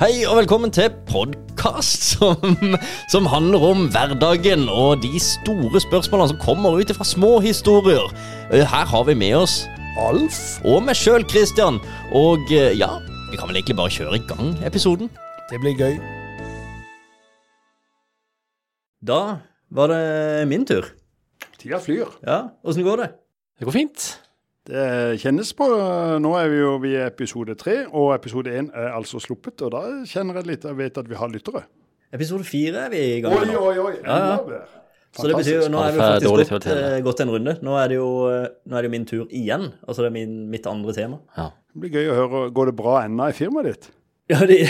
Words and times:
Hei 0.00 0.22
og 0.24 0.38
velkommen 0.38 0.70
til 0.72 0.86
podkast 1.10 2.06
som, 2.14 2.54
som 3.12 3.26
handler 3.28 3.64
om 3.68 3.82
hverdagen 3.92 4.62
og 4.72 5.02
de 5.02 5.18
store 5.20 5.82
spørsmålene 5.84 6.30
som 6.32 6.38
kommer 6.40 6.78
ut 6.80 6.92
fra 6.96 7.04
små 7.04 7.34
historier. 7.44 8.06
Eh, 8.48 8.64
Her 8.64 8.88
har 8.88 9.04
vi 9.04 9.14
med 9.20 9.36
oss 9.42 9.58
Alf 10.00 10.38
og 10.64 10.86
meg 10.86 10.96
sjøl, 10.96 11.26
Christian. 11.28 11.76
Og 12.16 12.48
eh, 12.48 12.72
ja, 12.80 12.88
vi 13.28 13.36
kan 13.36 13.50
vel 13.50 13.60
egentlig 13.60 13.76
bare 13.76 13.92
kjøre 13.92 14.16
i 14.16 14.24
gang 14.30 14.54
episoden. 14.64 15.12
Det 15.50 15.60
blir 15.60 15.76
gøy. 15.76 16.00
Da 19.04 19.20
var 19.68 19.92
det 19.92 20.48
min 20.48 20.64
tur. 20.64 20.88
Tida 21.60 21.76
flyr. 21.82 22.08
Ja, 22.24 22.46
åssen 22.64 22.88
går 22.88 23.04
det? 23.04 23.12
Det 23.60 23.68
går 23.68 23.76
fint. 23.76 24.08
Det 24.68 25.16
kjennes 25.22 25.50
på 25.56 25.66
Nå 26.20 26.32
er 26.36 26.50
vi 26.52 26.58
jo 26.60 26.72
i 26.84 26.96
episode 27.06 27.54
tre, 27.58 27.78
og 27.88 28.12
episode 28.14 28.52
én 28.52 28.68
er 28.76 28.92
altså 28.92 29.20
sluppet. 29.22 29.62
Og 29.64 29.72
da 29.72 29.84
kjenner 30.08 30.40
jeg 30.40 30.50
litt 30.50 30.66
Jeg 30.68 30.76
vet 30.78 31.00
at 31.00 31.08
vi 31.08 31.16
har 31.16 31.32
lyttere. 31.32 31.64
Episode 32.12 32.44
fire 32.44 32.86
er 32.88 32.92
vi 32.92 33.00
i 33.16 33.20
gang 33.24 33.36
med 33.38 33.54
nå. 33.54 33.62
oi, 33.70 33.78
oi. 33.78 33.94
Ja, 34.04 34.18
ja. 34.36 34.60
Så 35.16 35.26
det 35.26 35.38
betyr 35.40 35.56
jo, 35.64 35.70
nå 35.72 35.78
er 35.82 35.94
vi 35.94 35.98
faktisk 35.98 36.52
gått, 36.52 36.66
eh, 36.70 36.98
gått 37.02 37.20
en 37.24 37.32
runde. 37.34 37.56
Nå 37.66 37.72
er 37.80 37.88
det 37.90 37.96
jo, 37.96 38.10
eh, 38.30 38.44
nå 38.70 38.76
er 38.76 38.84
det 38.84 38.90
jo 38.90 38.92
min 38.92 39.06
tur 39.08 39.24
igjen. 39.26 39.72
Altså 39.86 40.04
det 40.04 40.10
er 40.10 40.14
min, 40.14 40.36
mitt 40.52 40.68
andre 40.70 40.94
tema. 40.94 41.18
Ja. 41.38 41.48
Det 41.70 41.82
blir 41.82 41.96
gøy 41.96 42.10
å 42.12 42.18
høre. 42.18 42.42
Går 42.54 42.70
det 42.70 42.76
bra 42.78 43.00
ennå 43.06 43.26
i 43.30 43.34
firmaet 43.34 43.70
ditt? 43.72 43.88
Ja, 44.30 44.44
de, 44.46 44.60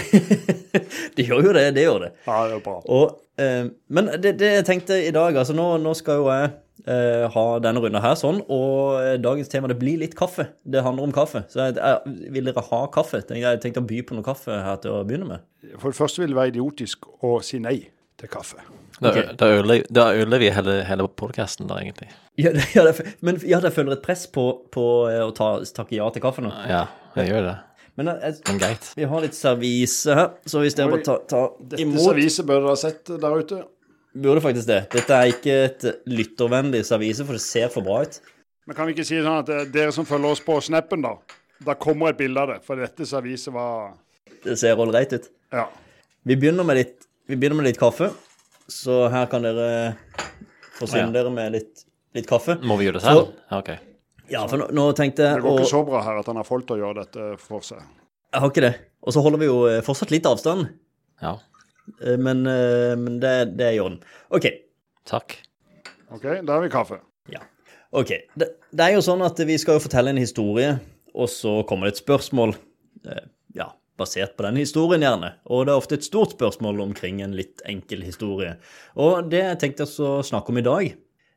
de 1.17 1.27
gjør 1.27 1.51
jo 1.51 1.53
det. 1.57 1.67
Det 1.77 1.85
gjør 1.85 2.07
det. 2.07 2.11
Ja, 2.25 2.39
det 2.49 2.57
er 2.57 2.65
bra. 2.65 2.79
Og, 2.89 3.19
eh, 3.41 3.69
men 3.93 4.09
det, 4.17 4.39
det 4.41 4.55
jeg 4.55 4.69
tenkte 4.69 4.97
i 5.05 5.13
dag, 5.13 5.37
altså 5.37 5.57
nå, 5.57 5.75
nå 5.85 5.93
skal 5.99 6.23
jo 6.23 6.31
jeg 6.33 6.55
eh, 6.87 7.27
ha 7.35 7.45
denne 7.63 7.83
runden 7.83 8.03
her 8.03 8.17
sånn, 8.19 8.43
og 8.49 8.99
eh, 9.01 9.15
dagens 9.23 9.51
tema 9.53 9.71
det 9.71 9.79
blir 9.81 10.01
litt 10.03 10.17
kaffe. 10.19 10.51
Det 10.63 10.85
handler 10.87 11.09
om 11.09 11.15
kaffe. 11.15 11.45
Så 11.53 11.67
jeg, 11.69 11.79
jeg, 11.79 12.33
vil 12.37 12.51
dere 12.51 12.67
ha 12.71 12.83
kaffe? 12.95 13.23
Jeg 13.29 13.63
tenkte 13.63 13.83
å 13.83 13.89
by 13.89 14.03
på 14.07 14.19
noe 14.19 14.27
kaffe 14.27 14.61
her 14.65 14.83
til 14.83 14.99
å 14.99 15.05
begynne 15.09 15.29
med. 15.29 15.49
For 15.77 15.93
det 15.93 16.01
første 16.01 16.23
vil 16.23 16.35
det 16.35 16.41
være 16.41 16.55
idiotisk 16.55 17.11
å 17.27 17.39
si 17.45 17.63
nei 17.63 17.79
til 18.21 18.31
kaffe. 18.33 18.61
Da, 19.01 19.15
ødelegger, 19.49 20.39
vi 20.43 20.51
hele, 20.53 20.77
hele 20.85 21.07
podkasten 21.09 21.69
der, 21.71 21.81
egentlig. 21.81 22.11
Ja, 22.37 22.53
det, 22.53 22.67
ja, 22.77 22.85
det, 22.85 23.17
men 23.25 23.41
ja, 23.49 23.61
det 23.65 23.73
føler 23.73 23.97
et 23.97 24.05
press 24.05 24.27
på, 24.29 24.45
på 24.73 24.87
eh, 25.09 25.23
å 25.25 25.33
ta, 25.37 25.55
takke 25.77 25.97
ja 25.97 26.09
til 26.13 26.25
kaffe 26.25 26.45
nå. 26.45 26.53
Ja, 26.69 26.85
jeg 27.17 27.33
gjør 27.33 27.49
det. 27.49 27.57
Men 27.99 28.13
jeg, 28.13 28.21
jeg, 28.23 28.41
Men 28.49 28.61
greit. 28.63 28.87
vi 28.97 29.09
har 29.11 29.25
litt 29.25 29.37
servise 29.37 30.17
her, 30.17 30.29
så 30.49 30.63
hvis 30.63 30.77
dere 30.79 30.93
bare 30.93 31.05
tar 31.05 31.25
ta 31.29 31.43
Dette 31.59 31.83
imot 31.83 32.05
serviset 32.07 32.47
bør 32.49 32.63
dere 32.63 32.73
ha 32.73 32.81
sett 32.81 33.11
der 33.11 33.43
ute. 33.43 33.61
Burde 34.15 34.43
faktisk 34.43 34.67
det. 34.67 34.81
Dette 34.91 35.15
er 35.15 35.31
ikke 35.31 35.57
et 35.69 35.85
lyttervennlig 36.11 36.83
servise, 36.89 37.23
for 37.27 37.39
det 37.39 37.43
ser 37.45 37.69
for 37.71 37.87
bra 37.87 38.01
ut. 38.03 38.17
Men 38.67 38.77
kan 38.79 38.89
vi 38.89 38.95
ikke 38.97 39.07
si 39.07 39.21
sånn 39.23 39.39
at 39.45 39.51
eh, 39.55 39.69
dere 39.71 39.93
som 39.95 40.07
følger 40.09 40.35
oss 40.35 40.43
på 40.43 40.57
Snappen, 40.63 41.05
da. 41.07 41.15
Da 41.67 41.77
kommer 41.79 42.11
et 42.11 42.19
bilde 42.19 42.41
av 42.43 42.51
det. 42.55 42.59
For 42.67 42.81
dette 42.81 43.07
serviset 43.07 43.53
var 43.55 43.93
Det 44.45 44.57
ser 44.59 44.79
ålreit 44.81 45.13
ut. 45.15 45.29
Ja. 45.53 45.67
Vi 46.27 46.37
begynner 46.37 46.67
med 46.67 46.79
litt, 46.81 47.07
vi 47.29 47.37
begynner 47.37 47.61
med 47.61 47.69
litt 47.71 47.79
kaffe. 47.81 48.11
Så 48.71 49.05
her 49.13 49.27
kan 49.31 49.43
dere 49.43 49.97
forsyne 50.79 51.11
Ja. 51.11 51.15
dere 51.21 51.31
med 51.35 51.53
litt, 51.53 51.85
litt 52.15 52.27
kaffe. 52.31 52.59
Må 52.63 52.79
vi 52.79 52.87
gjøre 52.89 53.01
det 53.01 53.03
selv? 53.07 53.33
Ja, 53.51 53.59
OK. 53.59 53.71
Ja, 54.31 54.47
for 54.47 54.59
nå, 54.63 54.69
nå 54.71 54.85
tenkte 54.95 55.27
Det 55.35 55.43
går 55.43 55.51
å 55.51 55.59
ikke 55.59 55.71
så 55.73 55.85
bra 55.87 56.03
her 56.07 56.21
at 56.21 56.27
han 56.31 56.39
har 56.39 56.47
folk 56.47 56.67
til 56.69 56.79
å 56.79 56.85
gjøre 56.85 57.05
dette 57.05 57.39
for 57.43 57.61
seg. 57.67 57.83
Jeg 58.31 58.41
har 58.41 58.51
ikke 58.53 58.63
det. 58.63 58.75
Og 59.03 59.13
så 59.13 59.23
holder 59.25 59.43
vi 59.43 59.47
jo 59.51 59.57
eh, 59.67 59.81
fortsatt 59.83 60.13
litt 60.15 60.27
avstand. 60.31 60.69
Ja. 61.21 61.35
Eh, 62.01 62.17
Men, 62.21 62.45
eh, 62.47 62.95
men 63.01 63.19
det, 63.23 63.35
det 63.59 63.67
er 63.67 63.77
i 63.79 63.83
orden. 63.83 64.01
OK. 64.31 64.47
Takk. 65.11 65.37
OK, 66.11 66.25
da 66.47 66.53
har 66.57 66.63
vi 66.65 66.71
kaffe. 66.73 67.01
Ja. 67.33 67.43
OK. 67.93 68.13
Det, 68.39 68.49
det 68.71 68.87
er 68.87 68.95
jo 68.97 69.03
sånn 69.05 69.23
at 69.27 69.39
vi 69.47 69.57
skal 69.59 69.79
jo 69.79 69.85
fortelle 69.85 70.11
en 70.15 70.21
historie, 70.21 70.77
og 71.15 71.29
så 71.33 71.61
kommer 71.69 71.89
det 71.91 71.97
et 71.99 72.05
spørsmål. 72.05 72.57
eh, 73.07 73.25
Ja, 73.57 73.73
basert 73.99 74.37
på 74.39 74.45
den 74.47 74.57
historien, 74.61 75.03
gjerne. 75.03 75.33
Og 75.51 75.67
det 75.67 75.73
er 75.75 75.81
ofte 75.81 75.97
et 75.99 76.07
stort 76.07 76.37
spørsmål 76.37 76.79
omkring 76.85 77.19
en 77.25 77.35
litt 77.37 77.61
enkel 77.69 78.05
historie. 78.07 78.55
Og 78.97 79.27
det 79.33 79.43
jeg 79.43 79.59
tenkte 79.65 79.89
å 79.91 80.21
snakke 80.25 80.53
om 80.55 80.61
i 80.63 80.65
dag, 80.65 80.93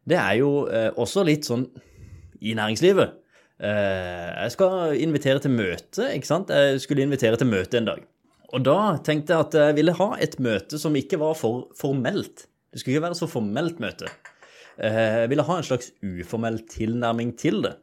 det 0.08 0.20
er 0.20 0.38
jo 0.40 0.52
eh, 0.70 0.92
også 1.00 1.24
litt 1.26 1.48
sånn 1.50 1.66
i 2.44 2.54
næringslivet. 2.56 3.18
Eh, 3.64 4.30
jeg 4.44 4.52
skal 4.56 4.94
invitere 5.00 5.40
til 5.44 5.54
møte, 5.56 6.10
ikke 6.18 6.28
sant? 6.30 6.50
Jeg 6.54 6.82
skulle 6.84 7.06
invitere 7.06 7.38
til 7.40 7.48
møte 7.50 7.80
en 7.82 7.90
dag. 7.90 8.02
Og 8.54 8.62
da 8.66 8.78
tenkte 9.06 9.34
jeg 9.34 9.48
at 9.48 9.56
jeg 9.58 9.78
ville 9.80 9.96
ha 9.98 10.10
et 10.22 10.36
møte 10.44 10.78
som 10.82 10.94
ikke 10.98 11.18
var 11.22 11.34
for 11.38 11.72
formelt. 11.78 12.46
Det 12.74 12.82
skulle 12.82 12.98
ikke 12.98 13.08
være 13.08 13.18
så 13.18 13.30
formelt 13.30 13.80
møte. 13.82 14.10
Eh, 14.78 15.24
Jeg 15.24 15.30
ville 15.32 15.46
ha 15.46 15.58
en 15.58 15.66
slags 15.66 15.92
uformell 16.02 16.60
tilnærming 16.70 17.34
til 17.38 17.62
det. 17.66 17.74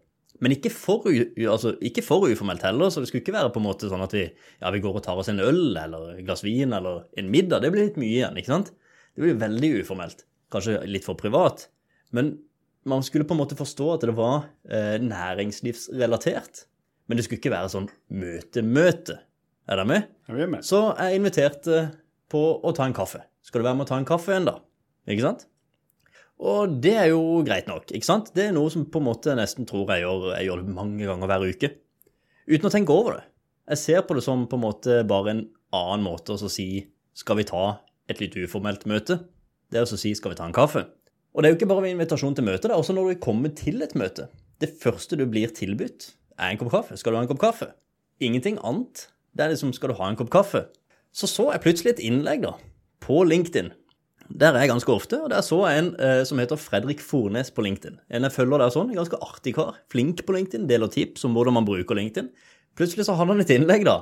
Men 0.40 0.54
ikke 0.54 0.70
for, 0.72 1.04
altså, 1.10 1.74
ikke 1.84 2.02
for 2.02 2.24
uformelt 2.30 2.62
heller, 2.64 2.88
så 2.88 3.02
det 3.02 3.10
skulle 3.10 3.20
ikke 3.20 3.34
være 3.36 3.50
på 3.52 3.60
en 3.60 3.66
måte 3.66 3.90
sånn 3.90 4.04
at 4.06 4.14
vi, 4.16 4.22
ja, 4.62 4.70
vi 4.72 4.80
går 4.80 4.96
og 4.96 5.02
tar 5.04 5.18
oss 5.20 5.28
en 5.28 5.42
øl 5.42 5.76
eller 5.76 6.14
et 6.14 6.24
glass 6.24 6.42
vin 6.46 6.72
eller 6.72 7.02
en 7.20 7.28
middag. 7.30 7.60
Det 7.60 7.70
blir 7.74 7.90
litt 7.90 7.98
mye 8.00 8.14
igjen, 8.14 8.38
ikke 8.40 8.54
sant? 8.54 8.70
Det 9.14 9.26
blir 9.26 9.36
veldig 9.42 9.72
uformelt. 9.82 10.24
Kanskje 10.54 10.78
litt 10.88 11.04
for 11.04 11.18
privat. 11.20 11.66
Men 12.16 12.38
man 12.88 13.04
skulle 13.04 13.26
på 13.28 13.36
en 13.36 13.42
måte 13.42 13.58
forstå 13.58 13.90
at 13.98 14.06
det 14.08 14.16
var 14.16 14.46
eh, 14.70 14.96
næringslivsrelatert. 15.02 16.64
Men 17.06 17.18
det 17.18 17.26
skulle 17.26 17.42
ikke 17.42 17.52
være 17.52 17.72
sånn 17.74 17.90
møte-møte. 18.08 19.18
Er 19.70 19.78
dere 19.78 19.86
med? 19.86 20.06
Ja, 20.26 20.34
vi 20.34 20.42
er 20.42 20.48
med? 20.50 20.66
Så 20.66 20.80
jeg 20.98 21.20
inviterte 21.20 21.82
på 22.30 22.40
å 22.58 22.72
ta 22.74 22.88
en 22.88 22.94
kaffe. 22.96 23.20
Skal 23.46 23.62
du 23.62 23.66
være 23.68 23.78
med 23.78 23.86
å 23.86 23.90
ta 23.92 24.00
en 24.00 24.06
kaffe 24.08 24.34
en 24.34 24.48
dag? 24.48 24.64
Ikke 25.06 25.22
sant? 25.22 25.44
Og 26.42 26.72
det 26.82 26.96
er 26.98 27.10
jo 27.12 27.20
greit 27.46 27.68
nok, 27.70 27.84
ikke 27.94 28.08
sant? 28.08 28.32
Det 28.34 28.48
er 28.48 28.56
noe 28.56 28.72
som 28.72 28.88
på 28.90 28.98
en 28.98 29.06
måte 29.06 29.36
nesten 29.38 29.68
tror 29.70 29.92
jeg 29.92 30.02
gjør, 30.02 30.24
jeg 30.32 30.48
gjør 30.48 30.64
mange 30.74 31.06
ganger 31.06 31.30
hver 31.30 31.44
uke. 31.52 31.70
Uten 32.50 32.66
å 32.66 32.72
tenke 32.74 32.96
over 32.96 33.18
det. 33.18 33.24
Jeg 33.70 33.82
ser 33.84 34.02
på 34.08 34.16
det 34.18 34.24
som 34.26 34.42
på 34.50 34.58
en 34.58 34.64
måte 34.64 34.96
bare 35.06 35.36
en 35.36 35.44
annen 35.76 36.02
måte 36.02 36.34
å 36.34 36.50
si 36.50 36.66
skal 37.14 37.38
vi 37.38 37.46
ta 37.52 37.62
et 38.10 38.18
litt 38.24 38.34
uformelt 38.40 38.88
møte? 38.90 39.20
Det 39.70 39.78
er 39.78 39.86
å 39.86 40.00
si 40.02 40.16
skal 40.18 40.34
vi 40.34 40.40
ta 40.40 40.48
en 40.50 40.56
kaffe? 40.56 40.82
Og 41.30 41.44
det 41.44 41.46
er 41.46 41.54
jo 41.54 41.60
ikke 41.60 41.70
bare 41.70 41.86
ved 41.86 41.94
invitasjon 41.94 42.34
til 42.34 42.48
møte, 42.48 42.66
det 42.66 42.74
er 42.74 42.80
også 42.80 42.96
når 42.96 43.12
du 43.12 43.22
kommer 43.22 43.54
til 43.54 43.84
et 43.86 43.94
møte. 43.94 44.26
Det 44.58 44.72
første 44.82 45.14
du 45.20 45.28
blir 45.30 45.54
tilbudt, 45.54 46.10
er 46.40 46.50
en 46.50 46.58
kopp 46.58 46.74
kaffe. 46.74 46.98
Skal 46.98 47.14
du 47.14 47.20
ha 47.20 47.22
en 47.22 47.30
kopp 47.30 47.44
kaffe? 47.44 47.70
Ingenting 48.18 48.58
annet. 48.66 49.06
Det 49.36 49.44
er 49.44 49.52
liksom 49.52 49.74
skal 49.76 49.92
du 49.92 49.98
ha 50.00 50.08
en 50.10 50.18
kopp 50.18 50.30
kaffe? 50.32 50.66
Så 51.12 51.26
så 51.30 51.50
jeg 51.50 51.62
plutselig 51.64 51.94
et 51.94 52.02
innlegg 52.06 52.44
da, 52.44 52.54
på 53.02 53.22
LinkedIn. 53.26 53.72
Der 54.30 54.54
er 54.54 54.62
jeg 54.62 54.70
ganske 54.70 54.92
ofte, 54.94 55.18
og 55.24 55.32
der 55.32 55.42
så 55.42 55.58
jeg 55.66 55.80
en 55.80 55.90
eh, 55.98 56.22
som 56.26 56.38
heter 56.38 56.58
Fredrik 56.60 57.00
Fornes 57.02 57.50
på 57.50 57.64
LinkedIn. 57.66 57.98
En 58.14 58.26
jeg 58.26 58.34
følger 58.36 58.62
der 58.62 58.70
sånn, 58.70 58.92
en 58.92 59.00
ganske 59.00 59.18
artig 59.26 59.56
kar. 59.56 59.80
Flink 59.90 60.22
på 60.26 60.36
LinkedIn, 60.36 60.68
deler 60.70 60.90
tips 60.90 61.26
om 61.26 61.34
hvordan 61.34 61.58
man 61.58 61.66
bruker 61.66 61.98
LinkedIn. 61.98 62.30
Plutselig 62.78 63.08
så 63.08 63.16
hadde 63.18 63.34
han 63.34 63.42
et 63.42 63.50
innlegg 63.54 63.84
da, 63.88 63.96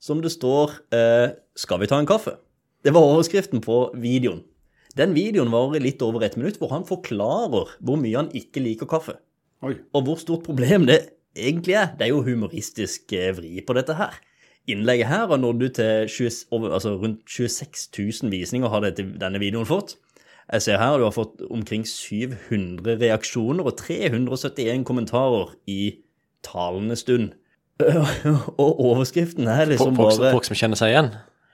som 0.00 0.20
det 0.20 0.32
står 0.34 0.76
eh, 0.92 1.32
'Skal 1.56 1.80
vi 1.80 1.88
ta 1.88 1.98
en 2.00 2.08
kaffe?' 2.08 2.36
Det 2.84 2.92
var 2.94 3.04
overskriften 3.04 3.60
på 3.60 3.92
videoen. 4.00 4.44
Den 4.96 5.12
videoen 5.14 5.52
varer 5.52 5.82
litt 5.84 6.00
over 6.02 6.24
et 6.24 6.36
minutt, 6.36 6.56
hvor 6.58 6.72
han 6.72 6.86
forklarer 6.88 7.76
hvor 7.78 7.98
mye 8.00 8.16
han 8.16 8.30
ikke 8.32 8.62
liker 8.64 8.88
kaffe. 8.88 9.18
Oi. 9.62 9.76
Og 9.94 10.04
hvor 10.04 10.16
stort 10.16 10.44
problem 10.46 10.86
det 10.88 11.12
egentlig 11.36 11.76
er. 11.76 11.92
Det 11.96 12.08
er 12.08 12.12
jo 12.14 12.24
humoristisk 12.24 13.12
eh, 13.12 13.32
vri 13.36 13.60
på 13.60 13.76
dette 13.76 13.94
her. 13.94 14.16
Innlegget 14.70 15.10
her 15.10 15.30
og 15.30 15.40
nådde 15.42 15.66
du 15.66 15.74
til 15.80 16.08
20, 16.08 16.30
over, 16.50 16.72
altså 16.76 16.94
rundt 17.00 17.24
26 17.28 18.22
000 18.22 18.32
visninger 18.32 18.68
har 18.68 18.84
dette, 18.84 19.06
denne 19.20 19.40
videoen 19.42 19.68
fått. 19.68 19.96
Jeg 20.50 20.62
ser 20.62 20.80
her 20.82 20.98
du 20.98 21.06
har 21.06 21.14
fått 21.14 21.42
omkring 21.50 21.84
700 21.86 22.98
reaksjoner 22.98 23.66
og 23.66 23.76
371 23.78 24.84
kommentarer 24.86 25.52
i 25.70 25.94
talende 26.46 26.96
stund. 26.98 27.36
Og 28.60 28.80
overskriften 28.80 29.48
er 29.48 29.70
liksom 29.70 29.96
Folk, 29.96 30.18
bare 30.18 30.34
folk 30.34 30.48
som 30.48 30.58
kjenner 30.58 30.76
seg 30.76 30.92
igjen? 30.92 31.10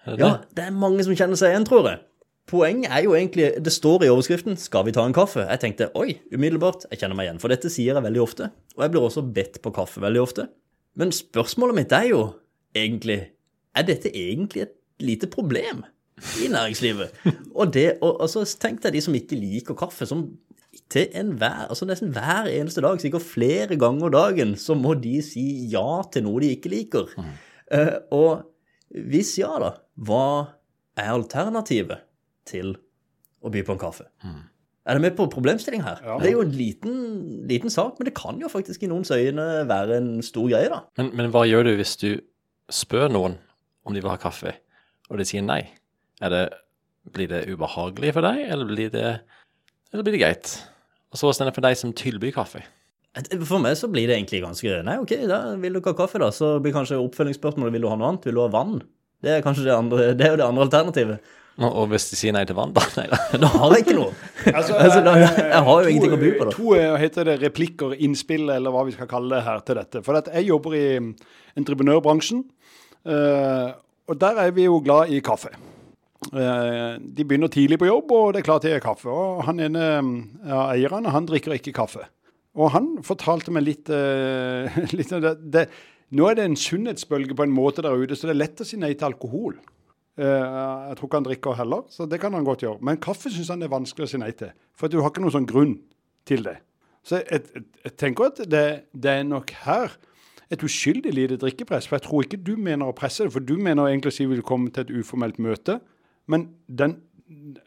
Det 0.06 0.22
ja, 0.22 0.31
det 0.56 0.65
er 0.65 0.75
mange 0.75 1.04
som 1.06 1.15
kjenner 1.19 1.38
seg 1.38 1.53
igjen, 1.53 1.66
tror 1.69 1.87
jeg. 1.91 2.00
Poenget 2.47 2.93
er 2.94 3.03
jo 3.03 3.15
egentlig 3.19 3.48
Det 3.65 3.72
står 3.75 4.04
i 4.06 4.10
overskriften 4.10 4.56
'Skal 4.56 4.87
vi 4.87 4.93
ta 4.93 5.04
en 5.06 5.15
kaffe?' 5.15 5.47
Jeg 5.50 5.60
tenkte 5.60 5.91
oi, 5.94 6.19
umiddelbart, 6.34 6.87
jeg 6.91 6.98
kjenner 6.98 7.16
meg 7.16 7.27
igjen. 7.27 7.41
For 7.43 7.48
dette 7.48 7.71
sier 7.71 7.94
jeg 7.94 8.03
veldig 8.03 8.22
ofte. 8.22 8.50
Og 8.77 8.83
jeg 8.83 8.91
blir 8.91 9.03
også 9.03 9.22
bedt 9.34 9.62
på 9.62 9.71
kaffe 9.75 10.00
veldig 10.00 10.22
ofte. 10.22 10.48
Men 10.97 11.10
spørsmålet 11.12 11.75
mitt 11.75 11.93
er 11.93 12.09
jo 12.10 12.34
egentlig 12.76 13.20
Er 13.76 13.84
dette 13.84 14.09
egentlig 14.09 14.62
et 14.62 14.75
lite 15.04 15.28
problem 15.28 15.84
i 16.41 16.48
næringslivet? 16.54 17.12
Og, 17.54 17.74
det, 17.74 17.98
og, 18.00 18.21
og 18.24 18.28
så 18.33 18.45
tenk 18.60 18.80
deg 18.84 18.97
de 18.97 19.03
som 19.04 19.16
ikke 19.16 19.36
liker 19.36 19.77
kaffe, 19.77 20.09
som 20.09 20.30
til 20.92 21.09
enhver, 21.16 21.66
altså 21.68 21.86
nesten 21.89 22.12
hver 22.15 22.48
eneste 22.53 22.80
dag, 22.84 23.00
sikkert 23.00 23.24
flere 23.24 23.77
ganger 23.77 24.12
dagen, 24.12 24.56
så 24.60 24.77
må 24.78 24.95
de 24.95 25.18
si 25.24 25.45
ja 25.72 26.03
til 26.12 26.27
noe 26.27 26.41
de 26.45 26.53
ikke 26.56 26.72
liker. 26.72 27.10
Eh, 27.72 27.95
og 28.15 28.45
hvis 28.91 29.34
ja, 29.41 29.50
da, 29.60 29.72
hva 30.09 30.27
er 30.97 31.15
alternativet 31.15 32.04
til 32.48 32.77
å 33.42 33.53
by 33.53 33.65
på 33.66 33.74
en 33.77 33.83
kaffe? 33.83 34.06
Er 34.86 34.95
du 34.95 35.03
med 35.03 35.16
på 35.18 35.27
problemstilling 35.33 35.83
her? 35.83 35.98
Ja. 36.04 36.16
Det 36.22 36.30
er 36.30 36.36
jo 36.36 36.45
en 36.47 36.54
liten, 36.54 36.97
liten 37.50 37.72
sak, 37.72 37.98
men 37.98 38.06
det 38.06 38.15
kan 38.18 38.39
jo 38.39 38.50
faktisk 38.53 38.84
i 38.86 38.91
noens 38.91 39.10
øyne 39.10 39.66
være 39.66 39.98
en 39.98 40.10
stor 40.22 40.47
greie, 40.53 40.71
da. 40.71 40.84
Men, 41.00 41.10
men 41.18 41.33
hva 41.34 41.42
gjør 41.48 41.66
du 41.66 41.72
hvis 41.80 41.97
du 41.98 42.10
spør 42.72 43.10
noen 43.13 43.36
om 43.86 43.95
de 43.95 44.03
vil 44.03 44.10
ha 44.10 44.18
kaffe, 44.21 44.57
og 45.10 45.21
de 45.21 45.27
sier 45.28 45.45
nei? 45.45 45.63
Er 46.24 46.33
det, 46.33 46.45
blir 47.15 47.28
det 47.30 47.45
ubehagelig 47.51 48.15
for 48.16 48.27
deg, 48.27 48.41
eller 48.51 48.71
blir 48.71 48.91
det, 48.95 49.10
eller 49.92 50.07
blir 50.07 50.16
det 50.16 50.22
greit? 50.24 50.57
Og 51.13 51.21
så 51.21 51.28
hvordan 51.28 51.47
er 51.47 51.53
det 51.53 51.59
for 51.59 51.66
deg 51.68 51.78
som 51.78 51.95
tilbyr 51.97 52.34
kaffe? 52.34 52.65
For 53.48 53.63
meg 53.63 53.78
så 53.80 53.89
blir 53.89 54.10
det 54.10 54.18
egentlig 54.18 54.42
ganske 54.42 54.83
Nei, 54.84 54.98
OK, 55.01 55.15
da 55.28 55.39
vil 55.57 55.72
du 55.72 55.80
ikke 55.80 55.95
ha 55.95 56.01
kaffe, 56.03 56.21
da. 56.21 56.28
Så 56.34 56.59
blir 56.60 56.74
kanskje 56.74 56.98
oppfølgingsspørsmålet 57.01 57.72
vil 57.72 57.86
du 57.86 57.89
ha 57.89 57.97
noe 57.97 58.10
annet. 58.13 58.28
Vil 58.28 58.36
du 58.36 58.42
ha 58.42 58.51
vann? 58.53 58.83
Det 59.24 59.33
er 59.33 59.45
kanskje 59.45 59.65
det 59.65 59.72
andre, 59.77 60.09
det 60.19 60.27
er 60.27 60.34
jo 60.34 60.41
det 60.42 60.48
andre 60.51 60.66
alternativet. 60.66 61.34
Og 61.57 61.72
og 61.80 61.86
hvis 61.89 62.10
de 62.10 62.19
sier 62.21 62.34
nei 62.36 62.42
til 62.45 62.59
vann, 62.59 62.74
da? 62.77 62.83
Nei 62.98 63.07
da. 63.09 63.19
Da 63.41 63.48
har 63.54 63.72
jeg 63.72 63.86
ikke 63.86 63.97
noe. 63.97 64.10
Altså, 64.51 65.01
da, 65.07 65.15
jeg 65.22 65.62
har 65.69 65.86
jo 65.86 65.92
ingenting 65.95 66.16
å 66.19 66.21
by 66.21 66.33
på, 66.34 66.48
da. 66.51 66.57
To 66.59 66.74
eh, 66.77 66.98
heter 67.01 67.30
det 67.30 67.39
replikker, 67.47 67.95
innspill, 68.04 68.51
eller 68.53 68.74
hva 68.74 68.84
vi 68.84 68.92
skal 68.92 69.09
kalle 69.09 69.39
det 69.39 69.47
her 69.47 69.65
til 69.65 69.80
dette. 69.80 70.04
For 70.04 70.21
at 70.21 70.28
jeg 70.34 70.51
jobber 70.51 70.77
i 70.77 70.84
entreprenørbransjen, 71.57 72.45
eh, 72.45 72.55
og 73.06 74.18
der 74.20 74.42
er 74.42 74.53
vi 74.54 74.66
jo 74.66 74.80
glad 74.82 75.12
i 75.14 75.20
kaffe. 75.24 75.53
Eh, 76.32 76.98
De 76.98 77.24
begynner 77.24 77.50
tidlig 77.53 77.78
på 77.78 77.88
jobb, 77.88 78.12
og 78.12 78.32
det 78.34 78.41
er 78.41 78.48
klart 78.48 78.66
det 78.66 78.72
er 78.74 78.84
kaffe. 78.84 79.10
Og 79.10 79.44
han 79.47 79.60
ene 79.62 79.84
av 80.47 80.72
eierne, 80.74 81.12
han 81.14 81.28
drikker 81.28 81.56
ikke 81.56 81.74
kaffe. 81.76 82.06
Og 82.56 82.72
han 82.72 82.97
fortalte 83.04 83.53
meg 83.53 83.66
litt, 83.66 83.91
eh, 83.92 84.80
litt 84.97 85.12
det, 85.12 85.36
det 85.42 85.68
Nå 86.14 86.28
er 86.30 86.36
det 86.38 86.44
en 86.47 86.54
sunnhetsbølge 86.54 87.34
på 87.34 87.42
en 87.42 87.54
måte 87.54 87.82
der 87.82 87.97
ute, 87.98 88.14
så 88.14 88.28
det 88.28 88.36
er 88.36 88.44
lett 88.44 88.60
å 88.62 88.64
si 88.66 88.76
nei 88.78 88.92
til 88.94 89.09
alkohol. 89.09 89.56
Uh, 90.16 90.86
jeg 90.86 90.94
tror 90.97 91.09
ikke 91.09 91.18
han 91.18 91.26
drikker 91.26 91.56
heller, 91.59 91.80
så 91.91 92.06
det 92.06 92.20
kan 92.22 92.32
han 92.32 92.47
godt 92.47 92.62
gjøre. 92.62 92.78
Men 92.86 93.00
kaffe 93.02 93.26
syns 93.28 93.50
han 93.50 93.66
er 93.66 93.72
vanskelig 93.72 94.06
å 94.06 94.12
si 94.12 94.20
nei 94.22 94.30
til. 94.38 94.52
For 94.78 94.86
du 94.86 95.00
har 95.00 95.10
ikke 95.10 95.24
noen 95.24 95.34
sånn 95.34 95.48
grunn 95.50 95.74
til 96.30 96.47
det. 96.47 96.54
Så 97.02 97.18
jeg, 97.18 97.42
jeg, 97.59 97.64
jeg 97.88 97.97
tenker 97.98 98.30
at 98.30 98.38
det, 98.47 98.62
det 98.94 99.16
er 99.16 99.26
nok 99.26 99.50
her 99.64 99.98
et 100.51 100.63
uskyldig 100.63 101.13
lite 101.15 101.37
drikkepress. 101.43 101.89
For 101.89 101.98
jeg 101.98 102.07
tror 102.07 102.25
ikke 102.25 102.43
du 102.43 102.54
mener 102.57 102.87
å 102.89 102.97
presse 102.97 103.27
det, 103.27 103.33
for 103.34 103.45
du 103.45 103.57
mener 103.59 103.89
egentlig 103.89 104.13
å 104.13 104.16
si 104.16 104.27
vi 104.27 104.37
vil 104.37 104.47
komme 104.47 104.71
til 104.71 104.87
et 104.87 104.95
uformelt 105.01 105.41
møte. 105.43 105.81
Men 106.31 106.48
den, 106.66 106.98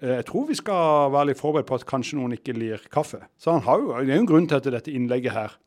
jeg 0.01 0.25
tror 0.27 0.47
vi 0.47 0.57
skal 0.59 1.11
være 1.13 1.31
litt 1.31 1.41
forberedt 1.41 1.67
på 1.67 1.79
at 1.79 1.87
kanskje 1.89 2.19
noen 2.19 2.37
ikke 2.37 2.55
lir 2.55 2.83
kaffe. 2.91 3.21
Så 3.39 3.57
jo, 3.59 3.91
det 3.99 4.13
er 4.13 4.15
jo 4.15 4.21
en 4.23 4.31
grunn 4.31 4.47
til 4.47 4.59
at 4.59 4.69
dette 4.69 4.93
innlegget 4.93 5.35
her 5.35 5.57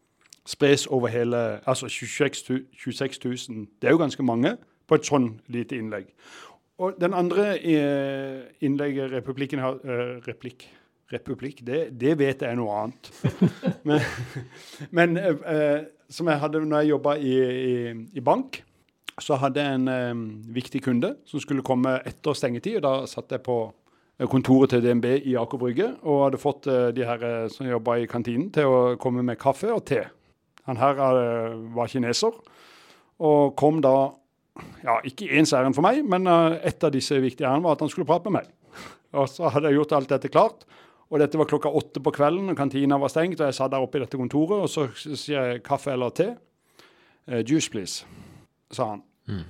spres 0.46 0.86
over 0.90 1.08
hele 1.08 1.60
Altså 1.66 1.88
26 1.88 2.50
000, 2.50 2.60
26 2.74 3.18
000 3.48 3.66
Det 3.82 3.88
er 3.88 3.90
jo 3.90 3.98
ganske 3.98 4.22
mange 4.22 4.56
på 4.88 4.98
et 4.98 5.06
sånn 5.06 5.28
lite 5.54 5.76
innlegg. 5.78 6.08
Og 6.82 6.96
den 7.00 7.14
andre 7.14 7.52
eh, 7.62 8.40
innlegget 8.60 9.12
Republikken 9.12 9.62
har 9.62 9.78
eh, 9.84 10.18
Replikk. 10.26 10.66
Republikk, 11.12 11.60
det, 11.66 12.00
det 12.00 12.16
vet 12.18 12.42
jeg 12.42 12.56
noe 12.56 12.74
annet. 12.82 13.10
men 13.88 14.00
men 14.90 15.16
eh, 15.20 15.84
som 16.12 16.28
jeg 16.30 16.40
hadde 16.42 16.62
når 16.64 16.84
jeg 16.84 16.92
jobba 16.92 17.16
i, 17.18 17.34
i, 17.42 17.74
i 18.18 18.24
bank, 18.24 18.62
så 19.20 19.36
hadde 19.40 19.60
jeg 19.60 19.78
en 19.78 19.92
eh, 19.92 20.24
viktig 20.56 20.82
kunde 20.84 21.14
som 21.28 21.42
skulle 21.42 21.64
komme 21.66 21.98
etter 22.08 22.36
stengetid. 22.36 22.78
og 22.80 22.86
Da 22.86 22.94
satt 23.10 23.34
jeg 23.34 23.44
på 23.44 23.58
eh, 23.66 24.28
kontoret 24.30 24.72
til 24.72 24.84
DNB 24.84 25.08
i 25.20 25.36
Aker 25.40 25.60
Brygge 25.60 25.90
og 26.02 26.26
hadde 26.26 26.40
fått 26.40 26.68
eh, 26.70 26.90
de 26.96 27.06
her 27.06 27.26
som 27.52 27.68
jobba 27.68 27.98
i 28.00 28.08
kantinen, 28.10 28.50
til 28.54 28.68
å 28.68 28.80
komme 29.00 29.24
med 29.26 29.40
kaffe 29.40 29.72
og 29.72 29.84
te. 29.88 30.04
Han 30.68 30.78
her 30.78 30.98
eh, 31.02 31.54
var 31.74 31.90
kineser 31.90 32.36
og 33.22 33.54
kom 33.58 33.80
da 33.82 34.12
ja, 34.82 34.98
ikke 35.06 35.30
ens 35.38 35.52
ærend 35.56 35.76
for 35.76 35.84
meg, 35.84 36.02
men 36.06 36.28
eh, 36.28 36.58
et 36.70 36.84
av 36.84 36.92
disse 36.94 37.16
viktige 37.22 37.48
ærendene 37.48 37.68
var 37.68 37.78
at 37.78 37.84
han 37.84 37.92
skulle 37.92 38.08
prate 38.08 38.30
med 38.30 38.42
meg. 38.42 38.50
Og 39.18 39.28
så 39.30 39.50
hadde 39.52 39.70
jeg 39.70 39.80
gjort 39.80 39.94
alt 39.98 40.12
dette 40.12 40.30
klart. 40.32 40.66
Og 41.12 41.20
dette 41.20 41.36
var 41.36 41.48
klokka 41.48 41.68
åtte 41.68 42.00
på 42.00 42.12
kvelden, 42.16 42.48
og 42.48 42.56
kantina 42.56 42.96
var 43.00 43.12
stengt, 43.12 43.40
og 43.40 43.50
jeg 43.50 43.56
satt 43.58 43.74
der 43.74 43.84
oppe 43.84 44.00
i 44.00 44.02
dette 44.02 44.16
kontoret, 44.16 44.64
og 44.64 44.70
så 44.72 44.86
sier 44.96 45.50
jeg 45.50 45.64
kaffe 45.66 45.92
eller 45.92 46.14
te. 46.16 46.30
Uh, 47.28 47.42
juice, 47.44 47.68
please, 47.70 48.06
sa 48.72 48.94
han. 48.94 49.02
Mm. 49.28 49.44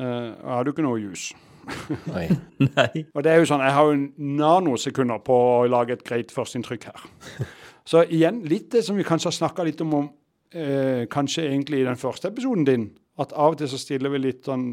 Uh, 0.00 0.34
har 0.50 0.66
du 0.66 0.72
ikke 0.72 0.84
noe 0.84 0.98
juice. 0.98 1.38
Nei. 2.10 3.04
Og 3.14 3.22
det 3.22 3.30
er 3.30 3.38
jo 3.38 3.46
sånn, 3.46 3.62
Jeg 3.62 3.76
har 3.76 3.92
jo 3.92 4.02
nanosekunder 4.40 5.22
på 5.22 5.38
å 5.38 5.70
lage 5.70 5.94
et 5.94 6.04
greit 6.06 6.34
førsteinntrykk 6.34 6.90
her. 6.90 7.06
Så 7.86 8.02
igjen, 8.10 8.42
litt 8.50 8.72
det 8.74 8.82
som 8.86 8.98
vi 8.98 9.06
kanskje 9.06 9.30
har 9.30 9.38
snakka 9.38 9.70
litt 9.70 9.86
om, 9.86 9.96
om 10.02 10.10
uh, 10.10 11.06
kanskje 11.14 11.46
egentlig 11.46 11.84
i 11.84 11.86
den 11.86 12.00
første 12.00 12.34
episoden 12.34 12.66
din, 12.66 12.90
at 13.22 13.36
av 13.38 13.54
og 13.54 13.62
til 13.62 13.70
så 13.70 13.78
stiller 13.78 14.10
vi 14.14 14.18
litt 14.22 14.46
sånn 14.48 14.70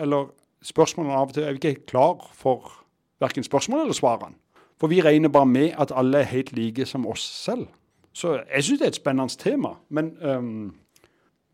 Eller 0.00 0.30
spørsmålene 0.64 1.18
av 1.18 1.28
og 1.28 1.34
til 1.36 1.44
er 1.44 1.52
vi 1.52 1.60
ikke 1.60 1.90
klar 1.90 2.22
for 2.34 2.70
verken 3.22 3.44
spørsmål 3.44 3.84
eller 3.84 3.96
svarene. 3.98 4.38
For 4.82 4.90
vi 4.90 4.98
regner 5.04 5.30
bare 5.30 5.46
med 5.46 5.76
at 5.78 5.94
alle 5.94 6.24
er 6.24 6.30
helt 6.32 6.50
like 6.58 6.84
som 6.90 7.06
oss 7.06 7.22
selv. 7.22 7.68
Så 8.12 8.34
jeg 8.42 8.64
syns 8.66 8.80
det 8.80 8.88
er 8.88 8.92
et 8.92 8.98
spennende 8.98 9.38
tema. 9.38 9.76
Men 9.94 10.10
um, 10.20 10.72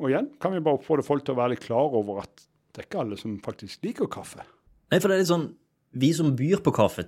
Og 0.00 0.08
igjen 0.08 0.30
kan 0.40 0.54
vi 0.54 0.62
bare 0.64 0.78
oppfordre 0.78 1.04
folk 1.04 1.26
til 1.26 1.34
å 1.34 1.40
være 1.42 1.52
litt 1.56 1.64
klar 1.66 1.92
over 1.98 2.22
at 2.22 2.46
det 2.72 2.84
er 2.84 2.88
ikke 2.88 3.00
alle 3.02 3.18
som 3.20 3.36
faktisk 3.42 3.84
liker 3.84 4.08
kaffe. 4.10 4.40
Nei, 4.88 5.00
for 5.02 5.10
det 5.10 5.18
er 5.18 5.24
litt 5.24 5.32
sånn 5.32 5.50
Vi 5.98 6.10
som 6.12 6.34
byr 6.36 6.60
på 6.64 6.72
kaffe, 6.76 7.06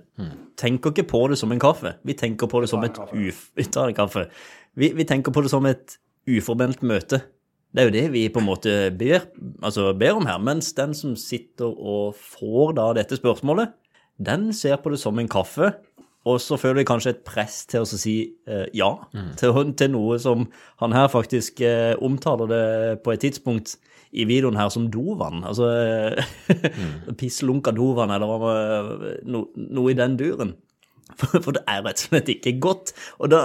tenker 0.57 0.89
ikke 0.89 1.05
på 1.09 1.19
det 1.29 1.37
som 1.37 1.51
en 1.53 1.59
kaffe. 1.61 1.93
Vi 2.03 2.15
tenker 2.17 2.49
på 2.49 2.63
det 2.63 2.69
som 2.71 2.81
et 2.83 2.97
uf... 2.97 3.43
Vi 3.55 3.65
tar 3.69 3.91
en 3.91 3.97
kaffe. 3.97 4.23
Vi, 4.73 4.89
vi 4.97 5.05
tenker 5.05 5.31
på 5.31 5.43
det 5.45 5.51
som 5.53 5.67
et 5.69 5.99
uformelt 6.25 6.81
møte. 6.81 7.19
Det 7.71 7.83
er 7.83 7.87
jo 7.87 7.93
det 7.93 8.07
vi 8.15 8.23
på 8.33 8.41
en 8.41 8.47
måte 8.49 8.73
ber, 8.97 9.27
altså 9.61 9.93
ber 9.93 10.17
om 10.17 10.25
her. 10.25 10.41
Mens 10.41 10.73
den 10.73 10.95
som 10.97 11.13
sitter 11.15 11.69
og 11.69 12.17
får 12.17 12.73
da 12.79 12.87
dette 12.97 13.21
spørsmålet, 13.21 13.69
den 14.17 14.49
ser 14.53 14.81
på 14.81 14.91
det 14.91 14.99
som 14.99 15.17
en 15.21 15.29
kaffe. 15.29 15.71
Og 16.29 16.37
så 16.41 16.57
føler 16.61 16.81
de 16.81 16.89
kanskje 16.89 17.15
et 17.15 17.23
press 17.25 17.63
til 17.69 17.81
å 17.81 17.87
si 17.89 18.15
eh, 18.45 18.67
ja 18.77 18.91
til, 19.39 19.55
til 19.77 19.93
noe 19.95 20.19
som 20.21 20.45
han 20.81 20.93
her 20.93 21.07
faktisk 21.09 21.63
eh, 21.65 21.95
omtaler 21.97 22.51
det 22.51 22.65
på 23.05 23.15
et 23.15 23.23
tidspunkt 23.25 23.79
i 24.11 24.27
videoen 24.29 24.59
her 24.59 24.69
som 24.69 24.89
dovann. 24.91 25.41
Altså 25.47 25.69
mm. 26.51 27.15
pisslunka 27.19 27.73
dovann, 27.73 28.13
eller 28.13 28.29
noe, 28.29 29.13
no, 29.25 29.45
noe 29.55 29.93
i 29.93 29.97
den 29.97 30.19
duren. 30.19 30.57
For, 31.19 31.41
for 31.43 31.51
det 31.51 31.65
er 31.67 31.81
rett 31.83 31.99
og 32.05 32.13
slett 32.13 32.29
ikke 32.31 32.53
godt. 32.63 32.93
Og 33.19 33.33
da, 33.33 33.41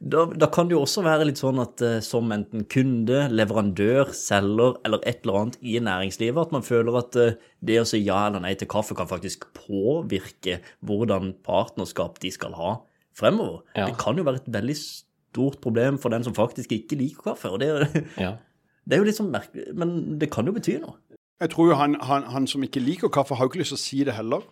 da, 0.00 0.26
da 0.28 0.46
kan 0.52 0.68
det 0.68 0.74
jo 0.76 0.82
også 0.84 1.02
være 1.06 1.24
litt 1.28 1.38
sånn 1.40 1.58
at 1.62 1.80
eh, 1.84 1.98
som 2.04 2.28
enten 2.34 2.66
kunde, 2.72 3.22
leverandør, 3.32 4.10
selger 4.16 4.76
eller 4.84 5.00
et 5.08 5.22
eller 5.24 5.38
annet 5.40 5.56
i 5.62 5.78
næringslivet, 5.80 6.40
at 6.48 6.52
man 6.52 6.64
føler 6.66 6.98
at 7.00 7.16
eh, 7.22 7.36
det 7.64 7.78
å 7.80 7.86
si 7.88 8.02
ja 8.04 8.26
eller 8.28 8.42
nei 8.44 8.54
til 8.60 8.68
kaffe 8.68 8.96
kan 8.98 9.08
faktisk 9.08 9.46
påvirke 9.56 10.58
hvordan 10.84 11.32
partnerskap 11.46 12.20
de 12.22 12.32
skal 12.34 12.56
ha 12.58 12.74
fremover. 13.16 13.62
Ja. 13.76 13.86
Det 13.88 13.96
kan 14.02 14.18
jo 14.20 14.26
være 14.28 14.42
et 14.42 14.50
veldig 14.52 14.76
stort 14.80 15.60
problem 15.64 15.96
for 16.02 16.12
den 16.12 16.24
som 16.26 16.36
faktisk 16.36 16.72
ikke 16.76 16.98
liker 17.00 17.30
kaffe. 17.32 17.50
og 17.54 17.60
det, 17.64 17.68
er- 17.72 18.04
Ja. 18.20 18.34
det 18.86 18.96
er 18.96 19.02
jo 19.02 19.08
litt 19.08 19.18
sånn 19.18 19.32
merkelig, 19.32 19.72
men 19.74 20.18
det 20.20 20.28
kan 20.30 20.46
jo 20.46 20.52
bety 20.56 20.76
noe. 20.82 20.98
Jeg 21.40 21.50
tror 21.52 21.68
jo 21.68 21.74
han, 21.76 21.96
han, 22.00 22.22
han 22.32 22.46
som 22.48 22.62
ikke 22.64 22.80
liker 22.80 23.10
kaffe, 23.12 23.36
har 23.36 23.44
jo 23.44 23.50
ikke 23.52 23.60
lyst 23.64 23.74
til 23.74 23.80
å 23.80 23.84
si 23.86 24.04
det 24.08 24.14
heller. 24.16 24.44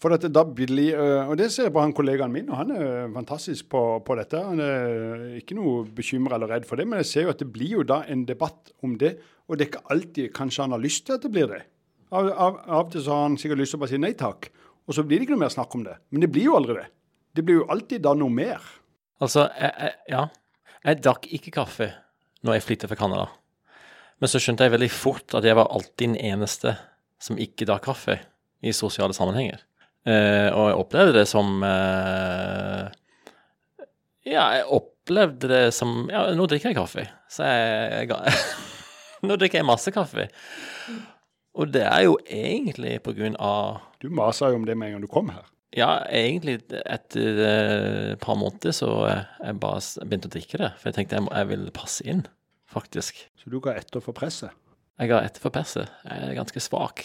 For 0.00 0.14
at 0.16 0.22
det 0.24 0.30
da 0.32 0.46
blir, 0.48 0.96
Og 1.28 1.34
det 1.36 1.50
ser 1.52 1.66
jeg 1.68 1.74
på 1.74 1.82
han 1.82 1.92
kollegaen 1.92 2.32
min, 2.32 2.48
og 2.48 2.56
han 2.56 2.70
er 2.72 3.10
fantastisk 3.12 3.68
på, 3.68 3.82
på 4.00 4.14
dette. 4.16 4.40
Han 4.40 4.62
er 4.64 5.26
ikke 5.36 5.58
noe 5.58 5.82
bekymra 5.84 6.38
eller 6.38 6.54
redd 6.54 6.68
for 6.68 6.80
det, 6.80 6.86
men 6.88 7.02
jeg 7.02 7.10
ser 7.10 7.26
jo 7.26 7.34
at 7.34 7.42
det 7.42 7.50
blir 7.52 7.74
jo 7.74 7.84
da 7.84 8.00
en 8.08 8.24
debatt 8.24 8.72
om 8.80 8.94
det. 8.96 9.18
Og 9.44 9.58
det 9.58 9.66
er 9.66 9.70
ikke 9.74 9.92
alltid 9.92 10.32
kanskje 10.32 10.64
han 10.64 10.72
har 10.72 10.80
lyst 10.80 11.04
til 11.04 11.18
at 11.18 11.26
det 11.26 11.32
blir 11.34 11.52
det. 11.52 11.60
Av 12.16 12.56
og 12.80 12.88
til 12.94 13.04
så 13.04 13.12
har 13.12 13.28
han 13.28 13.36
sikkert 13.38 13.60
lyst 13.60 13.76
til 13.76 13.78
å 13.78 13.82
bare 13.84 13.92
si 13.92 14.00
nei 14.00 14.14
takk, 14.18 14.48
og 14.88 14.96
så 14.96 15.04
blir 15.06 15.20
det 15.20 15.28
ikke 15.28 15.36
noe 15.36 15.44
mer 15.44 15.52
snakk 15.52 15.76
om 15.76 15.84
det. 15.86 15.98
Men 16.10 16.24
det 16.24 16.32
blir 16.32 16.48
jo 16.48 16.56
aldri 16.56 16.80
det. 16.80 16.88
Det 17.36 17.44
blir 17.46 17.60
jo 17.60 17.68
alltid 17.70 18.02
da 18.02 18.16
noe 18.18 18.32
mer. 18.34 18.64
Altså, 19.20 19.44
jeg, 19.52 19.74
jeg, 19.84 19.98
ja. 20.16 20.24
Jeg 20.80 21.02
drakk 21.04 21.28
ikke 21.36 21.52
kaffe 21.60 21.90
når 22.40 22.56
jeg 22.56 22.66
flyttet 22.66 22.90
fra 22.90 22.98
Canada. 22.98 23.28
Men 24.20 24.32
så 24.32 24.40
skjønte 24.40 24.64
jeg 24.64 24.74
veldig 24.74 24.90
fort 24.92 25.36
at 25.36 25.44
jeg 25.44 25.56
var 25.60 25.68
alltid 25.72 26.14
den 26.14 26.16
eneste 26.32 26.74
som 27.20 27.38
ikke 27.40 27.68
drakk 27.68 27.84
kaffe 27.90 28.16
i 28.64 28.72
sosiale 28.76 29.14
sammenhenger. 29.16 29.60
Eh, 30.08 30.48
og 30.54 30.70
jeg 30.70 30.78
opplevde 30.80 31.12
det 31.18 31.26
som 31.28 31.60
eh, 31.66 32.86
Ja, 34.30 34.46
jeg 34.56 34.64
opplevde 34.72 35.50
det 35.50 35.62
som 35.76 36.06
Ja, 36.12 36.22
nå 36.36 36.46
drikker 36.48 36.70
jeg 36.72 36.78
kaffe. 36.78 37.04
Så 37.28 37.44
jeg, 37.48 38.08
jeg 38.08 38.34
Nå 39.28 39.36
drikker 39.36 39.60
jeg 39.60 39.68
masse 39.68 39.92
kaffe. 39.92 40.28
Og 41.60 41.68
det 41.74 41.82
er 41.84 42.06
jo 42.06 42.14
egentlig 42.24 42.94
på 43.04 43.12
grunn 43.16 43.36
av 43.42 43.82
Du 44.00 44.08
masa 44.14 44.48
jo 44.52 44.60
om 44.60 44.64
det 44.68 44.76
med 44.78 44.88
en 44.88 44.96
gang 44.96 45.04
du 45.04 45.10
kom 45.12 45.32
her. 45.34 45.44
ja, 45.76 46.00
egentlig 46.08 46.56
etter 46.80 47.42
eh, 47.44 48.12
et 48.14 48.22
par 48.24 48.38
måneder 48.40 48.72
så 48.74 48.88
eh, 49.06 49.20
jeg 49.44 49.58
bare 49.62 49.82
begynte 50.08 50.30
å 50.30 50.32
drikke 50.34 50.58
det. 50.62 50.70
For 50.80 50.88
jeg 50.90 50.96
tenkte 50.96 51.18
jeg, 51.18 51.26
må, 51.28 51.34
jeg 51.36 51.50
vil 51.52 51.68
passe 51.76 52.06
inn, 52.08 52.24
faktisk. 52.72 53.20
Så 53.38 53.52
du 53.52 53.60
ga 53.62 53.76
etter 53.78 54.02
for 54.02 54.16
presset. 54.16 54.56
Jeg 55.00 55.12
ga 55.12 55.20
etter 55.28 55.42
for 55.44 55.52
presset. 55.54 55.92
Jeg 56.08 56.30
er 56.30 56.34
ganske 56.40 56.62
svak. 56.64 57.04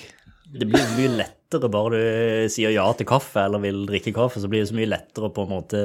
Det 0.53 0.67
blir 0.69 0.89
mye 0.97 1.11
lettere 1.19 1.69
bare 1.71 1.89
du 1.95 2.49
sier 2.53 2.73
ja 2.75 2.85
til 2.97 3.07
kaffe 3.09 3.45
eller 3.47 3.61
vil 3.63 3.85
drikke 3.89 4.13
kaffe, 4.15 4.41
så 4.41 4.49
blir 4.51 4.61
det 4.63 4.69
så 4.69 4.77
mye 4.77 4.89
lettere 4.91 5.29
å 5.29 5.33
på 5.33 5.45
en 5.45 5.53
måte 5.55 5.81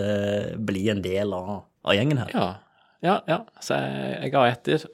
bli 0.68 0.88
en 0.92 1.00
del 1.04 1.32
av, 1.36 1.62
av 1.86 1.96
gjengen 1.96 2.20
her. 2.20 2.34
Ja, 2.34 2.48
ja. 3.06 3.16
ja. 3.30 3.38
Så 3.64 3.78
jeg, 3.78 4.10
jeg 4.26 4.34
ga 4.34 4.44
etter. 4.50 4.84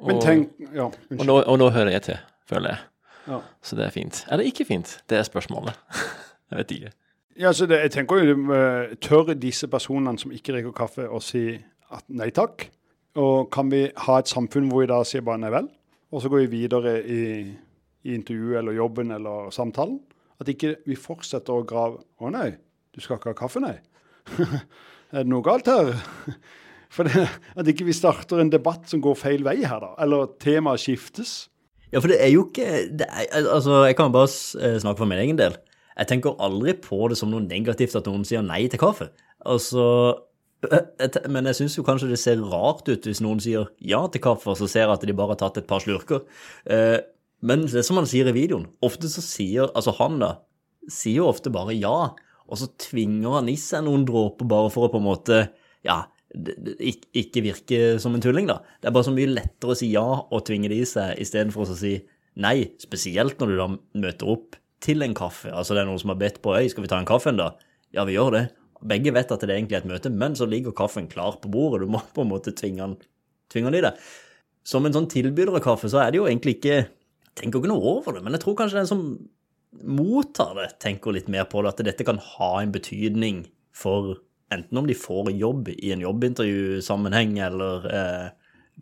Og, 0.00 0.08
Men 0.08 0.22
tenk 0.24 0.56
Ja, 0.72 0.88
og, 0.88 0.96
unnskyld. 1.10 1.28
nå, 1.28 1.36
og 1.42 1.60
nå 1.60 1.68
hører 1.74 1.92
jeg 1.98 2.06
til, 2.08 2.22
føler 2.48 2.74
jeg. 2.74 2.86
Ja. 3.28 3.38
Så 3.62 3.78
det 3.78 3.86
er 3.86 3.94
fint. 3.94 4.24
Eller 4.32 4.48
ikke 4.48 4.66
fint, 4.66 4.96
det 5.12 5.20
er 5.20 5.26
spørsmålet. 5.28 5.76
jeg 6.50 6.62
vet 6.62 6.76
ikke. 6.78 6.94
Ja, 7.40 7.52
så 7.56 7.66
det, 7.68 7.78
jeg 7.86 7.92
tenker 7.94 8.20
jo, 8.20 8.36
eh, 8.52 8.94
Tør 9.00 9.30
disse 9.38 9.68
personene 9.72 10.20
som 10.20 10.32
ikke 10.34 10.52
drikker 10.56 10.74
kaffe, 10.76 11.06
å 11.08 11.20
si 11.22 11.46
at 11.92 12.04
nei 12.12 12.30
takk? 12.34 12.66
Og 13.20 13.50
kan 13.52 13.68
vi 13.72 13.86
ha 14.06 14.18
et 14.20 14.30
samfunn 14.30 14.70
hvor 14.72 14.84
vi 14.84 14.88
da 14.90 15.02
sier 15.04 15.24
bare 15.24 15.40
nei 15.40 15.52
vel, 15.52 15.68
og 16.12 16.24
så 16.24 16.30
går 16.32 16.46
vi 16.46 16.50
videre 16.64 16.94
i, 17.04 17.22
i 18.02 18.16
intervjuet 18.16 18.58
eller 18.62 18.76
jobben 18.76 19.14
eller 19.14 19.52
samtalen? 19.54 20.00
At 20.42 20.50
ikke 20.50 20.76
vi 20.88 20.98
fortsetter 20.98 21.54
å 21.54 21.66
grave 21.68 22.00
Å 22.18 22.30
nei, 22.34 22.48
du 22.94 23.00
skal 23.02 23.20
ikke 23.20 23.32
ha 23.32 23.38
kaffe, 23.38 23.62
nei? 23.62 23.76
er 25.12 25.22
det 25.22 25.30
noe 25.30 25.44
galt 25.46 25.70
her? 25.70 25.94
For 26.92 27.08
det, 27.08 27.24
At 27.56 27.68
ikke 27.70 27.86
vi 27.88 27.96
starter 27.96 28.42
en 28.42 28.52
debatt 28.52 28.90
som 28.90 29.00
går 29.04 29.16
feil 29.16 29.46
vei 29.46 29.62
her, 29.64 29.80
da. 29.80 29.94
Eller 30.02 30.28
temaet 30.42 30.82
skiftes. 30.82 31.46
Ja, 31.92 32.00
for 32.00 32.08
det 32.12 32.18
er 32.24 32.32
jo 32.32 32.46
ikke 32.48 32.66
er, 32.66 33.24
Altså, 33.42 33.82
jeg 33.84 33.96
kan 33.96 34.12
bare 34.12 34.28
eh, 34.28 34.78
snakke 34.80 35.00
for 35.00 35.08
min 35.08 35.20
egen 35.20 35.40
del. 35.40 35.56
Jeg 35.92 36.08
tenker 36.08 36.36
aldri 36.40 36.74
på 36.80 37.00
det 37.12 37.18
som 37.20 37.32
noe 37.32 37.44
negativt 37.44 37.96
at 37.96 38.08
noen 38.08 38.24
sier 38.28 38.44
nei 38.44 38.64
til 38.72 38.80
kaffe. 38.80 39.10
Altså 39.48 39.84
eh, 40.68 41.18
Men 41.32 41.48
jeg 41.50 41.60
syns 41.60 41.76
jo 41.78 41.84
kanskje 41.84 42.10
det 42.12 42.20
ser 42.20 42.44
rart 42.52 42.88
ut 42.88 43.08
hvis 43.08 43.20
noen 43.24 43.40
sier 43.44 43.68
ja 43.80 44.04
til 44.12 44.24
kaffe, 44.24 44.52
og 44.52 44.60
så 44.60 44.68
ser 44.68 44.86
jeg 44.86 44.96
at 44.96 45.08
de 45.08 45.16
bare 45.16 45.32
har 45.32 45.42
tatt 45.44 45.60
et 45.60 45.68
par 45.68 45.84
slurker. 45.84 46.24
Men 47.42 47.66
det 47.66 47.82
som 47.86 47.98
han 47.98 48.08
sier 48.08 48.30
i 48.30 48.34
videoen. 48.36 48.68
Ofte 48.84 49.10
så 49.10 49.22
sier 49.24 49.70
Altså 49.74 49.94
han, 49.98 50.20
da, 50.22 50.36
sier 50.90 51.26
ofte 51.26 51.50
bare 51.54 51.74
ja, 51.74 52.12
og 52.46 52.58
så 52.60 52.68
tvinger 52.80 53.38
han 53.38 53.50
i 53.50 53.58
seg 53.58 53.84
noen 53.86 54.06
dråper 54.08 54.48
bare 54.48 54.70
for 54.72 54.86
å 54.86 54.92
på 54.92 55.02
en 55.02 55.08
måte 55.08 55.44
Ja, 55.86 56.04
ikke, 56.32 57.42
virke 57.44 57.78
som 58.00 58.14
en 58.16 58.22
tulling, 58.24 58.46
da. 58.48 58.62
Det 58.80 58.88
er 58.88 58.94
bare 58.94 59.08
så 59.08 59.12
mye 59.14 59.34
lettere 59.34 59.74
å 59.74 59.76
si 59.76 59.90
ja 59.92 60.04
og 60.04 60.44
tvinge 60.48 60.70
det 60.72 60.78
i 60.80 60.88
seg, 60.88 61.18
istedenfor 61.20 61.66
å 61.66 61.76
si 61.76 61.98
nei, 62.40 62.72
spesielt 62.80 63.42
når 63.42 63.50
du 63.50 63.58
da 63.58 63.68
møter 64.00 64.30
opp 64.32 64.56
til 64.82 65.04
en 65.04 65.16
kaffe. 65.16 65.50
Altså 65.52 65.76
det 65.76 65.82
er 65.82 65.90
noen 65.90 66.00
som 66.00 66.14
har 66.14 66.20
bedt 66.22 66.40
på 66.44 66.54
øy, 66.56 66.70
skal 66.72 66.86
vi 66.86 66.90
ta 66.90 67.00
en 67.02 67.08
kaffe 67.08 67.34
da? 67.36 67.52
Ja, 67.92 68.06
vi 68.08 68.16
gjør 68.16 68.32
det. 68.38 68.46
Begge 68.88 69.12
vet 69.14 69.30
at 69.30 69.44
det 69.44 69.50
er 69.50 69.58
egentlig 69.58 69.78
er 69.78 69.84
et 69.84 69.90
møte, 69.92 70.10
men 70.10 70.34
så 70.38 70.48
ligger 70.48 70.74
kaffen 70.74 71.06
klar 71.10 71.36
på 71.42 71.50
bordet. 71.52 71.84
Du 71.84 71.92
må 71.92 72.00
på 72.14 72.24
en 72.24 72.32
måte 72.32 72.54
tvinge 72.56 72.88
den 73.52 73.76
i 73.76 73.84
det. 73.84 73.92
Som 74.66 74.86
en 74.86 74.94
sånn 74.94 75.10
tilbyder 75.10 75.54
av 75.54 75.62
kaffe, 75.62 75.90
så 75.92 76.00
er 76.02 76.10
det 76.10 76.22
jo 76.22 76.26
egentlig 76.26 76.56
ikke 76.58 76.80
tenker 77.38 77.62
ikke 77.62 77.70
noe 77.72 77.96
over 77.96 78.16
det, 78.16 78.24
men 78.24 78.36
jeg 78.36 78.44
tror 78.44 78.58
kanskje 78.58 78.82
den 78.82 78.90
som 78.90 79.06
mottar 79.72 80.52
det, 80.58 80.68
tenker 80.84 81.14
litt 81.16 81.30
mer 81.32 81.46
på 81.48 81.62
det, 81.62 81.72
at 81.72 81.86
dette 81.86 82.06
kan 82.06 82.20
ha 82.20 82.52
en 82.60 82.74
betydning 82.74 83.46
for 83.76 84.18
enten 84.52 84.78
om 84.78 84.88
de 84.88 84.96
får 84.98 85.32
jobb 85.32 85.70
i 85.72 85.94
en 85.94 86.04
jobbintervjusammenheng 86.04 87.38
eller 87.40 87.88
eh, 87.88 88.28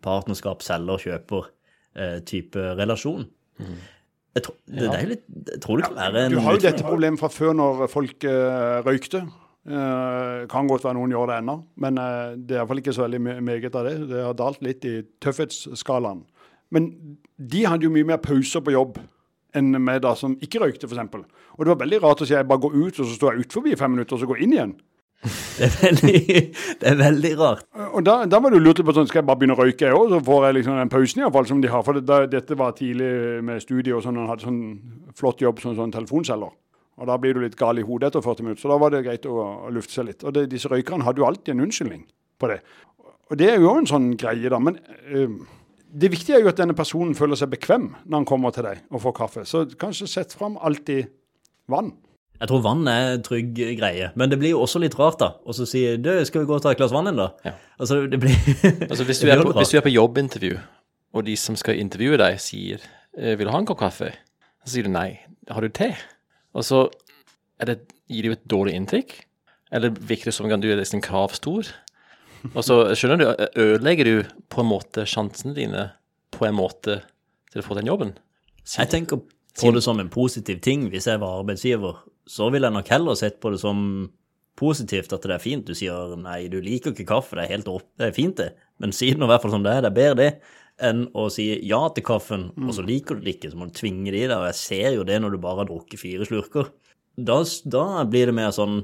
partnerskap, 0.03 0.65
selger, 0.65 0.99
kjøper 1.05 1.47
eh, 1.95 2.17
type 2.27 2.65
relasjon. 2.79 3.29
Jeg, 3.61 4.43
tro, 4.45 4.55
det, 4.65 4.79
det 4.79 4.89
er 4.89 5.05
jo 5.05 5.11
litt, 5.11 5.23
jeg 5.51 5.61
tror 5.63 5.79
det 5.79 5.87
kan 5.89 5.97
være 5.99 6.25
en 6.25 6.35
Du 6.35 6.41
har 6.43 6.57
jo 6.57 6.63
dette 6.63 6.83
problemet 6.87 7.19
fra 7.19 7.29
før 7.31 7.55
når 7.57 7.87
folk 7.91 8.27
eh, 8.27 8.81
røykte. 8.87 9.25
Uh, 9.61 10.47
kan 10.49 10.65
godt 10.65 10.87
være 10.87 10.97
noen 10.97 11.11
gjør 11.13 11.27
det 11.29 11.35
ennå, 11.37 11.53
men 11.83 11.99
uh, 12.01 12.31
det 12.33 12.55
er 12.55 12.63
iallfall 12.63 12.79
ikke 12.81 12.95
så 12.97 13.03
veldig 13.03 13.19
meget 13.45 13.75
av 13.77 13.85
det. 13.85 13.91
Det 14.09 14.23
har 14.25 14.37
dalt 14.39 14.63
litt 14.65 14.87
i 14.89 14.95
tøffhetsskalaen. 15.21 16.23
Men 16.71 16.91
de 17.37 17.65
hadde 17.67 17.87
jo 17.87 17.93
mye 17.93 18.07
mer 18.13 18.21
pauser 18.23 18.63
på 18.63 18.75
jobb 18.75 19.01
enn 19.57 19.75
meg 19.83 19.99
da 20.05 20.13
som 20.15 20.37
ikke 20.43 20.61
røykte, 20.63 20.87
f.eks. 20.87 21.41
Og 21.57 21.65
det 21.65 21.73
var 21.73 21.81
veldig 21.83 21.99
rart 22.05 22.23
å 22.23 22.27
si 22.27 22.35
jeg 22.35 22.47
bare 22.47 22.63
går 22.63 22.77
ut, 22.77 23.01
og 23.01 23.03
så 23.03 23.11
står 23.17 23.35
jeg 23.35 23.45
ut 23.45 23.55
forbi 23.57 23.73
i 23.75 23.79
fem 23.79 23.91
minutter, 23.91 24.15
og 24.15 24.21
så 24.21 24.29
går 24.29 24.39
jeg 24.39 24.47
inn 24.47 24.55
igjen. 24.55 24.73
Det 25.61 25.67
er 25.67 25.73
veldig, 25.77 26.19
det 26.81 26.87
er 26.89 26.95
veldig 26.97 27.31
rart. 27.37 27.65
Og 27.93 28.01
da, 28.01 28.13
da 28.25 28.39
var 28.41 28.49
det 28.49 28.57
jo 28.57 28.63
lurt 28.63 28.79
på 28.81 28.93
sånn, 28.95 29.05
skal 29.05 29.19
jeg 29.19 29.27
bare 29.27 29.37
begynne 29.37 29.53
å 29.53 29.59
røyke 29.59 29.85
jeg 29.85 29.93
òg, 29.93 30.07
så 30.09 30.19
får 30.25 30.47
jeg 30.47 30.55
liksom 30.57 30.79
den 30.79 30.89
pausen 30.89 31.21
iallfall 31.21 31.45
som 31.45 31.59
de 31.61 31.69
har. 31.69 31.83
For 31.85 31.99
det, 31.99 32.01
da, 32.09 32.17
dette 32.31 32.57
var 32.57 32.73
tidlig 32.79 33.11
med 33.45 33.61
studiet, 33.61 33.91
og 33.93 34.01
sånn, 34.01 34.17
han 34.17 34.31
hadde 34.31 34.47
sånn 34.47 34.63
flott 35.19 35.43
jobb 35.43 35.61
som 35.61 35.75
sånn 35.77 35.93
telefonselger. 35.93 36.55
Og 36.97 37.11
da 37.11 37.19
blir 37.21 37.37
du 37.37 37.43
litt 37.43 37.59
gal 37.59 37.77
i 37.77 37.85
hodet 37.85 38.09
etter 38.09 38.25
40 38.25 38.47
minutter, 38.47 38.63
så 38.63 38.73
da 38.73 38.79
var 38.81 38.95
det 38.95 39.03
greit 39.05 39.27
å, 39.29 39.37
å 39.67 39.69
lufte 39.75 39.93
seg 39.93 40.09
litt. 40.09 40.25
Og 40.25 40.33
det, 40.33 40.47
disse 40.49 40.71
røykerne 40.71 41.05
hadde 41.05 41.21
jo 41.21 41.29
alltid 41.29 41.53
en 41.53 41.65
unnskyldning 41.67 42.01
på 42.41 42.49
det. 42.49 42.57
Og 43.29 43.37
det 43.37 43.51
er 43.51 43.61
jo 43.61 43.77
en 43.77 43.91
sånn 43.93 44.09
greie, 44.19 44.49
da. 44.49 44.57
Men 44.63 44.81
eh, 45.05 45.37
det 45.91 46.11
viktige 46.13 46.37
er 46.37 46.45
jo 46.45 46.51
at 46.51 46.59
denne 46.59 46.75
personen 46.77 47.15
føler 47.17 47.39
seg 47.39 47.51
bekvem 47.51 47.89
når 48.05 48.21
han 48.21 48.27
kommer 48.29 48.53
til 48.55 48.65
deg 48.67 48.85
og 48.91 49.03
får 49.03 49.17
kaffe. 49.17 49.43
Så 49.47 49.65
kanskje 49.79 50.07
sett 50.09 50.35
fram 50.37 50.57
alltid 50.61 51.11
vann. 51.71 51.93
Jeg 52.41 52.49
tror 52.49 52.63
vann 52.65 52.87
er 52.89 53.15
en 53.15 53.25
trygg 53.25 53.59
greie, 53.77 54.07
men 54.17 54.31
det 54.31 54.39
blir 54.41 54.55
jo 54.55 54.63
også 54.63 54.79
litt 54.81 54.95
rart, 54.97 55.19
da. 55.21 55.35
Og 55.45 55.53
så 55.53 55.67
sier 55.69 55.99
du, 56.01 56.09
skal 56.25 56.41
vi 56.41 56.49
gå 56.49 56.55
og 56.57 56.63
ta 56.63 56.71
et 56.73 56.79
glass 56.79 56.93
vann 56.95 57.11
inn, 57.11 57.19
da? 57.19 57.27
Ja. 57.45 57.53
Altså, 57.77 57.99
det 58.09 58.17
blir 58.23 58.33
Altså, 58.89 59.05
hvis, 59.05 59.21
du 59.21 59.29
er 59.29 59.43
på, 59.43 59.53
hvis 59.59 59.73
du 59.73 59.77
er 59.77 59.85
på 59.85 59.93
jobbintervju, 59.93 60.55
og 61.13 61.27
de 61.27 61.35
som 61.37 61.59
skal 61.59 61.77
intervjue 61.77 62.17
deg, 62.17 62.39
sier 62.41 62.81
eh, 62.81 63.35
'Vil 63.35 63.45
du 63.45 63.53
ha 63.53 63.61
en 63.61 63.67
kopp 63.69 63.83
kaffe?' 63.83 64.15
Så 64.65 64.73
sier 64.73 64.87
du 64.87 64.93
nei. 64.93 65.19
'Har 65.49 65.61
du 65.61 65.69
te?' 65.69 65.93
Og 66.57 66.65
så 66.65 66.87
er 67.61 67.69
det, 67.69 67.77
gir 68.09 68.25
det 68.25 68.31
jo 68.31 68.37
et 68.39 68.49
dårlig 68.49 68.73
inntrykk. 68.79 69.13
Eller 69.71 69.93
virker 69.93 70.31
det 70.31 70.33
som 70.35 70.49
om 70.49 70.61
du 70.61 70.71
er 70.71 70.81
liksom 70.81 71.01
kravstor? 71.03 71.69
Og 72.53 72.63
så 72.65 72.77
skjønner 72.97 73.21
du, 73.21 73.25
ødelegger 73.61 74.07
du 74.07 74.15
på 74.51 74.63
en 74.63 74.71
måte 74.71 75.05
sjansene 75.09 75.53
dine 75.57 75.89
på 76.33 76.47
en 76.47 76.57
måte 76.57 77.01
til 77.51 77.61
å 77.61 77.65
få 77.65 77.77
den 77.77 77.91
jobben. 77.91 78.15
Jeg 78.65 78.89
tenker 78.91 79.21
på 79.21 79.73
det 79.75 79.83
som 79.83 79.99
en 79.99 80.09
positiv 80.11 80.61
ting. 80.63 80.87
Hvis 80.93 81.09
jeg 81.09 81.21
var 81.21 81.41
arbeidsgiver, 81.41 82.01
så 82.29 82.49
ville 82.53 82.69
jeg 82.69 82.77
nok 82.77 82.91
heller 82.93 83.19
sett 83.19 83.41
på 83.43 83.51
det 83.53 83.61
som 83.61 84.09
positivt 84.59 85.13
at 85.15 85.25
det 85.25 85.35
er 85.35 85.43
fint. 85.43 85.67
Du 85.67 85.77
sier 85.77 86.15
nei, 86.19 86.45
du 86.51 86.59
liker 86.63 86.95
ikke 86.95 87.09
kaffe, 87.09 87.37
det 87.37 87.45
er 87.45 87.55
helt 87.57 87.69
opp, 87.71 87.87
det 87.99 88.09
er 88.09 88.17
fint 88.17 88.37
det, 88.39 88.51
men 88.81 88.93
si 88.95 89.11
det 89.13 89.21
i 89.21 89.29
hvert 89.29 89.43
fall 89.43 89.55
som 89.55 89.63
det 89.65 89.73
er, 89.73 89.85
det 89.85 89.91
er 89.91 89.99
bedre 89.99 90.19
det 90.21 90.33
enn 90.81 91.03
å 91.17 91.27
si 91.29 91.45
ja 91.67 91.81
til 91.93 92.05
kaffen, 92.05 92.47
og 92.57 92.71
så 92.73 92.83
liker 92.85 93.17
du 93.17 93.25
det 93.25 93.35
ikke, 93.35 93.51
så 93.51 93.59
må 93.59 93.67
du 93.69 93.75
tvinge 93.77 94.13
det 94.13 94.23
i 94.23 94.29
deg, 94.29 94.37
og 94.37 94.47
jeg 94.49 94.57
ser 94.57 94.95
jo 94.95 95.05
det 95.05 95.19
når 95.21 95.35
du 95.35 95.43
bare 95.43 95.61
har 95.61 95.69
drukket 95.69 96.01
fire 96.01 96.25
slurker. 96.25 96.71
Da, 97.19 97.37
da 97.69 97.85
blir 98.09 98.31
det 98.31 98.37
mer 98.37 98.53
sånn 98.55 98.81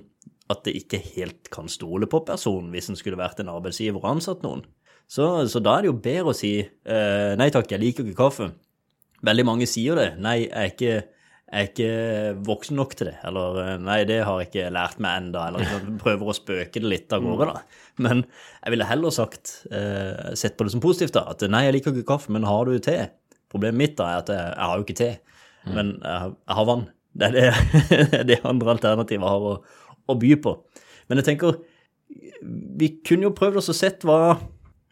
at 0.49 0.61
det 0.63 0.75
ikke 0.79 0.99
helt 1.15 1.49
kan 1.51 1.67
stole 1.71 2.07
på 2.07 2.21
personen 2.27 2.69
hvis 2.71 2.87
en 2.91 2.95
skulle 2.99 3.19
vært 3.19 3.41
en 3.43 3.49
arbeidsgiver 3.51 3.99
og 3.99 4.09
ansatt 4.15 4.45
noen. 4.45 4.63
Så, 5.07 5.25
så 5.51 5.59
da 5.63 5.77
er 5.77 5.85
det 5.85 5.91
jo 5.91 5.99
bedre 6.03 6.31
å 6.33 6.35
si 6.35 6.53
eh, 6.63 7.33
nei 7.39 7.49
takk, 7.55 7.69
jeg 7.71 7.79
liker 7.83 8.07
ikke 8.07 8.19
kaffe. 8.25 8.49
Veldig 9.27 9.45
mange 9.47 9.67
sier 9.69 9.95
det. 9.97 10.09
Nei, 10.21 10.41
jeg 10.45 10.51
er 10.51 10.71
ikke, 10.73 10.95
jeg 11.47 11.61
er 11.63 11.69
ikke 11.71 11.91
voksen 12.47 12.75
nok 12.79 12.95
til 12.99 13.09
det. 13.09 13.15
Eller 13.27 13.59
eh, 13.63 13.71
nei, 13.81 14.01
det 14.09 14.17
har 14.27 14.41
jeg 14.43 14.49
ikke 14.51 14.65
lært 14.75 14.99
meg 15.03 15.21
enda, 15.23 15.45
Eller 15.49 15.85
prøver 16.03 16.31
å 16.31 16.35
spøke 16.37 16.83
det 16.83 16.91
litt 16.91 17.15
av 17.15 17.23
gårde, 17.23 17.47
da. 17.55 17.63
Men 18.03 18.23
jeg 18.27 18.75
ville 18.75 18.87
heller 18.89 19.15
sagt, 19.15 19.55
eh, 19.71 20.35
sett 20.37 20.57
på 20.59 20.67
det 20.67 20.75
som 20.75 20.83
positivt, 20.83 21.15
da. 21.15 21.23
At 21.31 21.43
nei, 21.49 21.63
jeg 21.69 21.77
liker 21.79 21.95
ikke 21.95 22.11
kaffe, 22.13 22.35
men 22.35 22.45
har 22.47 22.67
du 22.67 22.75
te? 22.83 22.97
Problemet 23.51 23.79
mitt 23.79 23.95
da 23.99 24.11
er 24.11 24.21
at 24.25 24.31
jeg, 24.35 24.43
jeg 24.53 24.69
har 24.71 24.75
jo 24.81 24.85
ikke 24.87 24.99
te, 24.99 25.09
men 25.71 25.95
jeg, 26.03 26.19
har- 26.27 26.35
jeg 26.35 26.59
har 26.61 26.67
vann. 26.71 26.85
Det 27.17 27.31
er 27.31 27.35
det, 27.39 28.23
det 28.29 28.41
andre 28.45 28.75
alternativet 28.75 29.23
har 29.25 29.45
å, 29.55 29.55
å 30.07 30.17
by 30.19 30.35
på. 30.43 30.53
Men 31.07 31.21
jeg 31.21 31.29
tenker, 31.31 31.59
vi 32.47 32.93
kunne 33.05 33.29
jo 33.29 33.35
prøvd 33.35 33.61
oss 33.61 33.71
å 33.73 33.77
sett 33.77 34.05
hva 34.07 34.37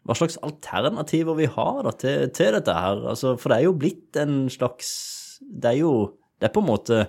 hva 0.06 0.14
slags 0.14 0.38
alternativer 0.46 1.34
vi 1.38 1.48
har 1.50 1.80
da, 1.82 1.92
til, 1.98 2.28
til 2.34 2.54
dette 2.54 2.74
her. 2.74 3.02
Altså, 3.12 3.34
for 3.40 3.50
det 3.50 3.58
er 3.58 3.66
jo 3.66 3.78
blitt 3.78 4.18
en 4.22 4.44
slags 4.52 4.90
Det 5.40 5.72
er 5.72 5.80
jo 5.80 5.92
Det 6.38 6.48
er 6.48 6.54
på 6.54 6.62
en 6.62 6.70
måte 6.70 7.00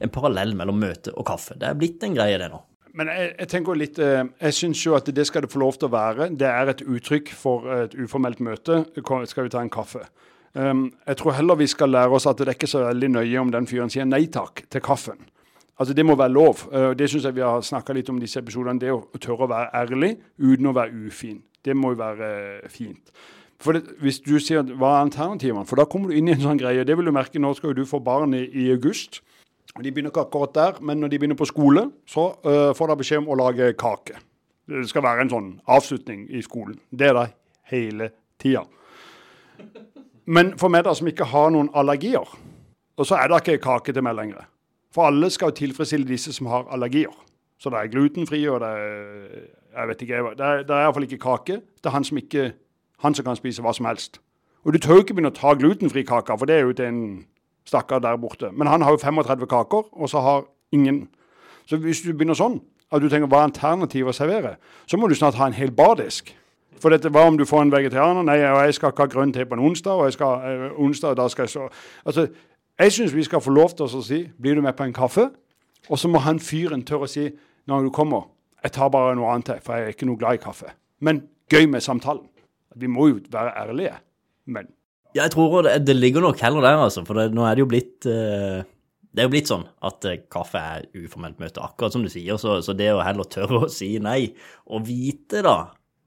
en 0.00 0.12
parallell 0.12 0.54
mellom 0.56 0.78
møte 0.80 1.12
og 1.12 1.26
kaffe. 1.28 1.58
Det 1.60 1.66
er 1.68 1.76
blitt 1.76 2.00
en 2.06 2.14
greie, 2.16 2.38
det 2.40 2.46
nå. 2.48 2.56
Men 2.96 3.10
jeg, 3.12 3.34
jeg 3.34 3.48
tenker 3.52 3.76
litt, 3.76 3.98
eh, 4.00 4.22
jeg 4.46 4.56
syns 4.56 4.80
jo 4.80 4.94
at 4.96 5.10
det 5.12 5.26
skal 5.28 5.44
det 5.44 5.50
få 5.52 5.60
lov 5.60 5.76
til 5.76 5.90
å 5.90 5.92
være. 5.92 6.30
Det 6.40 6.48
er 6.48 6.70
et 6.72 6.80
uttrykk 6.80 7.28
for 7.36 7.68
et 7.74 7.92
uformelt 8.00 8.40
møte. 8.40 8.78
Skal 9.28 9.44
vi 9.44 9.52
ta 9.52 9.60
en 9.60 9.68
kaffe? 9.72 10.06
Um, 10.56 10.86
jeg 11.04 11.20
tror 11.20 11.36
heller 11.36 11.60
vi 11.60 11.68
skal 11.68 11.92
lære 11.92 12.16
oss 12.16 12.26
at 12.26 12.40
det 12.40 12.48
er 12.48 12.56
ikke 12.56 12.70
så 12.72 12.86
veldig 12.86 13.12
nøye 13.18 13.44
om 13.44 13.52
den 13.52 13.68
fyren 13.68 13.92
sier 13.92 14.08
nei 14.08 14.24
takk 14.32 14.64
til 14.72 14.82
kaffen. 14.88 15.20
Altså 15.80 15.94
Det 15.96 16.04
må 16.04 16.14
være 16.14 16.32
lov. 16.32 16.66
Uh, 16.68 16.92
det 16.92 17.08
syns 17.10 17.24
jeg 17.24 17.38
vi 17.38 17.44
har 17.44 17.62
snakka 17.64 17.96
litt 17.96 18.10
om 18.12 18.20
disse 18.20 18.40
episodene. 18.40 18.80
Det 18.80 18.92
å 18.92 19.00
tørre 19.16 19.46
å 19.46 19.50
være 19.50 19.70
ærlig 19.80 20.10
uten 20.36 20.68
å 20.68 20.76
være 20.76 21.06
ufin. 21.08 21.40
Det 21.64 21.76
må 21.76 21.94
jo 21.94 22.00
være 22.00 22.28
eh, 22.60 22.68
fint. 22.72 23.12
For 23.60 23.76
det, 23.76 23.96
Hvis 24.00 24.20
du 24.24 24.38
sier 24.40 24.64
hva 24.64 24.94
er 24.94 25.02
alternativene, 25.06 25.66
for 25.68 25.80
da 25.80 25.84
kommer 25.88 26.08
du 26.08 26.16
inn 26.16 26.28
i 26.28 26.32
en 26.32 26.40
sånn 26.40 26.60
greie. 26.60 26.84
Det 26.88 26.96
vil 26.96 27.10
du 27.10 27.12
merke, 27.12 27.40
nå 27.40 27.52
skal 27.56 27.72
jo 27.72 27.82
du 27.82 27.88
få 27.88 28.00
barn 28.00 28.32
i, 28.36 28.46
i 28.62 28.70
august. 28.72 29.20
Og 29.76 29.84
De 29.84 29.92
begynner 29.92 30.12
ikke 30.12 30.24
akkurat 30.24 30.54
der, 30.56 30.80
men 30.80 31.00
når 31.00 31.12
de 31.12 31.18
begynner 31.20 31.38
på 31.38 31.48
skole, 31.48 31.84
så 32.08 32.30
uh, 32.44 32.72
får 32.76 32.90
de 32.90 32.96
beskjed 33.02 33.20
om 33.22 33.28
å 33.32 33.38
lage 33.38 33.72
kake. 33.80 34.16
Det 34.70 34.86
skal 34.88 35.04
være 35.04 35.26
en 35.26 35.32
sånn 35.32 35.50
avslutning 35.68 36.24
i 36.32 36.40
skolen. 36.44 36.78
Det 36.90 37.10
er 37.10 37.18
det 37.18 37.26
hele 37.72 38.10
tida. 38.40 38.64
Men 40.24 40.54
for 40.58 40.72
meg 40.72 40.86
da, 40.88 40.96
som 40.96 41.08
ikke 41.10 41.28
har 41.28 41.52
noen 41.52 41.70
allergier, 41.76 42.32
og 42.96 43.06
så 43.06 43.20
er 43.20 43.30
det 43.30 43.42
ikke 43.42 43.62
kake 43.68 43.94
til 43.94 44.04
meg 44.06 44.16
lenger. 44.18 44.48
For 44.94 45.06
alle 45.06 45.30
skal 45.30 45.52
jo 45.52 45.60
tilfredsstille 45.60 46.08
disse 46.08 46.32
som 46.32 46.48
har 46.50 46.66
allergier. 46.70 47.14
Så 47.60 47.70
det 47.70 47.78
er 47.78 47.92
glutenfri, 47.92 48.40
og 48.48 48.60
det 48.60 48.68
er 48.68 49.48
jeg 49.76 49.88
vet 49.88 50.02
ikke, 50.02 50.14
det 50.14 50.46
er, 50.46 50.62
det 50.66 50.74
er 50.74 50.84
iallfall 50.84 51.06
ikke 51.06 51.18
kake. 51.18 51.60
Det 51.78 51.86
er 51.86 51.94
han 51.94 52.04
som, 52.04 52.18
ikke, 52.18 52.52
han 53.04 53.14
som 53.14 53.24
kan 53.24 53.38
spise 53.38 53.62
hva 53.62 53.72
som 53.76 53.86
helst. 53.86 54.20
Og 54.64 54.74
du 54.74 54.78
tør 54.78 54.98
jo 54.98 55.04
ikke 55.04 55.14
begynne 55.16 55.32
å 55.32 55.36
ta 55.36 55.54
glutenfri 55.56 56.02
kake, 56.08 56.36
for 56.38 56.50
det 56.50 56.58
er 56.58 56.66
jo 56.66 56.74
til 56.76 56.90
en 56.90 57.04
stakkar 57.68 58.02
der 58.02 58.18
borte. 58.20 58.50
Men 58.52 58.68
han 58.68 58.82
har 58.82 58.96
jo 58.96 59.00
35 59.00 59.46
kaker, 59.46 59.86
og 59.92 60.10
så 60.10 60.20
har 60.24 60.44
ingen. 60.74 61.06
Så 61.70 61.78
hvis 61.80 62.02
du 62.02 62.12
begynner 62.12 62.38
sånn, 62.38 62.58
at 62.90 63.02
du 63.02 63.08
tenker 63.08 63.30
hva 63.30 63.44
er 63.44 63.52
alternativet 63.52 64.10
å 64.10 64.16
servere, 64.16 64.56
så 64.90 64.98
må 64.98 65.08
du 65.08 65.14
snart 65.14 65.38
ha 65.38 65.46
en 65.46 65.56
hel 65.56 65.70
bardisk. 65.70 66.34
For 66.80 66.90
dette, 66.90 67.12
hva 67.12 67.26
om 67.28 67.36
du 67.38 67.44
får 67.46 67.66
en 67.66 67.72
vegetarianer? 67.72 68.24
Nei, 68.26 68.38
og 68.48 68.62
jeg 68.64 68.76
skal 68.78 68.92
ikke 68.92 69.04
ha 69.06 69.12
grønn 69.12 69.34
te 69.36 69.44
på 69.46 69.56
en 69.56 69.64
onsdag, 69.68 70.00
og 70.00 70.08
jeg 70.08 70.16
skal, 70.16 70.44
eh, 70.48 70.78
onsdag, 70.80 71.16
da 71.16 71.28
skal 71.28 71.46
jeg 71.46 71.54
så 71.54 71.68
Altså, 72.04 72.28
jeg 72.80 72.96
syns 72.96 73.14
vi 73.14 73.24
skal 73.26 73.42
få 73.44 73.52
lov 73.54 73.76
til 73.76 73.86
å 73.86 74.02
si 74.04 74.24
blir 74.40 74.58
du 74.58 74.64
med 74.64 74.76
på 74.76 74.86
en 74.88 74.96
kaffe? 74.96 75.28
Og 75.88 75.98
så 75.98 76.08
må 76.08 76.20
han 76.24 76.40
fyren 76.40 76.84
tørre 76.86 77.08
å 77.08 77.10
si 77.10 77.28
når 77.68 77.88
du 77.88 77.94
kommer 77.94 78.28
jeg 78.60 78.74
tar 78.76 78.90
bare 78.92 79.14
noe 79.16 79.30
annet 79.32 79.48
til, 79.48 79.62
for 79.64 79.76
jeg 79.76 79.88
er 79.88 79.94
ikke 79.94 80.08
noe 80.08 80.20
glad 80.20 80.36
i 80.36 80.42
kaffe. 80.42 80.74
Men 81.04 81.22
gøy 81.52 81.66
med 81.72 81.84
samtalen. 81.84 82.26
Vi 82.76 82.90
må 82.90 83.08
jo 83.10 83.22
være 83.32 83.54
ærlige. 83.62 83.94
Men 84.52 84.68
jeg 85.16 85.32
tror 85.32 85.64
det, 85.66 85.80
det 85.88 85.96
ligger 85.96 86.22
nok 86.22 86.42
heller 86.44 86.66
der, 86.66 86.82
altså. 86.84 87.02
For 87.08 87.18
det, 87.18 87.30
nå 87.34 87.46
er 87.46 87.56
det 87.56 87.64
jo 87.64 87.70
blitt 87.70 88.06
uh, 88.06 88.60
Det 89.10 89.22
er 89.22 89.26
jo 89.26 89.32
blitt 89.32 89.50
sånn 89.50 89.64
at 89.88 90.06
uh, 90.06 90.18
kaffe 90.30 90.60
er 90.60 90.86
uformelt 91.00 91.40
møte, 91.42 91.64
akkurat 91.64 91.96
som 91.96 92.04
du 92.04 92.12
sier. 92.12 92.38
Så, 92.40 92.60
så 92.66 92.76
det 92.76 92.92
å 92.94 93.02
heller 93.04 93.28
tørre 93.32 93.64
å 93.64 93.72
si 93.72 93.94
nei, 94.02 94.34
og 94.70 94.84
vite 94.86 95.42
da 95.46 95.58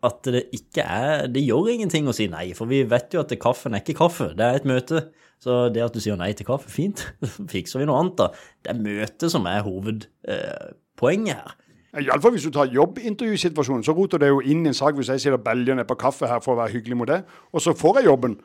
at 0.04 0.28
det 0.28 0.50
ikke 0.52 0.84
er 0.84 1.30
Det 1.32 1.40
gjør 1.46 1.70
ingenting 1.72 2.10
å 2.12 2.16
si 2.16 2.28
nei, 2.32 2.50
for 2.58 2.68
vi 2.68 2.82
vet 2.88 3.16
jo 3.16 3.22
at 3.24 3.32
kaffen 3.42 3.76
er 3.76 3.84
ikke 3.84 3.98
kaffe, 4.02 4.34
det 4.38 4.46
er 4.46 4.60
et 4.60 4.68
møte. 4.68 5.06
Så 5.44 5.66
det 5.76 5.84
at 5.84 5.96
du 5.96 6.00
sier 6.00 6.16
nei 6.20 6.32
til 6.38 6.48
kaffe, 6.48 6.72
fint, 6.72 7.04
fikser 7.54 7.82
vi 7.82 7.88
noe 7.90 8.00
annet, 8.00 8.16
da. 8.22 8.30
Det 8.64 8.72
er 8.72 8.80
møtet 8.80 9.34
som 9.34 9.48
er 9.50 9.66
hovedpoenget 9.66 11.36
her. 11.36 11.58
Iallfall 12.00 12.34
hvis 12.34 12.48
du 12.48 12.54
tar 12.54 12.72
jobbintervjusituasjonen, 12.74 13.84
så 13.86 13.94
roter 13.94 14.22
det 14.24 14.32
jo 14.32 14.40
inn 14.42 14.64
i 14.66 14.72
en 14.72 14.78
sak 14.78 14.96
hvis 14.98 15.12
jeg 15.14 15.22
sitter 15.22 15.38
og 15.38 15.44
belger 15.46 15.78
ned 15.78 15.86
på 15.86 15.98
kaffe 16.02 16.30
her 16.30 16.40
for 16.42 16.56
å 16.56 16.62
være 16.64 16.74
hyggelig 16.78 16.98
mot 16.98 17.10
deg, 17.10 17.28
og 17.54 17.62
så 17.62 17.76
får 17.78 18.00
jeg 18.00 18.08
jobben. 18.08 18.38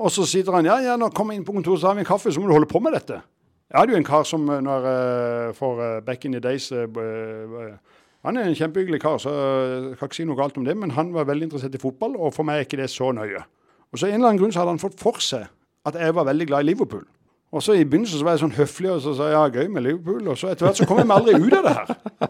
Og 0.00 0.12
så 0.12 0.26
sitter 0.28 0.58
han 0.58 0.68
ja, 0.68 0.76
ja, 0.84 0.96
nå 1.00 1.08
kommer 1.16 1.32
jeg 1.32 1.40
inn 1.40 1.46
på 1.46 1.54
kontoret, 1.54 1.80
så 1.80 1.88
har 1.90 1.96
vi 1.96 2.04
en 2.04 2.10
kaffe, 2.10 2.32
så 2.32 2.42
må 2.42 2.50
du 2.50 2.56
holde 2.56 2.68
på 2.68 2.82
med 2.82 2.92
dette. 2.98 3.22
Jeg 3.70 3.78
hadde 3.78 3.94
jo 3.94 4.00
en 4.02 4.08
kar 4.10 4.26
som 4.28 4.44
eh, 4.50 4.60
når 4.66 4.90
for 5.56 5.80
back 6.04 6.26
in 6.26 6.34
the 6.34 6.42
days 6.42 6.72
Han 8.20 8.36
er 8.36 8.50
en 8.50 8.58
kjempehyggelig 8.58 9.00
kar, 9.00 9.16
så 9.22 9.30
jeg 9.32 9.96
kan 9.96 10.10
ikke 10.10 10.18
si 10.18 10.26
noe 10.28 10.36
galt 10.36 10.58
om 10.60 10.66
det, 10.66 10.74
men 10.76 10.92
han 10.98 11.14
var 11.14 11.30
veldig 11.30 11.46
interessert 11.46 11.78
i 11.78 11.80
fotball, 11.80 12.18
og 12.18 12.34
for 12.36 12.44
meg 12.44 12.58
er 12.58 12.68
ikke 12.68 12.82
det 12.82 12.90
så 12.92 13.14
nøye. 13.16 13.40
Og 13.94 14.02
så 14.02 14.10
en 14.10 14.18
eller 14.18 14.34
annen 14.34 14.42
grunn 14.42 14.52
så 14.52 14.60
hadde 14.60 14.74
han 14.74 14.82
fått 14.82 15.00
for 15.00 15.22
seg 15.24 15.46
at 15.86 15.96
jeg 15.96 16.14
var 16.14 16.28
veldig 16.28 16.46
glad 16.46 16.60
i 16.64 16.70
Liverpool. 16.72 17.06
Og 17.52 17.62
så 17.62 17.72
I 17.72 17.84
begynnelsen 17.84 18.18
så 18.18 18.24
var 18.24 18.36
jeg 18.36 18.44
sånn 18.44 18.54
høflig 18.54 18.90
og 18.92 19.00
så 19.02 19.14
sa 19.18 19.30
jeg 19.30 19.34
ja, 19.34 19.46
gøy 19.60 19.72
med 19.74 19.82
Liverpool. 19.82 20.28
Og 20.28 20.38
så 20.38 20.52
etter 20.52 20.68
hvert 20.68 20.78
så 20.78 20.86
kom 20.86 21.00
jeg 21.02 21.08
meg 21.10 21.16
aldri 21.18 21.40
ut 21.40 21.56
av 21.58 21.66
det 21.66 21.74
her. 21.78 22.28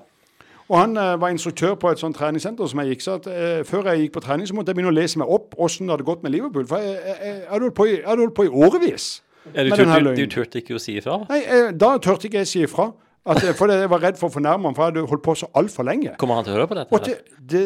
Og 0.71 0.77
han 0.79 0.95
eh, 0.97 1.17
var 1.21 1.33
instruktør 1.35 1.75
på 1.83 1.91
et 1.91 1.99
sånt 1.99 2.15
treningssenter 2.17 2.69
som 2.71 2.81
jeg 2.81 2.95
gikk. 2.95 3.03
Så 3.03 3.17
at, 3.19 3.27
eh, 3.27 3.65
før 3.67 3.91
jeg 3.91 4.05
gikk 4.05 4.15
på 4.15 4.23
trening, 4.25 4.47
så 4.49 4.55
måtte 4.55 4.71
jeg 4.71 4.79
begynne 4.79 4.93
å 4.93 4.97
lese 4.97 5.19
meg 5.19 5.33
opp 5.35 5.59
åssen 5.59 5.91
det 5.91 5.97
hadde 5.97 6.07
gått 6.07 6.23
med 6.23 6.33
Liverpool. 6.37 6.69
For 6.71 6.79
jeg, 6.79 6.95
jeg, 6.95 7.17
jeg, 7.27 7.43
hadde 7.51 7.67
holdt 7.67 7.77
på 7.81 7.89
i, 7.89 7.97
jeg 7.99 8.21
holdt 8.23 8.37
på 8.39 8.47
i 8.47 8.53
årevis. 8.69 9.11
Ja, 9.51 9.65
du, 9.65 9.73
her 9.89 10.05
du, 10.05 10.27
turte 10.31 10.61
ikke 10.61 10.77
å 10.77 10.83
si 10.83 10.95
ifra? 11.01 11.23
Nei, 11.31 11.41
eh, 11.43 11.71
Da 11.75 11.95
turte 11.99 12.29
ikke 12.31 12.45
jeg 12.45 12.53
si 12.53 12.63
ifra. 12.69 12.93
At, 13.27 13.43
eh, 13.45 13.53
for 13.57 13.73
jeg 13.73 13.91
var 13.91 14.05
redd 14.07 14.21
for 14.21 14.31
å 14.31 14.35
fornærme 14.39 14.71
ham, 14.71 14.77
for 14.77 14.87
jeg 14.87 14.95
hadde 14.95 15.11
holdt 15.11 15.25
på 15.27 15.35
så 15.43 15.51
altfor 15.59 15.91
lenge. 15.91 16.15
Kommer 16.23 16.39
han 16.39 16.47
til 16.47 16.55
å 16.55 16.61
høre 16.61 16.71
på 16.71 16.79
dette? 16.79 16.95
Og 16.95 17.05
det, 17.05 17.19
det 17.51 17.65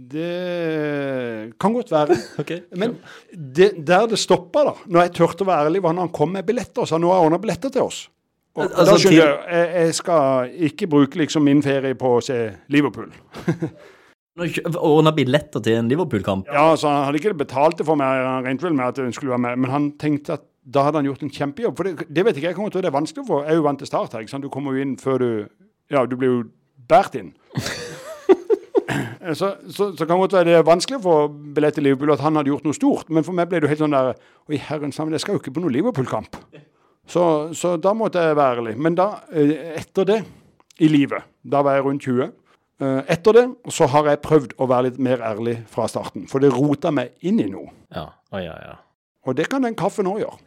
Det 0.00 1.52
kan 1.60 1.74
godt 1.76 1.92
være. 1.92 2.16
Okay. 2.40 2.62
Men 2.76 2.96
det, 3.32 3.72
der 3.86 4.06
det 4.08 4.18
stoppa, 4.18 4.64
da, 4.64 4.72
når 4.86 5.06
jeg 5.06 5.12
turte 5.18 5.44
å 5.44 5.50
være 5.50 5.68
ærlig, 5.68 5.82
var 5.84 5.94
når 5.96 6.08
han 6.08 6.16
kom 6.16 6.32
med 6.32 6.46
billetter 6.48 6.84
og 6.84 6.88
sa 6.88 6.98
nå 6.98 7.10
har 7.12 7.20
jeg 7.20 7.28
ordna 7.28 7.40
billetter 7.42 7.74
til 7.74 7.84
oss. 7.84 8.00
Og, 8.56 8.64
Altså, 8.64 8.86
da 8.88 8.98
skjønner 8.98 9.20
jeg, 9.20 9.38
jeg 9.54 9.84
jeg 9.84 9.96
skal 10.00 10.54
ikke 10.70 10.88
bruke 10.90 11.20
liksom 11.20 11.44
min 11.46 11.60
ferie 11.62 11.94
på 11.98 12.16
å 12.16 12.22
se 12.24 12.38
Liverpool. 12.72 13.12
Ordna 14.40 15.12
billetter 15.12 15.60
til 15.60 15.76
en 15.76 15.88
Liverpool-kamp. 15.90 16.48
Ja, 16.48 16.70
så 16.78 16.88
Han 16.88 17.04
hadde 17.08 17.20
ikke 17.20 17.34
betalt 17.42 17.76
det 17.78 17.84
for 17.86 17.98
meg, 18.00 18.22
han 18.24 18.46
regnet 18.46 18.64
vel 18.64 18.76
med 18.78 18.86
at 18.86 19.02
hun 19.02 19.12
skulle 19.12 19.34
være 19.34 19.44
med, 19.44 19.60
men 19.64 19.74
han 19.74 19.90
tenkte 20.00 20.38
at 20.38 20.46
da 20.64 20.86
hadde 20.86 21.00
han 21.00 21.08
gjort 21.10 21.24
en 21.26 21.32
kjempejobb. 21.34 21.76
For 21.76 21.88
det, 21.88 22.06
det 22.08 22.24
vet 22.24 22.38
ikke 22.38 22.50
jeg 22.52 22.56
kommer 22.56 22.72
til 22.72 22.80
å 22.80 22.84
det 22.84 22.90
er 22.90 22.96
vanskelig 22.96 23.26
for. 23.26 23.44
Jeg 23.44 23.52
er 23.52 23.60
jo 23.60 23.66
vant 23.66 23.80
til 23.80 23.90
start 23.90 24.14
her. 24.14 24.24
ikke 24.24 24.32
sant? 24.32 24.44
Du 24.46 24.52
kommer 24.52 24.76
jo 24.76 24.84
inn 24.84 24.96
før 25.00 25.22
du 25.22 25.30
Ja, 25.90 26.04
du 26.06 26.16
blir 26.16 26.30
jo 26.30 26.42
båret 26.88 27.16
inn. 27.18 27.32
så, 29.36 29.52
så, 29.68 29.90
så 29.92 30.06
kan 30.06 30.14
det 30.16 30.22
godt 30.24 30.34
være 30.38 30.48
det 30.48 30.56
er 30.58 30.66
vanskelig 30.66 31.02
for 31.04 31.28
billett 31.28 31.76
til 31.76 31.84
Liverpool 31.84 32.14
at 32.14 32.22
han 32.24 32.38
hadde 32.38 32.52
gjort 32.52 32.64
noe 32.64 32.76
stort, 32.76 33.10
men 33.12 33.26
for 33.26 33.36
meg 33.36 33.50
ble 33.50 33.60
det 33.60 33.68
jo 33.68 33.72
helt 33.74 33.82
sånn 33.84 33.96
der 33.96 34.14
Oi, 34.50 34.58
herrens 34.66 34.98
navn, 34.98 35.12
jeg 35.14 35.22
skal 35.22 35.36
jo 35.36 35.42
ikke 35.42 35.52
på 35.54 35.62
noen 35.62 35.74
Liverpool-kamp. 35.76 36.38
Så, 37.10 37.22
så 37.54 37.74
da 37.78 37.92
måtte 37.94 38.22
jeg 38.22 38.38
være 38.38 38.62
ærlig. 38.62 38.72
Men 38.82 38.96
da, 38.98 39.06
eh, 39.30 39.52
etter 39.78 40.08
det, 40.08 40.20
i 40.80 40.88
livet, 40.88 41.26
da 41.42 41.60
var 41.62 41.76
jeg 41.76 41.84
rundt 41.86 42.06
20. 42.06 42.30
Eh, 42.80 43.00
Etter 43.12 43.36
det 43.36 43.44
så 43.76 43.86
har 43.92 44.08
jeg 44.08 44.22
prøvd 44.24 44.54
å 44.56 44.68
være 44.70 44.88
litt 44.88 45.00
mer 45.02 45.22
ærlig 45.24 45.58
fra 45.68 45.86
starten, 45.90 46.24
for 46.30 46.40
det 46.42 46.52
rota 46.54 46.92
meg 46.94 47.12
inn 47.26 47.40
i 47.42 47.48
noe. 47.50 47.68
Ja. 47.92 48.06
oh, 48.32 48.40
ja, 48.40 48.56
ja. 48.64 48.78
Og 49.28 49.36
det 49.36 49.50
kan 49.52 49.66
den 49.66 49.76
kaffen 49.76 50.08
òg 50.08 50.22
gjøre. 50.22 50.38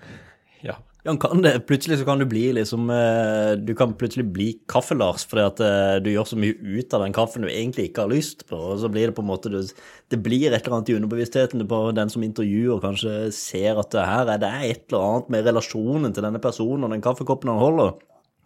Ja. 1.03 1.15
Kan 1.19 1.41
det. 1.43 1.53
Plutselig 1.67 1.99
så 1.99 2.05
kan 2.07 2.21
du 2.21 2.25
bli 2.29 2.45
liksom 2.55 2.87
eh, 2.89 3.57
Du 3.59 3.73
kan 3.75 3.91
plutselig 3.99 4.25
bli 4.31 4.47
Kaffe-Lars 4.71 5.25
fordi 5.27 5.43
at 5.43 5.59
eh, 5.63 5.97
du 6.03 6.07
gjør 6.13 6.29
så 6.29 6.39
mye 6.39 6.55
ut 6.55 6.95
av 6.95 7.03
den 7.03 7.15
kaffen 7.15 7.43
du 7.43 7.49
egentlig 7.49 7.89
ikke 7.89 8.05
har 8.05 8.13
lyst 8.13 8.45
på. 8.47 8.55
Og 8.55 8.79
så 8.79 8.91
blir 8.91 9.09
det 9.09 9.17
på 9.17 9.25
en 9.25 9.31
måte 9.31 9.51
Det 9.51 10.21
blir 10.23 10.53
et 10.53 10.61
eller 10.61 10.77
annet 10.77 10.93
i 10.93 10.97
underbevisstheten 10.99 11.67
på 11.67 11.81
den 11.97 12.13
som 12.13 12.23
intervjuer, 12.23 12.79
kanskje 12.83 13.31
ser 13.35 13.81
at 13.81 13.91
det 13.91 14.07
her 14.07 14.31
er 14.31 14.41
det 14.43 14.49
er 14.49 14.65
et 14.69 14.87
eller 14.87 15.09
annet 15.09 15.29
med 15.35 15.51
relasjonen 15.51 16.15
til 16.15 16.23
denne 16.23 16.39
personen 16.39 16.87
og 16.87 16.95
den 16.95 17.03
kaffekoppen 17.03 17.51
han 17.51 17.63
holder. 17.63 17.93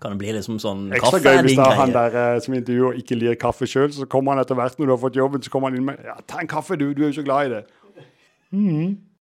Kan 0.01 0.13
det 0.13 0.21
bli 0.21 0.33
liksom 0.35 0.59
sånn 0.61 0.91
Ekstra 0.93 1.17
gøy 1.17 1.31
er 1.31 1.45
hvis 1.45 1.55
det 1.57 1.63
da 1.63 1.77
han 1.79 1.93
der 1.93 2.17
eh, 2.21 2.35
som 2.45 2.53
intervjuer 2.53 2.99
ikke 2.99 3.17
liker 3.17 3.39
kaffe 3.47 3.69
sjøl, 3.69 3.89
så 3.95 4.05
kommer 4.09 4.35
han 4.35 4.43
etter 4.43 4.57
hvert 4.57 4.77
når 4.77 4.89
du 4.89 4.93
har 4.93 4.99
fått 5.01 5.17
jobben, 5.17 5.41
så 5.41 5.53
kommer 5.53 5.71
han 5.71 5.79
inn 5.79 5.87
med 5.87 6.03
Ja, 6.05 6.19
ta 6.29 6.43
en 6.43 6.49
kaffe, 6.49 6.77
du. 6.77 6.91
Du 6.93 7.01
er 7.01 7.09
jo 7.09 7.17
så 7.17 7.25
glad 7.25 7.47
i 7.47 7.55
det. 7.55 7.63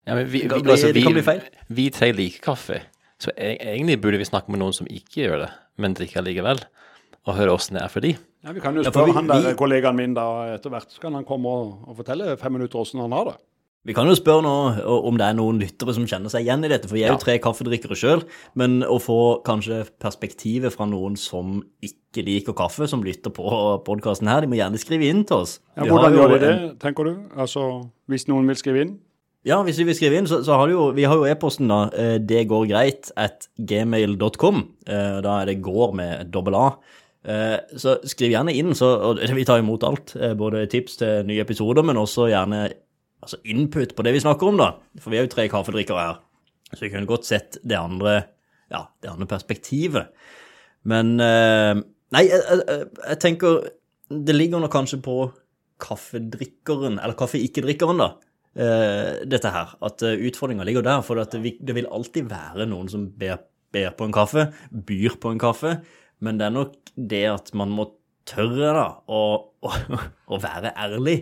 ja 0.06 0.16
men 0.18 0.26
vi, 0.26 0.42
vi, 0.42 0.48
altså, 0.50 0.90
vi, 0.92 1.04
kan 1.06 1.14
bli 1.14 1.22
feil. 1.24 1.46
vi 1.78 1.86
tre 1.94 2.10
liker 2.12 2.42
kaffe, 2.42 2.80
så 3.24 3.32
e 3.36 3.54
egentlig 3.58 4.00
burde 4.02 4.20
vi 4.20 4.28
snakke 4.28 4.52
med 4.52 4.60
noen 4.62 4.76
som 4.76 4.86
ikke 4.90 5.24
gjør 5.24 5.44
det, 5.46 5.50
men 5.80 5.96
drikker 5.96 6.22
likevel, 6.26 6.60
og 7.26 7.38
høre 7.38 7.54
åssen 7.56 7.78
det 7.78 7.82
er 7.86 7.88
for 7.92 8.04
de. 8.04 8.12
Ja, 8.44 8.52
Vi 8.52 8.60
kan 8.60 8.74
jo 8.76 8.82
Ja, 8.84 8.90
spørre 8.92 9.06
vi- 9.08 9.16
han 9.16 9.26
der 9.26 9.40
vi- 9.50 9.56
kollegaen 9.56 9.96
min 9.96 10.14
da 10.14 10.28
etter 10.54 10.70
hvert, 10.70 10.90
så 10.92 11.00
kan 11.00 11.14
han 11.16 11.24
komme 11.24 11.46
og, 11.48 11.88
og 11.88 11.96
fortelle 11.96 12.36
fem 12.38 12.52
minutter 12.52 12.78
åssen 12.78 13.00
han 13.00 13.12
har 13.16 13.24
det. 13.32 13.36
Vi 13.86 13.92
kan 13.92 14.06
jo 14.08 14.14
spørre 14.16 14.40
nå 14.42 14.80
om 15.04 15.16
det 15.18 15.26
er 15.26 15.34
noen 15.36 15.58
lyttere 15.60 15.92
som 15.92 16.06
kjenner 16.08 16.30
seg 16.32 16.46
igjen 16.46 16.64
i 16.64 16.68
dette, 16.72 16.88
for 16.88 16.94
vi 16.96 17.02
er 17.04 17.10
jo 17.12 17.18
tre 17.20 17.34
kaffedrikkere 17.38 17.92
sjøl, 17.94 18.22
men 18.56 18.80
å 18.80 18.96
få 18.96 19.42
kanskje 19.44 19.82
perspektivet 20.00 20.72
fra 20.72 20.86
noen 20.86 21.18
som 21.20 21.62
ikke 21.84 22.24
liker 22.24 22.54
kaffe, 22.56 22.88
som 22.88 23.02
lytter 23.04 23.28
på 23.28 23.44
podkasten 23.84 24.26
her, 24.26 24.40
de 24.40 24.46
må 24.48 24.56
gjerne 24.56 24.80
skrive 24.80 25.04
inn 25.10 25.22
til 25.28 25.36
oss. 25.36 25.58
Ja, 25.76 25.84
hvordan 25.84 26.16
gjør 26.16 26.28
de 26.40 26.46
en- 26.48 26.68
det, 26.70 26.78
tenker 26.80 27.04
du? 27.04 27.28
Altså, 27.36 27.90
Hvis 28.08 28.26
noen 28.28 28.46
vil 28.46 28.56
skrive 28.56 28.80
inn? 28.86 28.98
Ja, 29.44 29.58
hvis 29.62 29.76
vi 29.76 29.84
vil 29.84 29.96
skrive 29.96 30.16
inn, 30.16 30.28
så, 30.28 30.38
så 30.44 30.56
har 30.56 30.70
jo, 30.72 30.86
vi 30.96 31.04
har 31.04 31.18
jo 31.20 31.26
e-posten 31.28 31.68
da, 31.68 31.82
eh, 32.00 32.14
det 32.16 32.46
går 32.48 32.64
greit 32.70 33.10
at 33.20 33.48
gmail.com. 33.60 34.62
Eh, 34.88 35.18
Da 35.24 35.34
er 35.42 35.50
det 35.50 35.58
går 35.64 35.92
med 35.98 36.30
dobbel 36.32 36.56
A. 36.56 36.66
Eh, 37.28 37.58
Så 37.76 37.98
skriv 38.08 38.32
gjerne 38.32 38.54
inn, 38.56 38.72
så, 38.78 38.88
og 39.10 39.20
vi 39.36 39.44
tar 39.44 39.60
imot 39.60 39.84
alt. 39.84 40.14
Både 40.40 40.64
tips 40.72 40.96
til 41.02 41.26
nye 41.28 41.44
episoder, 41.44 41.84
men 41.84 42.00
også 42.00 42.30
gjerne 42.32 42.62
altså 43.24 43.38
input 43.44 43.92
på 43.96 44.04
det 44.04 44.12
vi 44.16 44.24
snakker 44.24 44.48
om, 44.48 44.56
da. 44.60 44.70
For 45.00 45.12
vi 45.12 45.20
er 45.20 45.26
jo 45.28 45.32
tre 45.36 45.46
kaffedrikkere 45.52 46.06
her. 46.08 46.18
Så 46.74 46.86
vi 46.86 46.90
kunne 46.92 47.08
godt 47.08 47.28
sett 47.28 47.58
det 47.64 47.76
andre, 47.78 48.16
ja, 48.72 48.86
det 49.04 49.12
andre 49.12 49.28
perspektivet. 49.28 50.08
Men 50.84 51.16
Nei, 52.14 52.22
jeg, 52.28 52.40
jeg, 52.46 52.82
jeg 53.08 53.18
tenker 53.22 53.62
Det 54.12 54.34
ligger 54.36 54.60
nå 54.60 54.68
kanskje 54.70 54.98
på 55.02 55.14
kaffedrikkeren, 55.80 56.98
eller 57.00 57.16
kaffeikkedrikkeren, 57.18 58.00
da. 58.00 58.10
Eh, 58.56 59.24
dette 59.28 59.50
her. 59.54 59.74
At 59.84 60.04
uh, 60.06 60.14
utfordringa 60.28 60.66
ligger 60.66 60.86
der. 60.86 61.02
For 61.06 61.20
det, 61.20 61.56
det 61.60 61.76
vil 61.76 61.90
alltid 61.90 62.30
være 62.30 62.68
noen 62.70 62.90
som 62.92 63.08
ber, 63.18 63.42
ber 63.74 63.92
på 63.98 64.08
en 64.08 64.14
kaffe, 64.14 64.48
byr 64.70 65.18
på 65.22 65.34
en 65.34 65.42
kaffe. 65.42 65.76
Men 66.24 66.40
det 66.40 66.48
er 66.48 66.56
nok 66.56 66.76
det 66.94 67.24
at 67.32 67.52
man 67.58 67.74
må 67.74 67.90
tørre 68.28 68.72
da, 68.76 68.88
å, 69.10 69.22
å, 69.60 69.72
å 70.32 70.40
være 70.40 70.72
ærlig. 70.80 71.18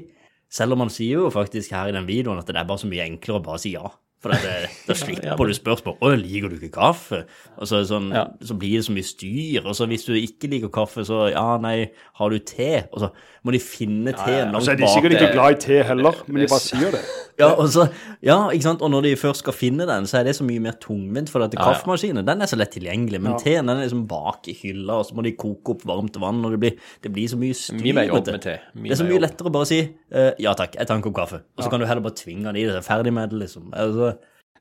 Selv 0.52 0.76
om 0.76 0.84
man 0.84 0.92
sier 0.92 1.22
jo 1.22 1.32
faktisk 1.32 1.72
her 1.74 1.88
i 1.88 1.96
den 1.96 2.06
videoen 2.08 2.40
at 2.42 2.50
det 2.50 2.60
er 2.60 2.68
bare 2.68 2.82
så 2.82 2.90
mye 2.90 3.06
enklere 3.08 3.40
å 3.40 3.46
bare 3.46 3.62
si 3.62 3.72
ja. 3.74 3.88
For 4.22 4.30
da 4.88 4.94
slipper 4.94 5.48
du 5.50 5.54
spørsmål. 5.56 5.96
'Å, 5.98 6.12
liker 6.22 6.48
du 6.52 6.56
ikke 6.60 6.70
kaffe?' 6.76 7.24
Og 7.58 7.66
så, 7.66 7.82
sånn, 7.88 8.12
Ja. 8.14 8.28
så 8.42 8.54
blir 8.58 8.78
det 8.78 8.84
så 8.86 8.94
mye 8.94 9.02
styr. 9.08 9.66
Og 9.66 9.74
så 9.74 9.86
hvis 9.90 10.06
du 10.06 10.12
ikke 10.14 10.48
liker 10.52 10.70
kaffe, 10.70 11.02
så 11.04 11.28
'ja, 11.32 11.58
nei, 11.58 11.90
har 12.20 12.30
du 12.30 12.38
te?' 12.38 12.84
Og 12.92 13.00
så 13.02 13.10
må 13.44 13.50
de 13.52 13.58
finne 13.58 14.12
teen 14.14 14.46
ja. 14.46 14.50
langt 14.52 14.62
så 14.62 14.72
er 14.72 14.76
de 14.78 14.86
sikkert 14.86 15.16
ikke 15.18 15.32
glad 15.34 15.56
i 15.56 15.58
te 15.58 15.82
heller, 15.82 16.14
men 16.28 16.42
de 16.44 16.46
bare 16.46 16.60
sier 16.62 16.90
det. 16.94 17.02
Ja, 17.40 17.46
og 17.56 17.64
så, 17.72 17.86
ja, 18.22 18.50
ikke 18.52 18.62
sant? 18.62 18.82
Og 18.84 18.90
når 18.92 19.02
de 19.06 19.10
først 19.16 19.40
skal 19.40 19.54
finne 19.56 19.86
den, 19.88 20.04
så 20.06 20.18
er 20.20 20.24
det 20.28 20.34
så 20.36 20.44
mye 20.44 20.60
mer 20.60 20.74
tungvint. 20.78 21.30
For 21.32 21.40
at 21.42 21.54
Ja, 21.56 21.62
ja. 21.64 21.72
kaffemaskinen 21.72 22.26
den 22.28 22.42
er 22.44 22.46
så 22.46 22.58
lett 22.60 22.70
tilgjengelig, 22.76 23.18
men 23.24 23.32
Ja. 23.32 23.38
teen 23.40 23.66
den 23.66 23.78
er 23.80 23.86
liksom 23.88 24.06
bak 24.06 24.46
i 24.46 24.52
hylla, 24.52 24.98
og 25.00 25.06
så 25.08 25.14
må 25.16 25.24
de 25.24 25.32
koke 25.32 25.70
opp 25.72 25.82
varmt 25.88 26.14
vann, 26.20 26.44
og 26.44 26.52
det 26.52 26.60
blir, 26.60 26.76
det 27.02 27.10
blir 27.12 27.26
så 27.26 27.38
mye 27.40 27.54
styr. 27.56 27.80
Mye 27.82 27.94
mer 27.94 28.06
jobb 28.06 28.26
med 28.26 28.42
te. 28.42 28.58
Mye 28.76 28.90
Det 28.90 28.92
er 28.92 29.00
så 29.02 29.08
mye 29.08 29.20
lettere 29.24 29.48
å 29.48 29.52
bare 29.52 29.66
si 29.66 29.80
eh, 30.12 30.32
ja 30.38 30.52
takk, 30.54 30.76
jeg 30.76 30.86
tar 30.86 30.94
en 30.94 31.02
kopp 31.02 31.14
kaffe. 31.16 31.40
Og 31.56 31.64
så 31.64 31.70
kan 31.70 31.80
du 31.80 31.86
heller 31.86 32.02
bare 32.04 32.14
tvinge 32.20 32.44
den 32.44 32.56
i 32.56 32.64
det. 32.68 32.84
Ferdig 32.84 33.12
med 33.12 33.30
det, 33.30 33.38
liksom. 33.48 33.72
Altså, 33.72 34.11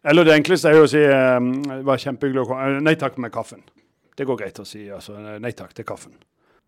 Eller 0.03 0.25
det 0.25 0.33
enkleste 0.39 0.69
er 0.71 0.79
jo 0.79 0.85
å 0.87 0.89
si 0.89 1.01
um, 1.05 1.51
det 1.67 1.83
var 1.85 1.99
kjempehyggelig 2.01 2.41
å 2.41 2.47
komme. 2.49 2.67
Eh, 2.77 2.81
Nei 2.87 2.95
takk 2.97 3.19
med 3.21 3.31
kaffen. 3.33 3.61
Det 4.17 4.25
går 4.27 4.39
greit 4.39 4.59
å 4.61 4.65
si. 4.65 4.87
altså 4.91 5.13
Nei 5.39 5.51
takk 5.57 5.73
til 5.77 5.85
kaffen. 5.85 6.13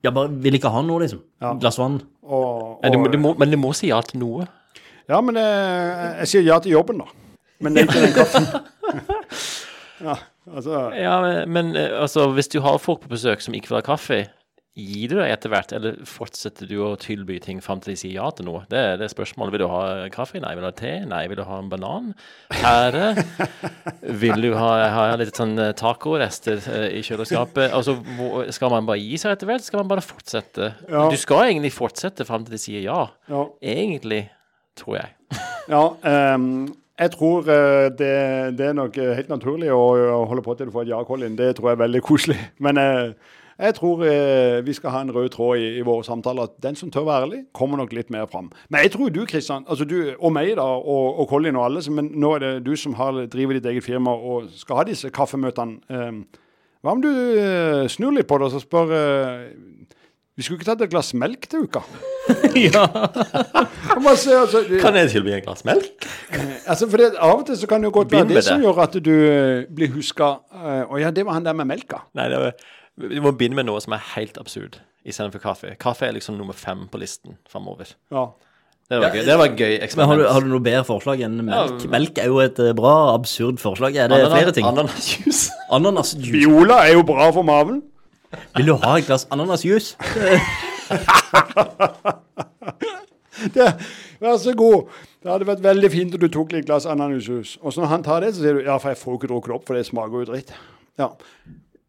ja, 0.04 0.12
bare 0.12 0.30
vil 0.43 0.58
ikke 0.60 0.69
ha 0.74 0.82
noe, 0.86 1.00
liksom. 1.02 1.22
Ja. 1.41 1.54
Glass 1.60 1.78
vann. 1.80 1.98
Og, 2.24 2.80
Nei, 2.84 2.91
du, 2.93 2.98
må- 3.02 3.10
du 3.12 3.17
må, 3.17 3.34
men 3.39 3.50
du 3.52 3.58
må 3.58 3.74
si 3.74 3.88
ja 3.89 4.02
til 4.06 4.19
noe. 4.22 4.46
ja, 5.10 5.19
men 5.22 5.36
jeg, 5.36 6.13
jeg 6.19 6.28
sier 6.34 6.46
ja 6.52 6.60
til 6.60 6.72
jobben, 6.78 7.02
da. 7.02 7.06
Men 7.63 7.74
nei 7.78 7.86
til 7.88 8.02
den 8.04 8.13
kaffen. 8.15 8.46
ja, 10.08 10.15
altså 10.52 10.80
Ja, 10.98 11.13
men, 11.24 11.50
men 11.56 11.76
eh, 11.80 11.93
altså, 12.02 12.28
hvis 12.36 12.48
du 12.52 12.60
har 12.62 12.78
folk 12.84 13.02
på 13.06 13.13
besøk 13.15 13.41
som 13.41 13.56
ikke 13.56 13.72
vil 13.72 13.80
ha 13.80 13.86
kaffe, 13.86 14.26
gir 14.73 15.12
du 15.12 15.19
deg 15.19 15.29
etter 15.29 15.51
hvert, 15.53 15.71
eller 15.75 15.99
fortsetter 16.09 16.65
du 16.65 16.79
å 16.81 16.93
tilby 16.97 17.36
ting 17.41 17.59
fram 17.62 17.81
til 17.83 17.93
de 17.93 17.97
sier 17.99 18.15
ja 18.15 18.29
til 18.33 18.47
noe? 18.47 18.63
Det 18.71 18.79
er 18.79 18.95
det 18.97 19.12
spørsmålet. 19.12 19.53
Vil 19.53 19.62
du 19.62 19.67
ha 19.69 19.83
kaffe? 20.13 20.41
Nei. 20.41 20.55
Vil 20.57 20.65
du 20.65 20.69
ha 20.69 20.73
te? 20.77 20.93
Nei. 21.09 21.21
Vil 21.29 21.38
du 21.38 21.43
ha 21.45 21.59
en 21.62 21.69
banan? 21.69 22.07
Pære? 22.49 23.12
Vil 24.23 24.47
du 24.47 24.55
ha, 24.57 24.71
ha 24.95 25.03
litt 25.21 25.38
sånn 25.38 25.53
eh, 25.62 25.75
tacorester 25.77 26.57
eh, 26.73 26.88
i 26.97 27.03
kjøleskapet? 27.05 27.69
Altså, 27.69 27.99
skal 28.55 28.73
man 28.73 28.89
bare 28.89 29.01
gi 29.03 29.19
seg 29.21 29.36
etter 29.36 29.51
hvert? 29.51 29.65
Skal 29.65 29.83
man 29.83 29.91
bare 29.93 30.05
fortsette? 30.05 30.71
Ja. 30.89 31.05
Du 31.12 31.19
skal 31.21 31.51
egentlig 31.51 31.73
fortsette 31.75 32.25
fram 32.25 32.47
til 32.47 32.57
de 32.57 32.62
sier 32.63 32.81
ja. 32.88 33.03
Ja. 33.29 33.45
Egentlig, 33.75 34.25
tror 34.79 35.03
jeg. 35.03 35.13
ja 35.73 35.83
um 35.93 36.47
Jeg 36.93 37.09
tror 37.15 37.47
eh, 37.49 37.88
det, 37.97 38.09
det 38.57 38.67
er 38.67 38.75
nok 38.77 38.97
helt 38.97 39.29
naturlig 39.29 39.71
å, 39.73 39.79
holde 40.29 40.43
på 40.45 40.53
til 40.57 40.69
du 40.69 40.73
får 40.73 40.86
et 40.86 40.91
ja, 40.91 40.99
Colin. 41.05 41.38
Det 41.38 41.55
tror 41.57 41.71
jeg 41.71 41.77
er 41.77 41.86
veldig 41.86 42.03
koselig. 42.05 42.41
Men 42.62 42.81
eh, 42.81 43.39
jeg 43.63 43.78
tror 43.80 44.04
eh, 44.08 44.60
vi 44.65 44.76
skal 44.76 44.91
ha 44.91 45.02
en 45.06 45.13
rød 45.15 45.30
tråd 45.34 45.63
i, 45.63 45.69
i 45.80 45.86
våre 45.88 46.04
samtaler. 46.04 46.49
At 46.49 46.58
den 46.63 46.76
som 46.76 46.91
tør 46.91 47.08
være 47.08 47.28
ærlig, 47.28 47.41
kommer 47.56 47.80
nok 47.80 47.95
litt 47.95 48.12
mer 48.13 48.28
fram. 48.32 48.52
Men 48.69 48.84
jeg 48.84 48.93
tror 48.97 49.10
du, 49.15 49.23
Kristian, 49.30 49.65
altså 49.67 49.88
du 49.88 49.97
og 50.19 50.34
meg 50.36 50.56
da, 50.60 50.67
og, 50.67 51.19
og 51.23 51.30
Colin 51.32 51.60
og 51.60 51.69
alle, 51.69 51.84
men 51.91 52.12
nå 52.19 52.36
er 52.36 52.43
det 52.43 52.54
du 52.67 52.73
som 52.80 52.97
har, 52.99 53.23
driver 53.32 53.58
ditt 53.58 53.69
eget 53.71 53.86
firma 53.86 54.13
og 54.13 54.52
skal 54.58 54.82
ha 54.82 54.88
disse 54.91 55.12
kaffemøtene. 55.13 55.80
Eh, 55.89 56.41
hva 56.84 56.97
om 56.97 56.99
du 56.99 57.10
eh, 57.10 57.86
snur 57.88 58.12
litt 58.12 58.28
på 58.28 58.38
det 58.39 58.49
og 58.49 58.52
så 58.52 58.60
spør 58.60 58.89
eh, 58.91 59.43
Vi 60.36 60.43
skulle 60.43 60.60
ikke 60.60 60.67
tatt 60.67 60.82
et 60.84 60.91
glass 60.91 61.13
melk 61.15 61.47
til 61.47 61.63
uka? 61.63 61.80
ja. 62.60 62.84
Se, 64.19 64.34
altså, 64.36 64.65
Kan 64.82 64.97
jeg 64.99 65.13
tilby 65.13 65.32
et 65.38 65.45
glass 65.45 65.63
melk? 65.63 66.04
Altså, 66.67 66.89
for 66.91 66.99
det, 66.99 67.13
Av 67.15 67.38
og 67.38 67.45
til 67.47 67.56
så 67.62 67.69
kan 67.71 67.80
det 67.80 67.88
jo 67.88 67.95
godt 68.02 68.12
være 68.12 68.28
det, 68.28 68.41
det 68.41 68.43
som 68.49 68.60
gjør 68.63 68.84
at 68.84 68.97
du 68.99 69.13
eh, 69.15 69.63
blir 69.71 69.93
huska 69.95 70.34
Å 70.84 70.99
ja, 70.99 71.13
det 71.15 71.23
var 71.23 71.39
han 71.39 71.47
der 71.47 71.56
med 71.56 71.71
melka. 71.71 72.04
Nei, 72.19 72.28
det 72.34 72.41
var, 72.43 72.67
vi 73.01 73.19
må 73.23 73.32
begynne 73.34 73.58
med 73.58 73.65
noe 73.69 73.82
som 73.82 73.93
er 73.95 74.03
helt 74.13 74.38
absurd 74.38 74.79
istedenfor 75.03 75.41
kaffe. 75.43 75.73
Kaffe 75.82 76.06
er 76.08 76.13
liksom 76.15 76.38
nummer 76.39 76.53
fem 76.56 76.86
på 76.91 76.99
listen 77.01 77.38
framover. 77.49 77.93
Ja. 78.13 78.27
Det 78.91 78.99
var 78.99 79.15
gøy, 79.15 79.23
det 79.25 79.36
var 79.39 79.47
gøy 79.58 79.73
Men 79.97 80.06
har 80.10 80.17
du, 80.19 80.23
har 80.27 80.43
du 80.43 80.47
noe 80.51 80.62
bedre 80.62 80.84
forslag 80.86 81.21
enn 81.25 81.39
melk? 81.47 81.79
Ja. 81.86 81.89
Melk 81.89 82.19
er 82.19 82.27
jo 82.29 82.41
et 82.43 82.60
eh, 82.62 82.73
bra, 82.77 82.91
absurd 83.15 83.58
forslag. 83.63 83.95
Er 83.95 84.12
det 84.12 84.19
Ananas- 84.19 84.36
flere 84.36 84.53
ting? 84.53 84.67
Ananasjuice. 84.67 85.51
Ananasjuice. 85.73 86.32
Viola 86.36 86.82
er 86.86 86.93
jo 86.97 87.03
bra 87.08 87.29
for 87.34 87.47
maven. 87.47 87.82
Vil 88.58 88.69
du 88.69 88.75
ha 88.84 88.97
et 88.99 89.08
glass 89.08 89.25
ananasjuice? 89.34 89.95
Det, 93.53 93.65
vær 94.21 94.38
så 94.39 94.53
god. 94.56 94.91
Det 95.23 95.32
hadde 95.32 95.47
vært 95.47 95.63
veldig 95.65 95.89
fint 95.91 96.13
om 96.15 96.21
du 96.21 96.27
tok 96.32 96.53
litt 96.53 96.67
glass 96.67 96.86
ananasjuice. 96.89 97.58
Og 97.63 97.73
så 97.73 97.82
når 97.84 97.89
han 97.91 98.03
tar 98.06 98.23
det, 98.23 98.34
så 98.36 98.43
sier 98.43 98.60
du 98.60 98.67
ja, 98.67 98.77
for 98.79 98.93
jeg 98.93 98.99
får 99.01 99.17
ikke 99.17 99.29
drukket 99.32 99.56
opp, 99.58 99.65
for 99.67 99.77
det 99.79 99.86
smaker 99.88 100.21
jo 100.21 100.27
dritt. 100.29 100.53
Ja. 101.01 101.10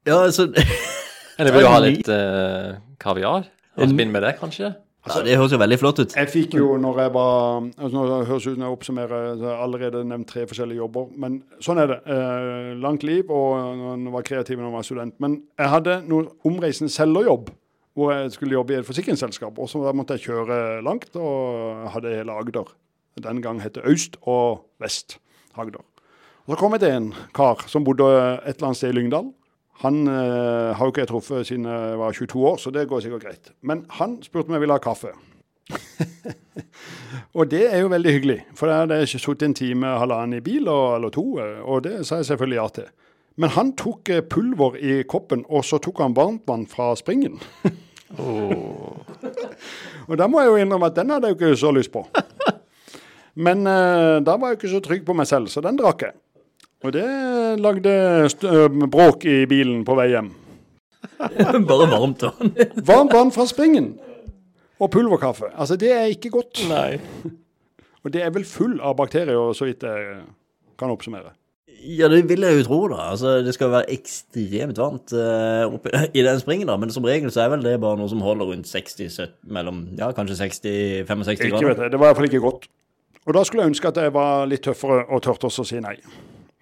Ja, 0.04 0.20
altså 0.22 0.50
Eller 1.38 1.50
vil 1.54 1.64
du 1.64 1.70
ha 1.72 1.82
litt 1.82 2.08
uh, 2.08 2.76
kaviar? 3.02 3.48
Og 3.74 3.90
spinne 3.90 4.12
med 4.14 4.22
det, 4.22 4.36
kanskje? 4.38 4.74
ja, 5.04 5.22
Det 5.24 5.36
høres 5.36 5.52
jo 5.52 5.58
veldig 5.60 5.78
flott 5.80 6.00
ut. 6.00 6.14
Jeg 6.16 6.30
fikk 6.32 6.54
jo 6.56 6.76
når 6.80 7.00
jeg 7.02 7.12
var 7.16 7.66
altså 7.66 7.90
Nå 7.92 8.04
høres 8.28 8.46
ut 8.46 8.54
som 8.54 8.62
jeg 8.64 8.76
oppsummerer 8.76 9.26
så 9.34 9.42
jeg 9.42 9.50
har 9.50 9.64
allerede 9.66 10.04
nevnt 10.08 10.30
tre 10.30 10.46
forskjellige 10.48 10.80
jobber, 10.80 11.10
men 11.20 11.40
sånn 11.64 11.82
er 11.82 11.90
det. 11.90 11.98
Eh, 12.14 12.70
langt 12.80 13.04
liv, 13.04 13.28
og 13.28 13.74
når 13.74 14.06
jeg 14.06 14.14
var 14.14 14.28
kreativ 14.30 14.60
når 14.60 14.68
jeg 14.68 14.76
var 14.76 14.88
student. 14.88 15.18
Men 15.20 15.36
jeg 15.60 15.72
hadde 15.74 15.98
noe 16.08 16.30
omreisende 16.48 16.92
selgerjobb, 16.94 17.52
hvor 17.94 18.14
jeg 18.14 18.32
skulle 18.34 18.56
jobbe 18.56 18.74
i 18.74 18.78
et 18.80 18.88
forsikringsselskap. 18.88 19.58
Og 19.60 19.70
så 19.70 19.82
måtte 19.92 20.16
jeg 20.16 20.30
kjøre 20.30 20.60
langt, 20.86 21.12
og 21.18 21.90
hadde 21.94 22.16
hele 22.16 22.38
Agder. 22.40 22.72
Den 23.22 23.42
gang 23.44 23.60
het 23.62 23.76
det 23.76 23.84
Øst 23.86 24.16
og 24.22 24.64
Vest 24.82 25.18
Agder. 25.54 25.84
Og 26.44 26.54
så 26.54 26.60
kom 26.60 26.74
jeg 26.76 26.84
til 26.84 26.96
en 26.96 27.12
kar 27.36 27.62
som 27.70 27.84
bodde 27.86 28.08
et 28.08 28.56
eller 28.56 28.70
annet 28.70 28.80
sted 28.80 28.92
i 28.92 28.96
Lyngdal. 28.96 29.30
Han 29.82 30.06
eh, 30.06 30.70
har 30.76 30.86
jo 30.86 30.92
ikke 30.92 31.02
jeg 31.02 31.10
truffet 31.10 31.48
siden 31.48 31.66
jeg 31.66 31.98
var 31.98 32.12
22 32.14 32.44
år, 32.46 32.58
så 32.62 32.70
det 32.70 32.88
går 32.88 33.02
sikkert 33.04 33.24
greit. 33.26 33.54
Men 33.62 33.84
han 33.98 34.20
spurte 34.22 34.48
om 34.48 34.54
jeg 34.56 34.62
ville 34.62 34.76
ha 34.76 34.82
kaffe. 34.82 35.10
og 37.38 37.48
det 37.50 37.64
er 37.72 37.80
jo 37.82 37.90
veldig 37.90 38.12
hyggelig, 38.12 38.38
for 38.54 38.70
da 38.70 38.82
hadde 38.82 39.00
jeg 39.00 39.08
ikke 39.08 39.22
sittet 39.24 39.48
en 39.48 39.56
time 39.58 39.94
halvannen 39.98 40.38
i 40.38 40.44
bil 40.44 40.68
og, 40.68 40.98
eller 40.98 41.14
to, 41.14 41.24
eh, 41.42 41.58
og 41.64 41.84
det 41.88 42.04
sa 42.06 42.20
jeg 42.20 42.30
selvfølgelig 42.30 42.60
ja 42.60 42.68
til. 42.78 42.92
Men 43.40 43.50
han 43.56 43.72
tok 43.78 44.12
eh, 44.14 44.22
pulver 44.30 44.78
i 44.78 45.00
koppen, 45.10 45.44
og 45.48 45.64
så 45.66 45.80
tok 45.82 46.04
han 46.04 46.16
varmtvann 46.16 46.68
fra 46.70 46.92
springen. 46.98 47.40
og 50.08 50.14
da 50.20 50.28
må 50.30 50.42
jeg 50.42 50.52
jo 50.52 50.60
innrømme 50.62 50.90
at 50.92 50.98
den 51.00 51.10
hadde 51.10 51.32
jeg 51.32 51.34
jo 51.34 51.40
ikke 51.40 51.62
så 51.64 51.72
lyst 51.74 51.92
på. 51.94 52.04
Men 53.46 53.66
eh, 53.66 54.20
da 54.22 54.36
var 54.38 54.52
jeg 54.52 54.60
ikke 54.60 54.74
så 54.76 54.82
trygg 54.84 55.02
på 55.06 55.16
meg 55.18 55.26
selv, 55.30 55.50
så 55.50 55.64
den 55.64 55.80
drakk 55.80 56.06
jeg. 56.06 56.14
Og 56.84 56.92
det 56.92 57.04
lagde 57.64 58.88
bråk 58.92 59.24
i 59.24 59.44
bilen 59.48 59.84
på 59.88 59.96
vei 59.96 60.10
hjem. 60.12 60.32
Bare 61.70 61.86
varmt 61.88 62.24
vann. 62.24 62.52
Varmt 62.90 63.14
vann 63.14 63.32
fra 63.32 63.46
springen 63.48 63.94
og 64.82 64.90
pulverkaffe. 64.92 65.48
Altså, 65.54 65.78
det 65.80 65.92
er 65.94 66.10
ikke 66.12 66.34
godt. 66.34 66.60
Nei. 66.68 66.98
Og 68.04 68.12
det 68.12 68.20
er 68.20 68.32
vel 68.34 68.44
full 68.44 68.76
av 68.84 68.98
bakterier, 68.98 69.54
så 69.56 69.64
vidt 69.64 69.84
jeg 69.86 70.18
kan 70.76 70.90
oppsummere. 70.92 71.30
Ja, 71.84 72.10
det 72.12 72.18
vil 72.28 72.44
jeg 72.44 72.58
jo 72.58 72.66
tro, 72.66 72.78
da. 72.92 73.06
Altså, 73.14 73.38
Det 73.46 73.54
skal 73.56 73.70
være 73.72 73.94
ekstremt 73.94 74.76
varmt 74.76 75.14
uh, 75.16 75.64
oppi, 75.72 75.88
i 76.12 76.24
den 76.26 76.40
springen, 76.40 76.68
da. 76.68 76.76
Men 76.80 76.92
som 76.92 77.06
regel 77.08 77.32
så 77.32 77.46
er 77.46 77.54
vel 77.54 77.64
det 77.64 77.78
bare 77.80 77.96
noe 77.96 78.10
som 78.12 78.20
holder 78.24 78.50
rundt 78.50 78.68
60-70, 78.68 79.32
mellom 79.56 79.80
ja, 79.96 80.10
kanskje 80.12 80.36
60-65 80.42 81.08
grader. 81.08 81.48
Ikke 81.48 81.70
vet 81.70 81.82
jeg, 81.86 81.94
Det 81.94 82.02
var 82.02 82.12
iallfall 82.12 82.28
ikke 82.28 82.44
godt. 82.44 82.68
Og 83.24 83.38
da 83.38 83.46
skulle 83.48 83.64
jeg 83.64 83.72
ønske 83.72 83.88
at 83.88 84.02
jeg 84.04 84.12
var 84.12 84.44
litt 84.52 84.66
tøffere 84.68 85.06
og 85.08 85.24
turte 85.24 85.48
å 85.48 85.64
si 85.64 85.80
nei. 85.80 85.96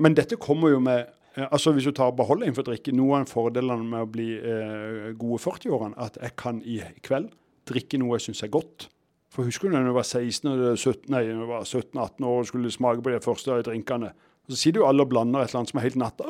Men 0.02 0.16
dette 0.18 0.38
kommer 0.40 0.72
jo 0.72 0.80
med 0.82 1.04
eh, 1.36 1.46
altså 1.46 1.74
Hvis 1.76 1.86
du 1.88 1.94
tar 1.96 2.14
beholder 2.16 2.48
innenfor 2.48 2.66
drikke, 2.66 2.94
noe 2.96 3.22
av 3.22 3.30
fordelene 3.30 3.86
med 3.86 4.06
å 4.06 4.10
bli 4.10 4.32
eh, 4.36 5.12
gode 5.18 5.38
40-årene, 5.44 5.98
at 6.02 6.18
jeg 6.20 6.36
kan 6.40 6.58
i 6.66 6.80
kveld 7.06 7.30
drikke 7.68 8.00
noe 8.02 8.18
jeg 8.18 8.26
syns 8.26 8.42
er 8.42 8.52
godt. 8.52 8.88
For 9.32 9.48
husker 9.48 9.70
du 9.70 9.76
da 9.76 9.84
jeg 9.86 9.96
var 9.96 10.04
16 10.04 10.50
eller 10.50 10.74
17, 10.76 11.06
nei, 11.14 11.22
når 11.30 11.44
jeg 11.44 11.52
var 11.52 11.68
17-18 11.68 12.26
år 12.28 12.40
og 12.40 12.48
skulle 12.50 12.74
smake 12.74 13.04
på 13.04 13.14
de 13.14 13.22
første 13.24 13.62
drinkene? 13.68 14.10
Og 14.42 14.52
så 14.52 14.58
sitter 14.58 14.82
jo 14.82 14.88
alle 14.88 15.06
og 15.06 15.12
blander 15.12 15.44
et 15.44 15.52
eller 15.52 15.62
annet 15.62 15.72
som 15.72 15.80
er 15.80 15.86
helt 15.86 16.00
natta. 16.02 16.26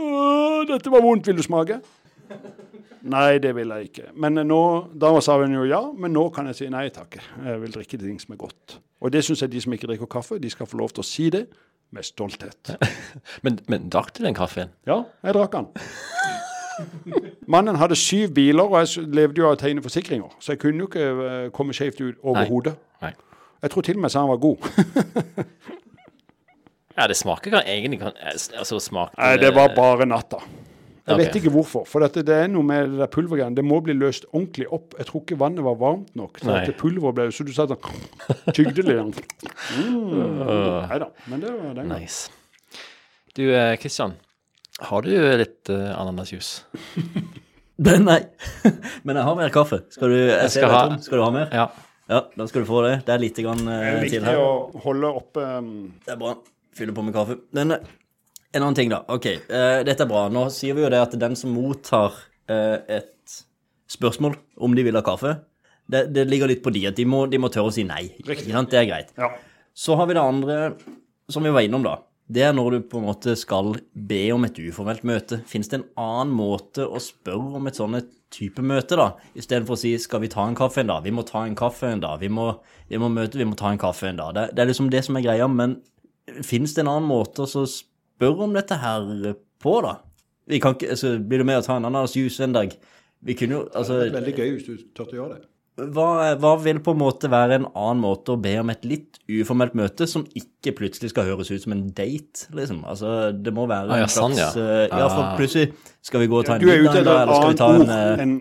dette 0.68 0.92
var 0.92 1.02
vondt, 1.02 1.26
vil 1.26 1.40
du 1.40 1.42
smake?' 1.42 1.80
Nei, 3.02 3.38
det 3.42 3.50
vil 3.56 3.72
jeg 3.74 3.88
ikke. 3.88 4.06
Men 4.14 4.38
nå, 4.46 4.60
da 4.94 5.10
sa 5.24 5.36
hun 5.40 5.56
jo 5.56 5.64
ja, 5.66 5.80
men 5.98 6.14
nå 6.14 6.28
kan 6.34 6.46
jeg 6.50 6.58
si 6.60 6.68
nei 6.70 6.86
takk. 6.94 7.18
Jeg 7.42 7.60
vil 7.64 7.74
drikke 7.74 7.98
ting 7.98 8.20
som 8.22 8.36
er 8.36 8.40
godt. 8.44 8.78
Og 9.02 9.10
det 9.12 9.24
syns 9.26 9.42
jeg 9.42 9.50
de 9.52 9.62
som 9.64 9.74
ikke 9.74 9.90
drikker 9.90 10.10
kaffe, 10.10 10.38
de 10.38 10.50
skal 10.52 10.68
få 10.70 10.78
lov 10.78 10.94
til 10.94 11.02
å 11.02 11.06
si 11.06 11.26
det 11.34 11.46
med 11.92 12.06
stolthet. 12.06 12.70
Men, 13.44 13.58
men 13.68 13.90
drakk 13.92 14.14
du 14.16 14.22
den 14.24 14.36
kaffen? 14.36 14.70
Ja, 14.88 15.02
jeg 15.26 15.34
drakk 15.36 15.52
den. 15.52 15.66
Mannen 17.50 17.76
hadde 17.76 17.98
syv 18.00 18.30
biler, 18.32 18.64
og 18.64 18.78
jeg 18.80 19.04
levde 19.12 19.42
jo 19.42 19.50
av 19.50 19.58
å 19.58 19.60
tegne 19.60 19.82
forsikringer. 19.84 20.32
Så 20.40 20.54
jeg 20.54 20.62
kunne 20.62 20.86
jo 20.86 20.88
ikke 20.88 21.04
eh, 21.26 21.50
komme 21.52 21.76
skjevt 21.76 22.00
ut 22.00 22.22
overhodet. 22.22 22.78
Jeg 23.62 23.70
tror 23.74 23.84
til 23.86 23.98
og 24.00 24.06
med 24.06 24.14
sa 24.14 24.24
han 24.24 24.32
var 24.32 24.40
god. 24.42 24.64
Ja, 26.92 27.06
det 27.08 27.16
smaker 27.16 27.50
kan, 27.50 27.62
egentlig 27.64 28.02
kan, 28.02 28.12
Altså, 28.20 28.76
smakte 28.76 29.16
Nei, 29.16 29.36
det 29.40 29.54
var 29.56 29.70
bare 29.72 30.04
natta. 30.04 30.42
Jeg 31.02 31.18
vet 31.18 31.26
vet 31.26 31.36
ikke 31.40 31.50
hvorfor. 31.50 31.86
For 31.90 32.04
dette, 32.04 32.22
det 32.26 32.34
er 32.44 32.50
noe 32.52 32.62
med 32.66 32.92
det 32.92 33.00
der 33.00 33.10
pulvergreiene. 33.10 33.56
Det 33.58 33.64
må 33.66 33.80
bli 33.82 33.96
løst 33.98 34.26
ordentlig 34.30 34.68
opp. 34.70 34.94
Jeg 34.98 35.08
tror 35.08 35.24
ikke 35.24 35.38
vannet 35.40 35.64
var 35.66 35.74
varmt 35.80 36.12
nok. 36.18 36.38
Så 36.38 36.46
Nei. 36.46 36.60
at 36.60 36.70
det 36.70 36.76
pulveret 36.78 37.16
ble 37.18 37.26
Så 37.34 37.46
du 37.46 37.50
satt 37.56 37.72
sånn 37.74 38.52
Tygde 38.54 38.84
litt. 38.86 39.22
Mm. 39.72 40.88
Nei 40.90 40.98
da. 41.00 41.08
Men 41.30 41.40
det 41.42 41.50
var 41.52 41.74
den 41.74 41.88
gangen. 41.88 42.02
Nice. 42.02 42.30
Du, 43.34 43.42
Kristian, 43.80 44.14
Har 44.82 45.02
du 45.06 45.10
litt 45.40 45.70
uh, 45.72 45.94
ananasjuice? 45.96 46.66
Nei. 47.82 48.20
Men 49.06 49.16
jeg 49.18 49.24
har 49.26 49.38
mer 49.38 49.54
kaffe. 49.54 49.82
Skal 49.94 50.12
du, 50.12 50.18
jeg 50.28 50.50
skal 50.54 50.70
ha- 50.70 50.98
Skal 51.02 51.18
du 51.18 51.24
ha 51.24 51.30
mer? 51.34 51.48
Ja. 51.54 51.66
Ja, 52.10 52.20
da 52.36 52.46
skal 52.50 52.64
du 52.64 52.68
få 52.68 52.82
det. 52.84 52.96
Det 53.06 53.14
er 53.14 53.22
litt 53.22 53.38
grann, 53.40 53.62
Det 53.64 53.74
eh, 53.78 53.88
er 53.88 54.02
viktig 54.02 54.36
å 54.36 54.48
holde 54.84 55.10
oppe 55.22 55.44
um, 55.62 55.68
Det 56.04 56.12
er 56.12 56.18
bra. 56.20 56.34
Fylle 56.76 56.94
på 56.96 57.04
med 57.06 57.14
kaffe. 57.16 57.38
Denne 57.54 57.78
eh, 57.80 57.92
en 58.52 58.62
annen 58.62 58.76
ting, 58.76 58.92
da. 58.92 59.02
Ok, 59.12 59.28
uh, 59.48 59.80
dette 59.86 60.04
er 60.04 60.10
bra. 60.10 60.26
Nå 60.32 60.46
sier 60.54 60.76
vi 60.76 60.84
jo 60.84 60.92
det 60.92 61.00
at 61.02 61.16
den 61.20 61.36
som 61.38 61.54
mottar 61.56 62.14
uh, 62.50 62.78
et 62.86 63.38
spørsmål 63.92 64.36
om 64.62 64.76
de 64.76 64.84
vil 64.86 64.98
ha 64.98 65.04
kaffe, 65.04 65.36
det, 65.92 66.06
det 66.14 66.28
ligger 66.28 66.50
litt 66.50 66.62
på 66.64 66.72
de 66.72 66.86
at 66.88 66.96
de 66.96 67.06
må, 67.08 67.24
de 67.30 67.40
må 67.42 67.50
tørre 67.52 67.72
å 67.72 67.74
si 67.74 67.84
nei. 67.86 68.06
Riktig. 68.28 68.52
Det 68.70 68.78
er 68.78 68.88
greit. 68.88 69.12
Ja. 69.18 69.32
Så 69.74 69.96
har 69.98 70.08
vi 70.08 70.16
det 70.16 70.24
andre 70.24 70.58
som 71.32 71.44
vi 71.44 71.52
var 71.52 71.64
innom, 71.66 71.84
da. 71.84 71.98
Det 72.32 72.44
er 72.46 72.54
når 72.54 72.70
du 72.70 72.84
på 72.88 73.00
en 73.00 73.08
måte 73.10 73.34
skal 73.36 73.74
be 73.92 74.22
om 74.32 74.44
et 74.46 74.58
uformelt 74.62 75.02
møte. 75.04 75.42
Fins 75.48 75.68
det 75.68 75.80
en 75.80 75.88
annen 76.00 76.32
måte 76.36 76.86
å 76.86 77.00
spørre 77.02 77.58
om 77.58 77.68
et 77.68 77.76
sånn 77.76 77.98
type 78.32 78.64
møte, 78.64 78.96
da? 78.96 79.10
Istedenfor 79.36 79.76
å 79.76 79.80
si 79.82 79.92
'skal 79.98 80.22
vi 80.22 80.32
ta 80.32 80.46
en 80.46 80.56
kaffe 80.56 80.80
en 80.80 80.88
dag'? 80.88 81.04
Vi 81.04 81.10
må 81.10 81.26
ta 81.28 81.44
en 81.44 81.56
kaffe 81.56 81.90
en 81.92 82.00
dag. 82.00 82.20
Vi 82.20 82.28
må, 82.28 82.60
vi 82.88 82.96
må 82.96 83.08
møte, 83.08 83.36
vi 83.36 83.44
må 83.44 83.56
ta 83.56 83.70
en 83.70 83.78
kaffe 83.78 84.08
en 84.08 84.16
dag. 84.16 84.34
Det, 84.34 84.54
det 84.54 84.62
er 84.62 84.70
liksom 84.70 84.90
det 84.90 85.04
som 85.04 85.16
er 85.16 85.26
greia. 85.26 85.48
Men 85.48 85.82
fins 86.42 86.74
det 86.74 86.84
en 86.84 86.88
annen 86.88 87.08
måte 87.08 87.42
å 87.42 87.46
så 87.46 87.66
spørre 88.22 88.46
om 88.48 88.54
dette 88.56 88.78
her 88.78 89.06
på, 89.62 89.76
da? 89.84 89.96
Vi 90.50 90.58
kan 90.62 90.74
ikke, 90.78 90.90
altså, 90.96 91.16
Blir 91.22 91.42
du 91.42 91.44
med 91.46 91.60
å 91.60 91.66
ta 91.66 91.76
en 91.78 91.84
ananasjuice 91.90 92.40
en 92.46 92.54
dag? 92.56 92.72
Vi 93.22 93.34
kunne 93.38 93.60
jo 93.60 93.64
altså, 93.78 94.00
Det 94.02 94.12
er 94.14 94.20
veldig 94.20 94.36
gøy 94.38 94.52
hvis 94.56 94.66
du 94.66 94.76
tørte 94.98 95.14
å 95.14 95.18
gjøre 95.20 95.34
det. 95.36 95.48
hva, 95.94 96.06
hva 96.42 96.50
vil 96.60 96.80
på 96.84 96.92
en 96.92 96.98
måte 97.00 97.30
være 97.32 97.54
en 97.60 97.66
annen 97.70 98.02
måte 98.02 98.34
å 98.34 98.40
be 98.42 98.50
om 98.60 98.68
et 98.74 98.82
litt 98.84 99.20
uformelt 99.30 99.72
møte, 99.78 100.04
som 100.10 100.26
ikke 100.36 100.74
plutselig 100.76 101.10
skal 101.14 101.24
høres 101.30 101.48
ut 101.54 101.62
som 101.62 101.72
en 101.72 101.86
date, 101.96 102.48
liksom? 102.52 102.82
Altså, 102.84 103.32
det 103.32 103.54
må 103.56 103.64
være 103.70 103.88
Ah, 103.94 104.02
ja, 104.02 104.08
en 104.08 104.12
slags 104.12 104.18
sånn, 104.18 104.36
ja. 104.36 104.50
eh, 104.58 104.88
ja, 104.90 105.06
for 105.08 105.22
Ah. 105.22 105.36
plutselig 105.38 105.72
skal 106.04 106.20
vi 106.20 106.28
gå 106.28 106.38
og 106.42 106.44
ta 106.50 106.58
en 106.58 106.60
Du 106.60 106.68
er 106.68 106.82
middag, 106.82 106.98
et 106.98 107.06
eller 107.06 107.32
skal 107.32 107.40
vi 107.40 107.46
annet 107.46 107.62
ta 107.62 107.70
en 107.72 107.80
ord 107.82 107.94
eh, 107.96 108.22
enn 108.26 108.34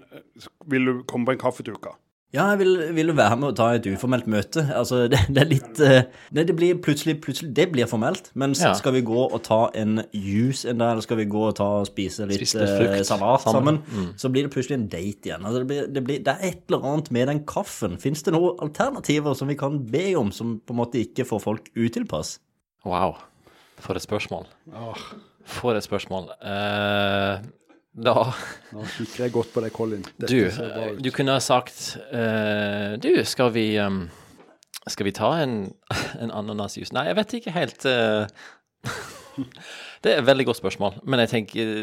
Vil 0.73 0.85
du 0.89 1.03
komme 1.07 1.25
på 1.29 1.37
en 1.37 1.43
kaffetuka? 1.45 1.93
Ja, 2.31 2.45
jeg 2.53 2.59
vil, 2.61 2.77
vil 2.95 3.09
være 3.17 3.35
med 3.41 3.49
og 3.49 3.55
ta 3.59 3.65
et 3.75 3.87
uformelt 3.91 4.27
møte? 4.31 4.61
Altså, 4.71 5.01
det, 5.11 5.17
det 5.35 5.41
er 5.41 5.49
litt 5.49 5.79
eh, 5.83 6.05
det, 6.31 6.45
det 6.47 6.53
blir 6.55 6.77
plutselig, 6.79 7.17
plutselig 7.25 7.49
Det 7.57 7.65
blir 7.73 7.89
formelt, 7.91 8.29
men 8.39 8.53
Ja. 8.55 8.69
skal 8.79 8.93
vi 8.95 9.01
gå 9.03 9.25
og 9.25 9.41
ta 9.43 9.65
en 9.75 9.99
juice 10.15 10.63
en 10.71 10.79
dag, 10.79 10.93
eller 10.93 11.03
skal 11.03 11.19
vi 11.19 11.25
gå 11.27 11.41
og 11.49 11.57
ta 11.59 11.67
og 11.81 11.89
spise 11.89 12.23
litt 12.29 12.39
Spise 12.39 12.63
litt 12.63 12.85
eh, 13.01 13.03
salat 13.03 13.43
sammen. 13.43 13.81
sammen, 13.83 14.13
så 14.15 14.31
blir 14.31 14.47
det 14.47 14.53
plutselig 14.55 14.77
en 14.79 14.87
date 14.93 15.27
igjen. 15.27 15.43
Altså, 15.43 15.59
det, 15.59 15.67
blir, 15.73 15.89
det, 15.91 16.03
blir, 16.07 16.21
det 16.23 16.37
er 16.37 16.47
et 16.53 16.63
eller 16.71 16.87
annet 16.93 17.11
med 17.11 17.27
den 17.33 17.43
kaffen. 17.51 17.99
Fins 17.99 18.23
det 18.23 18.31
noen 18.37 18.55
alternativer 18.63 19.35
som 19.35 19.51
vi 19.51 19.59
kan 19.59 19.81
be 19.91 20.05
om, 20.15 20.31
som 20.31 20.55
på 20.63 20.71
en 20.71 20.79
måte 20.85 21.03
ikke 21.03 21.27
får 21.27 21.43
folk 21.49 21.67
utilpass? 21.75 22.37
Wow. 22.87 23.17
For 23.83 23.99
et 23.99 24.07
spørsmål. 24.07 24.47
Åh, 24.71 25.03
For 25.51 25.75
et 25.75 25.83
spørsmål. 25.83 26.31
Eh, 26.47 27.43
da 27.91 28.31
nå 28.71 28.85
kikker 28.87 29.25
jeg 29.25 29.33
godt 29.35 29.51
på 29.51 29.61
deg, 29.65 29.73
Colin. 29.75 30.03
Dette 30.15 30.31
Du, 30.31 31.01
du 31.03 31.11
kunne 31.11 31.35
ha 31.35 31.43
sagt 31.43 31.97
uh, 32.13 32.95
Du, 33.03 33.09
skal 33.27 33.51
vi 33.51 33.65
um, 33.83 34.05
Skal 34.87 35.09
vi 35.09 35.15
ta 35.15 35.33
en, 35.43 35.73
en 36.23 36.31
ananasjus? 36.31 36.93
Nei, 36.95 37.09
jeg 37.09 37.19
vet 37.19 37.35
ikke 37.41 37.55
helt. 37.55 37.85
Uh, 37.85 38.27
det 40.03 40.13
er 40.13 40.21
et 40.21 40.27
veldig 40.27 40.47
godt 40.47 40.61
spørsmål. 40.61 41.01
Men 41.03 41.23
jeg 41.25 41.33
tenker 41.35 41.73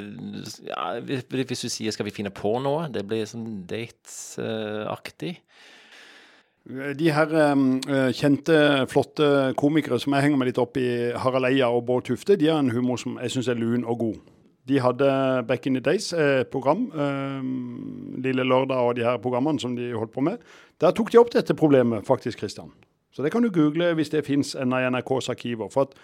ja, 0.66 0.98
hvis, 1.04 1.60
du 1.60 1.68
sier 1.68 1.92
'skal 1.92 2.08
vi 2.08 2.14
finne 2.14 2.32
på 2.34 2.56
noe', 2.62 2.88
det 2.92 3.04
blir 3.06 3.28
sånn 3.28 3.66
date-aktig. 3.68 5.36
De 6.68 7.12
her 7.14 7.30
eh, 7.32 8.10
kjente, 8.12 8.56
flotte 8.92 9.54
komikere 9.56 9.96
som 10.02 10.12
jeg 10.12 10.26
henger 10.26 10.40
meg 10.40 10.50
litt 10.50 10.60
opp 10.60 10.76
i, 10.76 11.14
Harald 11.16 11.48
Eia 11.48 11.70
og 11.72 11.86
Bård 11.88 12.04
Tufte, 12.10 12.36
de 12.36 12.50
har 12.50 12.60
en 12.60 12.74
humor 12.74 13.00
som 13.00 13.16
jeg 13.22 13.32
syns 13.32 13.48
er 13.48 13.56
lun 13.56 13.86
og 13.88 14.02
god. 14.02 14.18
De 14.68 14.80
hadde 14.84 15.08
Back 15.48 15.66
in 15.66 15.78
the 15.78 15.80
Days 15.80 16.12
et 16.12 16.50
program, 16.52 16.90
eh, 16.92 18.20
Lille 18.22 18.44
Lørdag 18.44 18.76
og 18.76 18.96
de 18.96 19.06
her 19.06 19.16
programmene 19.22 19.60
som 19.60 19.76
de 19.76 19.92
holdt 19.96 20.12
på 20.12 20.24
med. 20.24 20.38
Der 20.80 20.92
tok 20.92 21.12
de 21.12 21.18
opp 21.18 21.32
dette 21.32 21.56
problemet, 21.56 22.06
faktisk, 22.06 22.38
Kristian. 22.38 22.70
Så 23.12 23.24
det 23.24 23.32
kan 23.32 23.42
du 23.42 23.50
google 23.50 23.94
hvis 23.94 24.12
det 24.12 24.26
fins 24.26 24.54
i 24.54 24.64
NRKs 24.64 25.28
arkiver. 25.32 25.72
For 25.72 25.88
at 25.88 25.96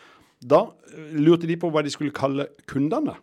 da 0.42 0.64
eh, 0.94 1.14
lurte 1.20 1.46
de 1.46 1.56
på 1.60 1.70
hva 1.70 1.84
de 1.84 1.92
skulle 1.92 2.14
kalle 2.14 2.48
kundene 2.66 3.18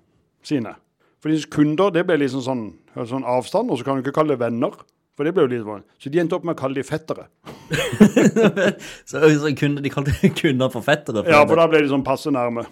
sine. 0.45 0.75
For 1.21 1.34
kunder 1.54 1.91
det 1.93 2.06
ble 2.08 2.17
liksom 2.23 2.41
sånn, 2.45 2.63
sånn 2.95 3.25
avstand, 3.27 3.69
og 3.69 3.77
så 3.77 3.86
kan 3.86 3.97
du 3.97 4.06
ikke 4.06 4.15
kalle 4.21 4.36
det 4.36 4.41
venner. 4.41 4.77
For 5.17 5.27
det 5.27 5.36
ble 5.36 5.43
jo 5.45 5.51
litt 5.51 5.65
vanlig. 5.67 5.86
Så 6.01 6.10
de 6.10 6.21
endte 6.21 6.38
opp 6.38 6.45
med 6.47 6.56
å 6.56 6.62
kalle 6.62 6.80
de 6.80 6.86
fettere. 6.88 7.27
Så, 9.08 9.19
så 9.21 9.51
kunde, 9.56 9.84
de 9.84 9.91
kalte 9.91 10.12
kunder 10.36 10.71
for 10.73 10.84
fettere. 10.84 11.23
Ja, 11.30 11.43
for 11.47 11.60
da 11.60 11.67
ble 11.71 11.84
de 11.84 11.91
sånn 11.91 12.04
passe 12.04 12.32
nærme. 12.34 12.65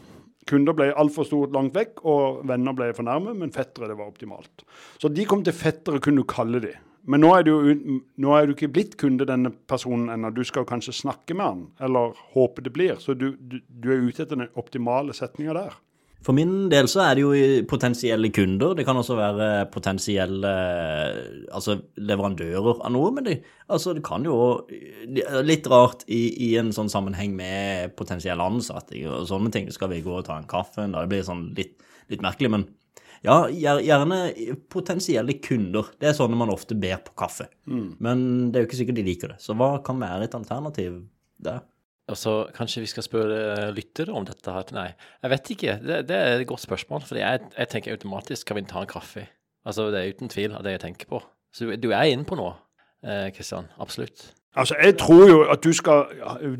Kunder 0.47 0.75
ble 0.78 0.91
altfor 0.97 1.28
stort 1.28 1.56
langt 1.56 1.75
vekk, 1.75 2.04
og 2.08 2.43
venner 2.49 2.75
ble 2.78 2.91
for 2.95 3.06
nærme, 3.08 3.36
men 3.38 3.52
fettere 3.54 3.89
det 3.91 3.97
var 3.99 4.10
optimalt. 4.10 4.63
Så 5.02 5.12
de 5.12 5.25
kom 5.30 5.43
til 5.45 5.56
fettere, 5.56 6.02
kunne 6.04 6.23
du 6.23 6.30
kalle 6.30 6.62
de. 6.63 6.75
Men 7.10 7.23
nå 7.23 7.30
er 7.34 7.47
jo 7.47 7.60
nå 8.21 8.34
er 8.36 8.47
du 8.47 8.54
ikke 8.54 8.71
blitt 8.73 8.97
kunde 8.99 9.28
denne 9.28 9.52
personen 9.69 10.12
ennå. 10.13 10.32
Du 10.36 10.43
skal 10.45 10.67
kanskje 10.69 10.93
snakke 10.93 11.38
med 11.38 11.45
han, 11.45 11.62
eller 11.82 12.17
håpe 12.36 12.63
det 12.65 12.73
blir. 12.75 12.99
Så 13.02 13.15
du, 13.17 13.32
du, 13.39 13.60
du 13.65 13.88
er 13.93 14.04
ute 14.04 14.25
etter 14.25 14.38
den 14.38 14.52
optimale 14.60 15.15
setninga 15.17 15.56
der. 15.58 15.78
For 16.25 16.36
min 16.36 16.67
del 16.71 16.88
så 16.91 16.99
er 17.05 17.15
det 17.15 17.23
jo 17.23 17.32
potensielle 17.69 18.27
kunder. 18.36 18.73
Det 18.75 18.84
kan 18.88 18.97
også 18.99 19.15
være 19.15 19.45
potensielle 19.71 20.49
altså 21.55 21.77
leverandører 21.95 22.82
av 22.84 22.91
noe. 22.91 23.13
Men 23.15 23.27
det, 23.29 23.38
altså 23.71 23.93
det 23.95 24.03
kan 24.05 24.27
jo 24.27 24.36
det 24.67 25.23
er 25.23 25.47
Litt 25.47 25.69
rart 25.71 26.03
i, 26.12 26.21
i 26.49 26.49
en 26.60 26.73
sånn 26.75 26.91
sammenheng 26.91 27.38
med 27.38 27.95
potensielle 27.99 28.43
ansatte 28.43 28.99
og 29.08 29.29
sånne 29.32 29.53
ting. 29.55 29.71
Skal 29.71 29.93
vi 29.93 30.03
gå 30.03 30.17
og 30.19 30.27
ta 30.27 30.36
en 30.39 30.49
kaffe? 30.49 30.89
Da 30.91 31.05
det 31.05 31.13
blir 31.13 31.23
sånn 31.27 31.47
litt, 31.58 31.79
litt 32.12 32.25
merkelig. 32.25 32.51
Men 32.58 32.67
ja, 33.23 33.41
gjerne 33.51 34.19
potensielle 34.71 35.39
kunder. 35.43 35.88
Det 35.99 36.12
er 36.12 36.19
sånne 36.19 36.39
man 36.39 36.51
ofte 36.51 36.75
ber 36.79 36.99
på 37.08 37.15
kaffe. 37.23 37.47
Men 38.03 38.51
det 38.51 38.60
er 38.60 38.65
jo 38.65 38.69
ikke 38.73 38.84
sikkert 38.84 38.99
de 38.99 39.08
liker 39.08 39.34
det. 39.34 39.39
Så 39.43 39.55
hva 39.55 39.77
kan 39.86 40.03
være 40.03 40.27
et 40.27 40.36
alternativ 40.36 40.99
der? 41.39 41.63
Og 42.10 42.17
så 42.17 42.34
kanskje 42.56 42.84
vi 42.84 42.89
skal 42.91 43.06
spørre 43.06 43.69
lyttere 43.76 44.13
om 44.15 44.26
dette 44.26 44.54
her. 44.54 44.72
Nei, 44.76 44.88
jeg 45.24 45.34
vet 45.34 45.52
ikke. 45.56 45.76
Det, 45.84 46.00
det 46.10 46.17
er 46.17 46.39
et 46.39 46.48
godt 46.50 46.65
spørsmål. 46.65 47.06
For 47.08 47.19
jeg, 47.19 47.43
jeg 47.58 47.72
tenker 47.72 47.93
automatisk 47.93 48.48
skal 48.48 48.60
vi 48.60 48.65
ta 48.69 48.84
en 48.84 48.89
kaffe. 48.89 49.28
Altså, 49.65 49.89
det 49.93 50.02
er 50.02 50.15
uten 50.15 50.32
tvil 50.32 50.56
av 50.58 50.65
det 50.65 50.78
jeg 50.78 50.84
tenker 50.88 51.10
på. 51.10 51.22
Så 51.54 51.69
du, 51.82 51.89
er 51.91 52.10
inne 52.10 52.26
på 52.26 52.38
noe, 52.39 52.56
eh, 53.06 53.30
Kristian. 53.36 53.69
Absolutt. 53.80 54.32
Altså, 54.56 54.76
Jeg 54.82 54.98
tror 54.98 55.30
jo 55.30 55.41
at 55.52 55.63
du 55.63 55.74
skal 55.74 56.06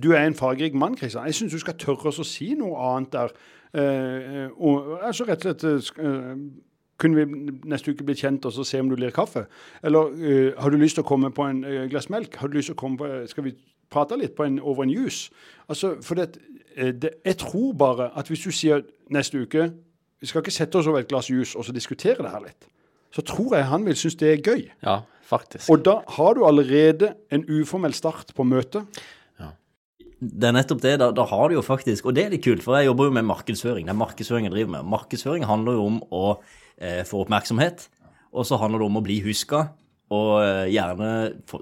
Du 0.04 0.12
er 0.12 0.26
en 0.26 0.36
fargerik 0.36 0.74
mann, 0.74 0.96
Kristian. 0.96 1.26
Jeg 1.26 1.36
syns 1.36 1.54
du 1.54 1.60
skal 1.60 1.78
tørre 1.78 2.14
å 2.14 2.26
si 2.26 2.54
noe 2.58 2.78
annet 2.78 3.14
der. 3.14 3.34
Eh, 3.74 4.50
og, 4.58 4.98
altså 5.06 5.28
rett 5.30 5.46
og 5.46 5.60
slett 5.62 6.00
eh, 6.02 6.06
eh, 6.06 6.38
Kunne 7.00 7.20
vi 7.20 7.52
neste 7.70 7.94
uke 7.94 8.04
bli 8.04 8.16
kjent 8.18 8.46
og 8.50 8.54
så 8.56 8.64
se 8.66 8.80
om 8.82 8.90
du 8.90 8.96
lir 8.98 9.14
kaffe? 9.16 9.46
Eller 9.84 10.10
uh, 10.10 10.58
har 10.60 10.74
du 10.74 10.76
lyst 10.78 10.98
til 10.98 11.06
å 11.06 11.08
komme 11.08 11.30
på 11.32 11.46
en 11.48 11.62
uh, 11.64 11.86
glass 11.88 12.10
melk? 12.12 12.36
Har 12.42 12.52
du 12.52 12.58
lyst 12.58 12.74
til 12.74 12.76
å 12.76 12.80
komme 12.82 13.00
på, 13.00 13.08
Skal 13.32 13.46
vi 13.46 13.54
prate 13.92 14.18
litt 14.20 14.36
på 14.38 14.46
en, 14.48 14.60
over 14.60 14.86
en 14.86 14.94
juice? 14.94 15.30
Altså, 15.70 15.96
for 16.02 16.20
det, 16.20 16.38
eh, 16.76 16.94
det, 16.94 17.14
Jeg 17.26 17.38
tror 17.38 17.74
bare 17.74 18.12
at 18.16 18.28
hvis 18.28 18.44
du 18.46 18.52
sier 18.52 18.84
neste 19.10 19.42
uke 19.42 19.72
Vi 20.22 20.28
skal 20.28 20.44
ikke 20.44 20.52
sette 20.52 20.76
oss 20.76 20.88
over 20.88 21.00
et 21.00 21.08
glass 21.08 21.30
juice 21.30 21.56
og 21.56 21.66
så 21.66 21.72
diskutere 21.72 22.24
det 22.24 22.32
her 22.32 22.44
litt. 22.44 22.68
Så 23.16 23.22
tror 23.22 23.56
jeg 23.56 23.66
han 23.66 23.86
vil 23.86 23.96
synes 23.96 24.16
det 24.20 24.34
er 24.34 24.42
gøy. 24.44 24.66
Ja, 24.84 25.00
faktisk. 25.24 25.70
Og 25.72 25.86
da 25.86 26.02
har 26.08 26.34
du 26.36 26.44
allerede 26.46 27.14
en 27.32 27.46
uformell 27.48 27.94
start 27.94 28.34
på 28.36 28.44
møtet. 28.44 28.84
Det 30.20 30.50
er 30.50 30.56
nettopp 30.56 30.82
det. 30.84 30.98
Da, 31.00 31.10
da 31.16 31.24
har 31.30 31.48
du 31.48 31.56
jo 31.56 31.64
faktisk 31.64 32.10
Og 32.10 32.16
det 32.16 32.26
er 32.26 32.34
litt 32.34 32.44
kult, 32.44 32.64
for 32.64 32.76
jeg 32.76 32.90
jobber 32.90 33.08
jo 33.08 33.16
med 33.16 33.28
markedsføring. 33.30 33.88
Det 33.88 33.94
er 33.94 34.02
markedsføring 34.02 34.50
jeg 34.50 34.56
driver 34.58 34.74
med. 34.76 34.90
Markedsføring 34.92 35.46
handler 35.48 35.78
jo 35.78 35.86
om 35.88 36.02
å 36.12 36.24
eh, 36.36 37.06
få 37.08 37.24
oppmerksomhet, 37.24 37.88
og 38.36 38.48
så 38.48 38.60
handler 38.60 38.84
det 38.84 38.90
om 38.90 39.00
å 39.00 39.06
bli 39.06 39.20
huska, 39.24 39.70
og 40.14 40.40
eh, 40.42 40.70
gjerne 40.74 41.10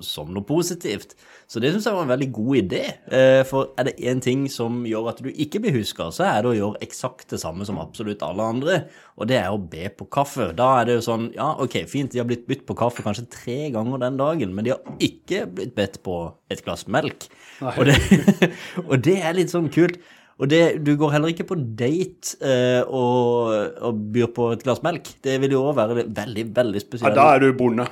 som 0.05 0.29
noe 0.33 0.45
positivt. 0.47 1.15
Så 1.47 1.61
det 1.63 1.71
syns 1.71 1.85
jeg 1.87 1.95
var 1.95 2.03
en 2.03 2.11
veldig 2.11 2.27
god 2.35 2.59
idé. 2.59 2.81
Eh, 3.11 3.41
for 3.47 3.73
er 3.79 3.89
det 3.89 3.95
én 4.03 4.19
ting 4.23 4.45
som 4.51 4.81
gjør 4.87 5.11
at 5.11 5.21
du 5.23 5.29
ikke 5.31 5.61
blir 5.63 5.75
huska, 5.77 6.09
så 6.15 6.25
er 6.27 6.41
det 6.43 6.51
å 6.51 6.57
gjøre 6.57 6.81
eksakt 6.83 7.31
det 7.31 7.39
samme 7.43 7.67
som 7.67 7.79
absolutt 7.79 8.23
alle 8.25 8.49
andre, 8.55 8.79
og 9.15 9.29
det 9.31 9.39
er 9.39 9.51
å 9.51 9.61
be 9.61 9.87
på 9.95 10.09
kaffe. 10.11 10.49
Da 10.57 10.73
er 10.79 10.89
det 10.89 10.99
jo 10.99 11.05
sånn 11.07 11.29
Ja, 11.35 11.53
OK, 11.63 11.79
fint, 11.91 12.11
de 12.13 12.21
har 12.21 12.27
blitt 12.27 12.47
bytt 12.49 12.65
på 12.67 12.75
kaffe 12.77 13.03
kanskje 13.05 13.27
tre 13.33 13.57
ganger 13.75 14.03
den 14.03 14.19
dagen, 14.19 14.55
men 14.55 14.67
de 14.67 14.75
har 14.75 14.99
ikke 15.03 15.45
blitt 15.51 15.75
bedt 15.77 15.99
på 16.05 16.19
et 16.51 16.63
glass 16.65 16.87
melk. 16.91 17.27
Og 17.75 17.83
det, 17.89 17.97
og 18.89 18.95
det 19.03 19.19
er 19.21 19.35
litt 19.37 19.53
sånn 19.53 19.71
kult. 19.73 19.99
Og 20.37 20.49
det, 20.51 20.61
du 20.85 20.91
går 20.99 21.15
heller 21.15 21.31
ikke 21.33 21.47
på 21.49 21.55
date 21.57 22.37
eh, 22.45 22.83
og, 22.85 23.79
og 23.87 24.01
byr 24.13 24.27
på 24.35 24.51
et 24.53 24.65
glass 24.65 24.83
melk. 24.85 25.09
Det 25.25 25.39
vil 25.41 25.55
jo 25.55 25.63
òg 25.71 25.79
være 25.79 26.03
veldig, 26.05 26.45
veldig 26.59 26.83
spesielt. 26.83 27.09
Ja, 27.09 27.17
da 27.17 27.31
er 27.33 27.41
du 27.47 27.57
bonde. 27.57 27.87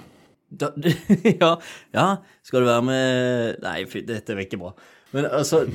Da, 0.60 0.72
ja, 1.44 1.54
ja, 1.96 2.10
skal 2.46 2.64
du 2.64 2.70
være 2.70 2.84
med 2.88 3.64
Nei, 3.66 3.80
fy, 3.92 4.04
dette 4.08 4.36
er 4.36 4.44
ikke 4.46 4.62
bra. 4.62 4.76
Men 5.16 5.30
altså 5.30 5.64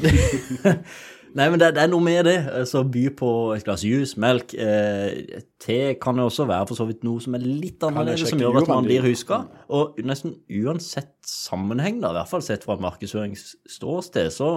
Nei, 1.30 1.46
men 1.46 1.60
det, 1.62 1.68
det 1.76 1.82
er 1.84 1.90
noe 1.92 2.02
med 2.02 2.24
det. 2.26 2.36
Altså, 2.58 2.82
by 2.90 3.04
på 3.14 3.28
et 3.54 3.62
glass 3.66 3.84
juice, 3.86 4.18
melk. 4.20 4.50
Eh, 4.58 5.38
te 5.62 5.78
kan 6.02 6.18
jo 6.18 6.26
også 6.26 6.46
være 6.50 6.66
for 6.66 6.80
så 6.80 6.86
vidt 6.88 7.04
noe 7.06 7.22
som 7.22 7.36
er 7.38 7.44
litt 7.44 7.84
annerledes, 7.86 8.32
som 8.32 8.42
gjør 8.42 8.58
at 8.64 8.70
man 8.70 8.88
blir 8.88 9.04
huska. 9.06 9.44
Og 9.70 10.00
nesten 10.02 10.34
uansett 10.50 11.12
sammenheng, 11.26 12.00
da, 12.02 12.10
i 12.10 12.18
hvert 12.18 12.32
fall 12.32 12.42
sett 12.42 12.66
fra 12.66 12.74
et 12.74 12.82
markedsføringsståsted, 12.82 14.32
så, 14.34 14.50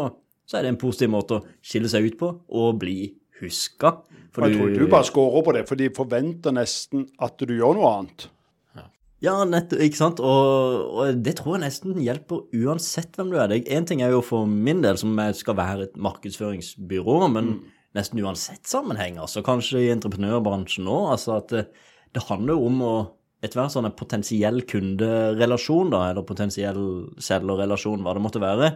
så 0.50 0.58
er 0.58 0.66
det 0.66 0.74
en 0.74 0.82
positiv 0.82 1.14
måte 1.14 1.38
å 1.38 1.46
skille 1.62 1.92
seg 1.94 2.10
ut 2.10 2.18
på 2.24 2.32
og 2.34 2.82
bli 2.82 2.98
huska. 3.44 4.00
Jeg 4.34 4.58
tror 4.58 4.74
du 4.74 4.88
bare 4.90 5.06
scorer 5.06 5.46
på 5.46 5.54
det, 5.54 5.68
for 5.70 5.78
de 5.78 5.94
forventer 5.94 6.56
nesten 6.58 7.06
at 7.22 7.38
du 7.38 7.54
gjør 7.54 7.78
noe 7.78 7.98
annet. 8.00 8.32
Ja, 9.24 9.38
nettopp, 9.48 9.80
ikke 9.86 10.00
sant? 10.00 10.20
Og, 10.20 10.98
og 11.00 11.22
det 11.24 11.38
tror 11.40 11.56
jeg 11.56 11.64
nesten 11.64 12.00
hjelper 12.04 12.42
uansett 12.60 13.16
hvem 13.16 13.30
du 13.32 13.38
er. 13.40 13.54
Én 13.72 13.88
ting 13.88 14.02
er 14.04 14.12
jo 14.12 14.20
for 14.26 14.50
min 14.50 14.82
del, 14.84 14.98
som 15.00 15.16
jeg 15.16 15.38
skal 15.40 15.56
være 15.56 15.88
et 15.88 15.96
markedsføringsbyrå, 15.96 17.18
men 17.32 17.54
nesten 17.96 18.20
uansett 18.20 18.68
sammenheng. 18.68 19.20
altså 19.22 19.44
Kanskje 19.46 19.86
i 19.86 19.92
entreprenørbransjen 19.94 20.90
òg. 20.92 21.12
Altså 21.16 21.38
at 21.38 21.54
det, 21.56 21.68
det 22.16 22.26
handler 22.28 22.58
jo 22.58 22.68
om 22.68 22.82
å 22.84 22.96
ethver 23.44 23.72
sånn 23.72 23.88
en 23.90 23.96
potensiell 23.96 24.62
kunderelasjon, 24.68 25.90
da, 25.92 26.06
eller 26.12 26.28
potensiell 26.28 26.82
selgerrelasjon, 27.24 28.04
hva 28.04 28.14
det 28.16 28.24
måtte 28.24 28.44
være. 28.44 28.70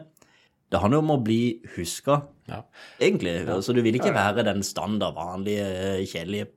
Det 0.67 0.81
handler 0.83 0.99
jo 0.99 1.03
om 1.05 1.13
å 1.15 1.21
bli 1.23 1.41
huska, 1.77 2.21
Ja. 2.51 2.61
egentlig. 2.99 3.37
Altså, 3.47 3.75
du 3.75 3.81
vil 3.83 3.95
ikke 3.95 4.11
være 4.15 4.43
den 4.47 4.63
standard, 4.67 5.15
vanlige, 5.15 5.67
kjedelige 6.11 6.49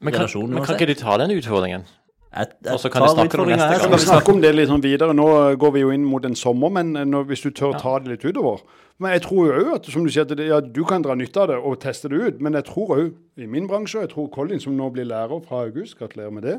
Men 0.00 0.12
kan, 0.12 0.20
relasjonen 0.22 0.54
men 0.56 0.64
kan 0.64 0.76
ikke 0.76 0.88
du 0.92 1.00
ta 1.00 1.16
den 1.20 1.32
utfordringen? 1.36 1.86
Jeg, 2.28 2.50
jeg 2.64 2.72
Og 2.74 2.80
så 2.80 2.90
kan 2.92 3.02
tar 3.02 3.08
vi 3.08 3.14
snakke 3.14 3.40
om 3.40 3.48
det 3.48 3.56
neste 3.56 3.68
her, 3.68 3.78
gang. 3.80 3.94
Vi 3.94 4.08
vi 4.08 4.32
om 4.32 4.42
det 4.42 4.50
litt 4.54 4.68
sånn 4.68 4.84
videre. 4.84 5.14
Nå 5.16 5.28
går 5.62 5.72
vi 5.74 5.84
jo 5.84 5.94
inn 5.94 6.04
mot 6.04 6.24
en 6.28 6.36
sommer, 6.36 6.72
men 6.76 6.92
når, 6.92 7.24
hvis 7.30 7.46
du 7.46 7.48
tør 7.50 7.78
ta 7.80 7.94
det 8.02 8.12
litt 8.12 8.26
utover. 8.28 8.60
Men 8.98 9.14
jeg 9.14 9.24
tror 9.28 9.54
jo 9.54 9.76
at 9.76 9.88
som 9.88 10.04
du 10.04 10.10
sier, 10.10 10.26
at 10.26 10.34
det, 10.36 10.48
ja, 10.50 10.58
du 10.60 10.82
kan 10.88 11.04
dra 11.06 11.14
nytte 11.16 11.40
av 11.40 11.52
det 11.52 11.56
og 11.62 11.78
teste 11.82 12.10
det 12.10 12.20
ut. 12.20 12.44
Men 12.44 12.58
jeg 12.58 12.66
tror 12.68 12.94
òg, 12.96 13.16
i 13.38 13.48
min 13.48 13.68
bransje, 13.70 14.00
og 14.00 14.06
jeg 14.08 14.12
tror 14.12 14.28
Colin 14.34 14.62
som 14.62 14.76
nå 14.76 14.90
blir 14.94 15.08
lærer 15.08 15.42
fra 15.46 15.64
august, 15.68 15.96
gratulerer 16.00 16.34
med 16.34 16.48
det. 16.50 16.56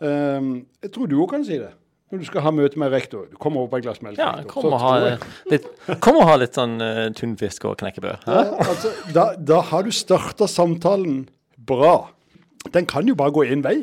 um, 0.00 0.52
jeg 0.82 0.92
tror 0.94 1.10
du 1.10 1.16
òg 1.20 1.30
kan 1.34 1.46
si 1.46 1.58
det. 1.58 1.72
Når 2.12 2.20
du 2.20 2.26
skal 2.28 2.44
ha 2.44 2.50
møte 2.52 2.78
med 2.78 2.92
rektor. 2.92 3.24
Du 3.30 3.38
kommer 3.40 3.62
over 3.62 3.70
på 3.72 3.78
et 3.80 3.86
glass 3.86 4.02
melk. 4.04 4.18
Ja, 4.20 4.42
kom 4.48 4.68
og 4.68 4.80
ha 4.82 5.16
litt, 5.52 5.68
kom 6.04 6.18
og 6.20 6.26
ha 6.28 6.36
litt 6.40 6.58
sånn 6.58 6.76
uh, 6.80 7.06
tunfisk 7.16 7.64
og 7.70 7.78
knekkebrød. 7.80 8.28
Ja, 8.28 8.42
altså, 8.66 8.92
da, 9.16 9.30
da 9.36 9.62
har 9.72 9.86
du 9.86 9.90
starta 9.96 10.48
samtalen 10.50 11.24
bra. 11.56 12.12
Den 12.74 12.86
kan 12.86 13.08
jo 13.08 13.16
bare 13.18 13.34
gå 13.34 13.46
én 13.48 13.64
vei. 13.64 13.80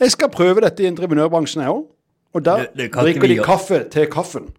Jeg 0.00 0.10
skal 0.14 0.28
prøve 0.30 0.60
dette 0.60 0.84
i 0.84 0.86
entreprenørbransjen, 0.90 1.62
jeg 1.64 1.70
òg. 1.70 1.84
Og 2.34 2.44
der 2.44 2.56
Det- 2.56 2.76
det 2.76 2.92
drikker 2.92 3.26
de 3.28 3.38
kaffe 3.42 3.90
til 3.90 4.06
kaffen. 4.06 4.50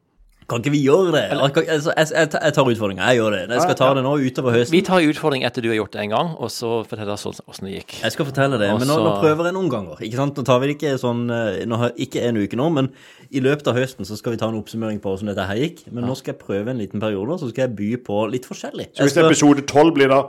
Kan 0.49 0.59
ikke 0.59 0.71
vi 0.71 0.83
gjøre 0.83 1.11
det? 1.13 1.21
Jeg, 1.31 1.39
altså, 1.69 1.93
jeg, 1.95 2.07
jeg, 2.11 2.29
jeg 2.43 2.53
tar 2.53 2.63
utfordringa. 2.67 3.03
Jeg 3.07 3.17
gjør 3.21 3.31
det. 3.31 3.49
Jeg 3.55 3.61
skal 3.61 3.75
ta 3.75 3.93
det 3.93 4.03
nå 4.03 4.17
utover 4.19 4.51
høsten. 4.51 4.71
Vi 4.75 4.81
tar 4.81 4.99
utfordring 5.07 5.45
etter 5.47 5.61
du 5.63 5.69
har 5.69 5.77
gjort 5.77 5.91
det 5.93 6.01
en 6.01 6.09
gang, 6.09 6.33
og 6.35 6.49
så 6.51 6.83
forteller 6.83 7.13
oss 7.13 7.23
åssen 7.47 7.69
det 7.69 7.75
gikk. 7.79 8.01
Jeg 8.03 8.11
skal 8.11 8.25
fortelle 8.25 8.59
det, 8.59 8.67
men 8.75 8.85
nå, 8.89 8.97
nå 8.99 9.13
prøver 9.21 9.45
jeg 9.47 9.53
noen 9.55 9.69
ganger. 9.71 9.95
Ikke 10.03 10.19
sant? 10.19 10.35
Nå 10.35 10.43
tar 10.43 10.59
vi 10.59 10.67
det 10.67 10.75
ikke 10.75 10.97
sånn 10.99 11.21
eh, 11.31 11.63
nå 11.65 11.79
Ikke 11.95 12.21
en 12.27 12.35
uke 12.35 12.57
nå, 12.59 12.67
men 12.73 12.89
i 13.31 13.39
løpet 13.39 13.67
av 13.71 13.75
høsten 13.79 14.03
så 14.03 14.17
skal 14.19 14.33
vi 14.33 14.37
ta 14.43 14.49
en 14.49 14.59
oppsummering 14.59 14.99
på 14.99 15.07
hvordan 15.15 15.31
dette 15.31 15.47
her 15.47 15.55
gikk. 15.55 15.85
Men 15.89 16.03
nå 16.03 16.17
skal 16.17 16.33
jeg 16.33 16.39
prøve 16.43 16.67
en 16.67 16.77
liten 16.83 16.99
periode, 16.99 17.39
så 17.39 17.47
skal 17.53 17.69
jeg 17.69 17.75
by 17.77 17.95
på 18.03 18.19
litt 18.33 18.43
forskjellig. 18.45 18.91
Så 18.91 19.05
hvis 19.07 19.15
Jeg 19.15 19.23
skal, 19.23 19.31
episode 19.31 19.61
tolv 19.71 19.93
blir 19.95 20.09
da 20.11 20.23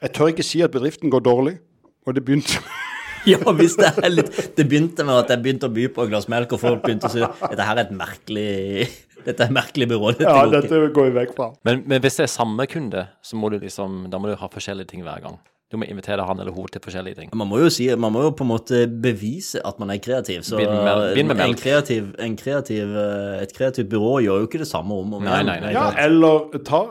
Jeg 0.00 0.12
tør 0.16 0.32
ikke 0.32 0.42
si 0.44 0.62
at 0.62 0.70
bedriften 0.72 1.10
går 1.12 1.20
dårlig. 1.20 1.58
Og 2.06 2.14
det 2.14 2.24
begynte 2.24 2.56
Ja, 3.32 3.38
hvis 3.58 3.74
det 3.80 3.90
er 3.98 4.12
litt 4.12 4.30
Det 4.56 4.66
begynte 4.70 5.04
med 5.06 5.16
at 5.24 5.32
jeg 5.34 5.42
begynte 5.42 5.66
å 5.70 5.74
by 5.74 5.88
på 5.96 6.04
et 6.06 6.12
glass 6.12 6.28
melk, 6.30 6.52
og 6.54 6.60
folk 6.62 6.84
begynte 6.84 7.08
å 7.10 7.12
si 7.16 7.20
dette 7.24 7.66
her 7.66 7.76
er 7.80 7.84
et 7.88 7.94
merkelig 7.96 8.88
Dette 9.26 9.42
er 9.42 9.48
et 9.50 9.56
merkelig 9.56 9.88
byrå. 9.90 10.12
Dette 10.14 10.22
Ja, 10.28 10.44
går 10.46 10.52
ikke. 10.54 10.62
dette 10.70 10.92
går 10.94 11.08
vi 11.08 11.14
vekk 11.16 11.32
fra. 11.34 11.48
Men, 11.66 11.80
men 11.90 11.98
hvis 12.04 12.20
det 12.20 12.28
er 12.28 12.30
samme 12.30 12.66
kunde, 12.70 13.08
så 13.26 13.34
må 13.40 13.50
du 13.50 13.58
liksom 13.58 14.04
Da 14.12 14.20
må 14.22 14.30
du 14.30 14.36
ha 14.38 14.48
forskjellige 14.52 14.92
ting 14.94 15.02
hver 15.02 15.18
gang. 15.24 15.38
Du 15.66 15.74
må 15.80 15.82
invitere 15.90 16.22
han 16.22 16.38
eller 16.38 16.54
hun 16.54 16.68
til 16.70 16.78
forskjellige 16.84 17.16
ting. 17.18 17.30
Man 17.34 17.48
må 17.50 17.58
jo 17.58 17.66
si, 17.74 17.88
man 17.98 18.12
må 18.14 18.20
jo 18.22 18.30
på 18.38 18.44
en 18.46 18.50
måte 18.52 18.84
bevise 19.02 19.58
at 19.66 19.80
man 19.82 19.90
er 19.90 19.98
kreativ. 19.98 20.44
Så 20.46 20.60
bind 20.60 20.70
med- 20.70 21.00
begynn 21.16 21.26
med 21.32 21.40
en 21.42 21.56
kreativ, 21.58 22.12
en 22.22 22.36
kreativ, 22.38 22.92
eh, 22.94 23.42
et 23.42 23.50
kreativt 23.56 23.88
byrå 23.90 24.12
gjør 24.22 24.44
jo 24.44 24.46
ikke 24.46 24.60
det 24.62 24.68
samme 24.70 24.94
om 24.94 25.16
og 25.16 25.24
om 25.24 25.26
igjen. 25.26 25.72
Ja, 25.74 25.88
eller 26.06 26.54
ta, 26.62 26.84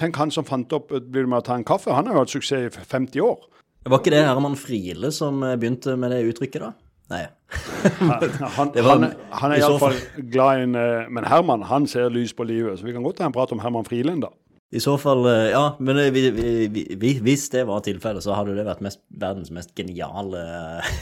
tenk 0.00 0.16
han 0.16 0.30
som 0.32 0.48
fant 0.48 0.72
opp 0.72 0.88
Blir 0.88 1.28
du 1.28 1.28
med 1.28 1.42
å 1.42 1.44
ta 1.44 1.58
en 1.60 1.64
kaffe? 1.68 1.92
Han 1.92 2.06
har 2.08 2.14
jo 2.14 2.24
hatt 2.24 2.32
suksess 2.32 2.72
i 2.72 2.86
50 2.88 3.20
år. 3.20 3.36
Var 3.88 3.98
ikke 4.02 4.12
det 4.12 4.24
Herman 4.26 4.56
Friele 4.60 5.10
som 5.14 5.42
eh, 5.46 5.56
begynte 5.60 5.94
med 5.96 6.12
det 6.12 6.20
uttrykket, 6.28 6.60
da? 6.66 6.72
Nei. 7.10 7.22
Han, 7.98 8.10
var- 8.74 8.84
han, 8.86 9.06
han 9.40 9.52
er 9.54 9.62
iallfall 9.62 9.96
glad 10.30 10.60
i 10.60 10.66
en 10.68 10.76
eh, 10.78 11.08
Men 11.10 11.24
Herman 11.26 11.64
han 11.66 11.86
ser 11.90 12.10
lys 12.12 12.34
på 12.36 12.44
livet, 12.46 12.78
så 12.78 12.86
vi 12.86 12.92
kan 12.94 13.02
godt 13.06 13.18
ha 13.24 13.26
en 13.30 13.34
prat 13.34 13.52
om 13.56 13.62
Herman 13.64 13.88
Frielen, 13.88 14.20
da. 14.22 14.28
I 14.70 14.78
så 14.78 14.92
fall, 15.02 15.24
eh, 15.26 15.48
ja. 15.50 15.64
Men 15.82 15.98
vi, 16.14 16.26
vi, 16.30 16.52
vi, 16.70 16.84
vi, 17.00 17.14
hvis 17.26 17.48
det 17.50 17.64
var 17.66 17.80
tilfellet, 17.82 18.22
så 18.22 18.36
hadde 18.38 18.54
det 18.54 18.66
vært 18.68 18.84
mest, 18.86 19.00
verdens 19.10 19.50
mest 19.50 19.72
geniale 19.74 20.44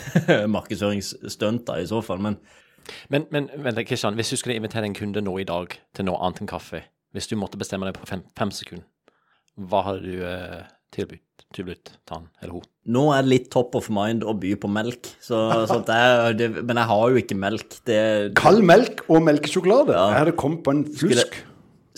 markedsføringsstunt, 0.55 1.67
da, 1.69 1.77
i 1.83 1.87
så 1.91 2.01
fall. 2.05 2.23
Men 2.25 2.39
Men, 3.13 3.27
men 3.31 3.51
vent, 3.61 3.83
Kristian, 3.85 4.15
hvis 4.17 4.31
du 4.33 4.37
skulle 4.41 4.55
invitere 4.57 4.87
en 4.89 4.95
kunde 4.97 5.21
nå 5.21 5.35
i 5.43 5.45
dag 5.45 5.75
til 5.95 6.07
noe 6.09 6.17
annet 6.25 6.41
enn 6.41 6.49
kaffe, 6.49 6.81
hvis 7.13 7.27
du 7.29 7.35
måtte 7.37 7.59
bestemme 7.61 7.85
deg 7.85 7.99
på 7.99 8.07
fem, 8.09 8.23
fem 8.39 8.49
sekunder, 8.55 8.87
hva 9.69 9.83
hadde 9.85 10.07
du 10.07 10.23
eh, 10.25 10.63
tilbudt, 10.97 11.21
til 11.55 11.71
han 12.11 12.27
eller 12.43 12.53
hun? 12.59 12.67
nå 12.89 13.03
er 13.17 13.23
det 13.25 13.31
litt 13.33 13.51
top 13.53 13.75
of 13.77 13.89
mind 13.93 14.23
å 14.25 14.33
by 14.39 14.55
på 14.61 14.69
melk. 14.73 15.11
Så, 15.21 15.37
så 15.69 15.79
det 15.85 15.97
er, 15.97 16.33
det, 16.39 16.49
men 16.65 16.77
jeg 16.81 16.89
har 16.89 17.11
jo 17.13 17.21
ikke 17.21 17.37
melk. 17.37 17.79
Det, 17.89 17.99
Kald 18.39 18.63
melk 18.65 19.03
og 19.13 19.21
melkesjokolade. 19.27 19.93
Ja. 19.93 20.07
Jeg 20.15 20.23
hadde 20.23 20.37
kommet 20.41 20.63
på 20.65 20.73
en 20.77 20.85
flusk. 20.97 21.37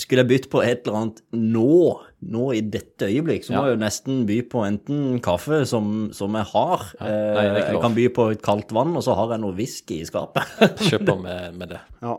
Skulle 0.00 0.22
jeg 0.24 0.30
bytte 0.30 0.48
på 0.50 0.62
et 0.64 0.86
eller 0.86 0.96
annet 1.02 1.18
nå, 1.36 2.00
nå 2.32 2.46
i 2.56 2.62
dette 2.72 3.06
øyeblikk, 3.10 3.44
så 3.44 3.52
må 3.52 3.58
Ja. 3.60 3.64
jeg 3.68 3.76
jo 3.76 3.80
nesten 3.84 4.22
by 4.26 4.38
på 4.48 4.62
enten 4.66 5.20
kaffe 5.22 5.60
som, 5.68 6.08
som 6.16 6.34
jeg 6.40 6.48
har. 6.54 6.86
nei, 7.02 7.10
Eh, 7.12 7.60
jeg 7.74 7.80
kan 7.84 7.94
by 7.98 8.06
på 8.16 8.30
et 8.32 8.42
kaldt 8.42 8.72
vann, 8.72 8.96
og 8.96 9.04
så 9.04 9.14
har 9.18 9.34
jeg 9.36 9.42
noe 9.44 9.54
whisky 9.58 10.00
i 10.00 10.08
skapet. 10.08 10.42
Kjøp 10.88 11.04
på 11.06 11.18
med, 11.22 11.54
med 11.60 11.74
det. 11.76 11.82
Ja. 12.02 12.16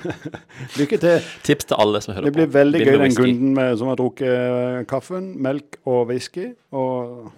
Lykke 0.80 0.98
til. 1.02 1.26
Tips 1.46 1.68
til 1.70 1.80
alle 1.82 2.00
som 2.04 2.14
hører 2.14 2.26
på. 2.26 2.28
Det 2.28 2.36
blir 2.36 2.48
på. 2.48 2.54
veldig 2.58 2.84
gøy, 2.84 2.94
den 3.02 3.16
kunden 3.16 3.56
med, 3.56 3.74
som 3.80 3.90
har 3.90 3.98
drukket 4.00 4.30
eh, 4.30 4.78
kaffen, 4.90 5.28
melk 5.42 5.78
og 5.84 6.06
whisky. 6.10 6.52
Og 6.76 7.32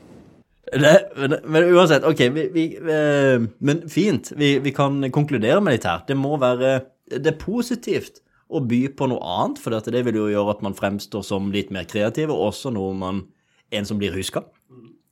Det, 0.69 0.95
men, 1.17 1.37
men 1.49 1.71
uansett, 1.73 2.05
ok, 2.05 2.25
vi, 2.35 2.47
vi, 2.53 2.65
eh, 2.77 3.41
men 3.65 3.85
fint. 3.89 4.33
Vi, 4.37 4.59
vi 4.65 4.73
kan 4.77 5.01
konkludere 5.15 5.63
med 5.65 5.79
litt 5.79 5.89
her. 5.89 6.05
Det 6.09 6.17
må 6.17 6.37
være 6.41 6.81
Det 7.09 7.33
er 7.33 7.41
positivt 7.41 8.21
å 8.49 8.61
by 8.65 8.83
på 8.97 9.09
noe 9.09 9.21
annet, 9.21 9.61
for 9.61 9.73
det 9.73 10.05
vil 10.07 10.17
jo 10.17 10.29
gjøre 10.33 10.57
at 10.57 10.63
man 10.65 10.77
fremstår 10.77 11.25
som 11.25 11.51
litt 11.53 11.73
mer 11.73 11.89
kreativ, 11.89 12.33
og 12.33 12.53
også 12.53 12.73
noe 12.75 12.95
man 12.97 13.27
En 13.69 13.85
som 13.85 13.99
blir 14.01 14.15
huska. 14.17 14.41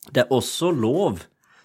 Det 0.09 0.23
er 0.23 0.31
også 0.33 0.71
lov, 0.73 1.19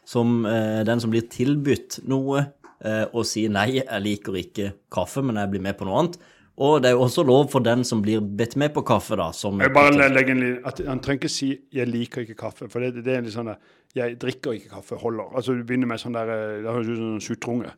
som 0.04 0.42
eh, 0.44 0.82
den 0.84 1.00
som 1.00 1.14
blir 1.14 1.24
tilbudt 1.32 2.02
noe, 2.04 2.50
eh, 2.84 3.06
å 3.13 3.24
si 3.28 3.48
nei, 3.52 3.80
jeg 3.80 4.04
liker 4.06 4.38
ikke 4.41 4.72
kaffe, 4.94 5.24
men 5.26 5.39
jeg 5.41 5.54
blir 5.54 5.62
med 5.62 5.78
på 5.80 5.88
noe 5.88 6.00
annet. 6.00 6.17
Og 6.62 6.82
det 6.84 6.91
er 6.91 6.98
jo 6.98 7.06
også 7.06 7.24
lov 7.26 7.48
for 7.50 7.63
den 7.63 7.84
som 7.88 8.02
blir 8.04 8.20
bedt 8.22 8.58
med 8.60 8.74
på 8.76 8.84
kaffe, 8.86 9.15
da, 9.17 9.32
som 9.34 9.62
jeg 9.62 9.74
bare 9.74 10.10
legger 10.12 10.36
en 10.36 10.41
liten, 10.44 10.65
at 10.67 10.82
Han 10.88 11.00
trenger 11.00 11.24
ikke 11.24 11.30
si 11.30 11.60
'jeg 11.72 11.88
liker 11.88 12.22
ikke 12.22 12.36
kaffe', 12.36 12.70
for 12.70 12.80
det, 12.80 13.06
det 13.06 13.15
er 13.15 13.22
litt 13.22 13.34
sånn 13.34 13.48
der, 13.48 13.58
'jeg 13.96 14.20
drikker 14.20 14.52
ikke 14.52 14.70
kaffe' 14.70 15.00
holder. 15.00 15.32
Altså 15.36 15.56
Du 15.58 15.63
begynner 15.63 15.88
med 15.88 16.00
sånn 16.00 16.13
der 16.13 16.30
eh, 16.30 16.62
Det 16.62 16.72
høres 16.72 16.88
ut 16.88 16.98
som 16.98 17.13
en 17.13 17.22
suttrunge. 17.22 17.72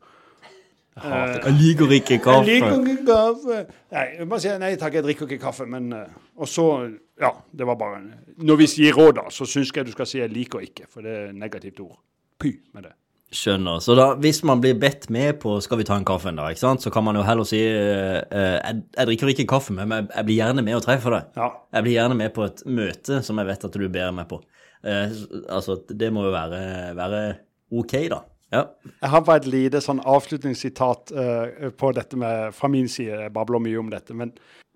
Jeg 0.96 1.04
hater 1.04 1.46
Jeg 1.46 1.54
liker 1.62 1.92
ikke 1.92 2.18
kaffe. 2.24 2.50
Jeg 2.50 2.62
liker 2.62 2.86
ikke 2.86 3.06
kaffe. 3.06 3.66
Nei, 3.92 4.06
jeg 4.20 4.30
bare 4.30 4.40
sier 4.40 4.60
nei 4.60 4.76
takk, 4.76 4.94
jeg 4.94 5.04
drikker 5.04 5.28
ikke 5.28 5.42
kaffe. 5.42 5.66
Men 5.66 5.94
eh, 5.94 6.06
Og 6.38 6.48
så 6.48 6.98
Ja, 7.22 7.30
det 7.56 7.66
var 7.66 7.76
bare 7.76 8.02
Når 8.38 8.56
vi 8.58 8.66
gir 8.66 8.94
råd, 8.94 9.16
da, 9.16 9.30
så 9.30 9.46
syns 9.46 9.72
jeg 9.76 9.86
du 9.86 9.92
skal 9.92 10.06
si 10.06 10.18
'jeg 10.18 10.30
liker 10.30 10.60
ikke', 10.60 10.90
for 10.90 11.02
det 11.02 11.12
er 11.12 11.30
et 11.30 11.36
negativt 11.36 11.80
ord. 11.80 12.00
Py 12.40 12.60
med 12.74 12.84
det. 12.84 12.94
Skjønner. 13.34 13.80
Så 13.82 13.96
da, 13.98 14.12
hvis 14.22 14.44
man 14.46 14.62
blir 14.62 14.76
bedt 14.80 15.10
med 15.10 15.40
på 15.42 15.60
'skal 15.62 15.80
vi 15.80 15.84
ta 15.88 15.96
en 15.98 16.06
kaffe 16.06 16.30
en 16.30 16.38
dag', 16.38 16.58
så 16.58 16.92
kan 16.94 17.04
man 17.04 17.16
jo 17.16 17.24
heller 17.24 17.44
si 17.44 17.58
eh, 17.58 18.22
jeg, 18.30 18.84
'jeg 18.98 19.08
drikker 19.08 19.28
ikke 19.28 19.48
kaffe, 19.48 19.74
men 19.74 20.08
jeg, 20.16 20.26
blir 20.26 20.36
gjerne 20.36 20.62
med 20.62 20.76
og 20.76 20.84
treffer 20.84 21.10
deg'. 21.10 21.26
Ja. 21.36 21.50
Jeg 21.74 21.84
blir 21.84 21.94
gjerne 21.94 22.16
med 22.16 22.34
på 22.34 22.44
et 22.46 22.64
møte 22.66 23.24
som 23.24 23.38
jeg 23.38 23.48
vet 23.48 23.66
at 23.66 23.74
du 23.74 23.90
ber 23.90 24.12
meg 24.12 24.28
på. 24.28 24.42
Uh, 24.86 25.08
altså, 25.50 25.80
det 25.90 26.12
må 26.14 26.26
jo 26.26 26.32
være, 26.32 26.96
være 26.96 27.36
ok, 27.72 27.94
da. 28.12 28.20
Ja. 28.52 28.66
Jeg 29.02 29.10
har 29.10 29.22
bare 29.22 29.38
et 29.38 29.48
lite 29.48 29.80
sånn 29.82 30.02
avslutningssitat 30.04 31.14
uh, 31.16 31.70
på 31.72 31.92
dette 31.96 32.18
med 32.18 32.54
fra 32.54 32.68
min 32.68 32.88
side. 32.88 33.22
Jeg 33.24 33.34
babler 33.34 33.64
mye 33.64 33.80
om 33.80 33.90
dette. 33.90 34.14
Men 34.14 34.34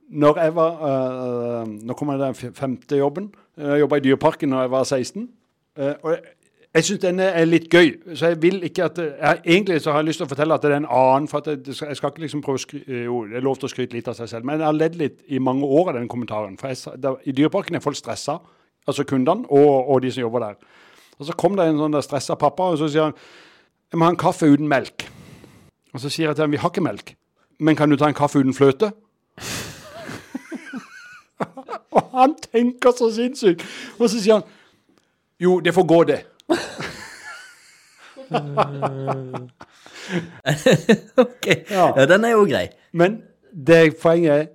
når 0.10 0.40
jeg 0.40 0.56
var 0.56 1.66
Nå 1.68 1.94
kommer 1.94 2.18
den 2.18 2.34
femte 2.56 2.96
jobben. 2.96 3.34
Jeg 3.58 3.82
jobba 3.82 3.98
i 3.98 4.04
Dyreparken 4.06 4.54
da 4.54 4.64
jeg 4.64 4.72
var 4.72 4.86
16. 4.86 5.28
eh, 5.78 5.94
og 6.04 6.12
jeg, 6.14 6.22
jeg 6.78 6.86
syns 6.86 7.02
denne 7.02 7.26
er 7.34 7.48
litt 7.48 7.72
gøy. 7.74 7.88
Så 8.14 8.32
jeg 8.32 8.38
vil 8.42 8.60
ikke 8.68 8.86
at 8.86 9.00
jeg, 9.02 9.40
Egentlig 9.46 9.80
så 9.82 9.92
har 9.92 10.04
jeg 10.04 10.12
lyst 10.12 10.22
til 10.22 10.28
å 10.28 10.30
fortelle 10.30 10.58
at 10.58 10.62
det 10.62 10.72
er 10.72 10.78
en 10.78 10.90
annen. 10.94 11.28
for 11.28 11.42
jeg, 11.46 11.64
jeg 11.66 11.98
skal 11.98 12.12
ikke 12.12 12.22
liksom 12.22 12.44
prøve 12.46 12.60
å 12.60 12.62
skry, 12.62 12.82
Jo, 13.06 13.24
det 13.26 13.40
er 13.40 13.46
lov 13.46 13.58
til 13.58 13.70
å 13.70 13.72
skryte 13.72 13.98
litt 13.98 14.10
av 14.12 14.18
seg 14.20 14.30
selv, 14.30 14.46
men 14.46 14.60
jeg 14.60 14.68
har 14.68 14.78
ledd 14.78 15.00
litt 15.00 15.24
i 15.28 15.42
mange 15.42 15.66
år 15.66 15.90
av 15.90 15.98
den 15.98 16.10
kommentaren. 16.12 16.58
For 16.62 16.70
jeg, 16.70 17.02
da, 17.02 17.16
I 17.26 17.34
Dyreparken 17.34 17.80
er 17.80 17.84
folk 17.84 17.98
stressa, 17.98 18.38
altså 18.88 19.08
kundene 19.10 19.50
og, 19.50 19.90
og 19.90 20.04
de 20.06 20.14
som 20.14 20.22
jobber 20.22 20.46
der. 20.46 20.60
Og 21.18 21.26
så 21.26 21.34
kom 21.34 21.58
det 21.58 21.66
en 21.66 21.82
sånn 21.82 21.98
der 21.98 22.06
stressa 22.06 22.38
pappa, 22.38 22.70
og 22.70 22.78
så 22.78 22.92
sier 22.92 23.10
han 23.10 23.18
jeg 23.88 23.98
må 23.98 24.06
ha 24.06 24.14
en 24.14 24.20
kaffe 24.20 24.50
uten 24.52 24.70
melk. 24.70 25.08
Og 25.96 26.04
så 26.04 26.12
sier 26.12 26.28
jeg 26.28 26.36
til 26.36 26.46
ham 26.46 26.54
vi 26.54 26.62
har 26.62 26.70
ikke 26.70 26.86
melk. 26.86 27.16
Men 27.60 27.76
kan 27.76 27.90
du 27.90 27.98
ta 27.98 28.12
en 28.12 28.18
kaffe 28.18 28.44
uten 28.44 28.54
fløte? 28.54 28.92
og 31.96 32.10
han 32.14 32.36
tenker 32.52 32.94
så 32.94 33.10
sinnssykt. 33.16 33.64
Og 33.98 34.12
så 34.12 34.20
sier 34.20 34.42
han 34.42 34.46
jo, 35.40 35.62
det 35.64 35.74
får 35.74 35.88
gå, 35.88 36.04
det. 36.10 36.20
ok. 41.24 41.46
Ja. 41.70 41.94
Ja, 41.98 42.06
den 42.06 42.26
er 42.26 42.30
jo 42.32 42.46
grei. 42.48 42.68
Men 42.92 43.22
det 43.68 43.96
poenget 44.02 44.32
er 44.32 44.46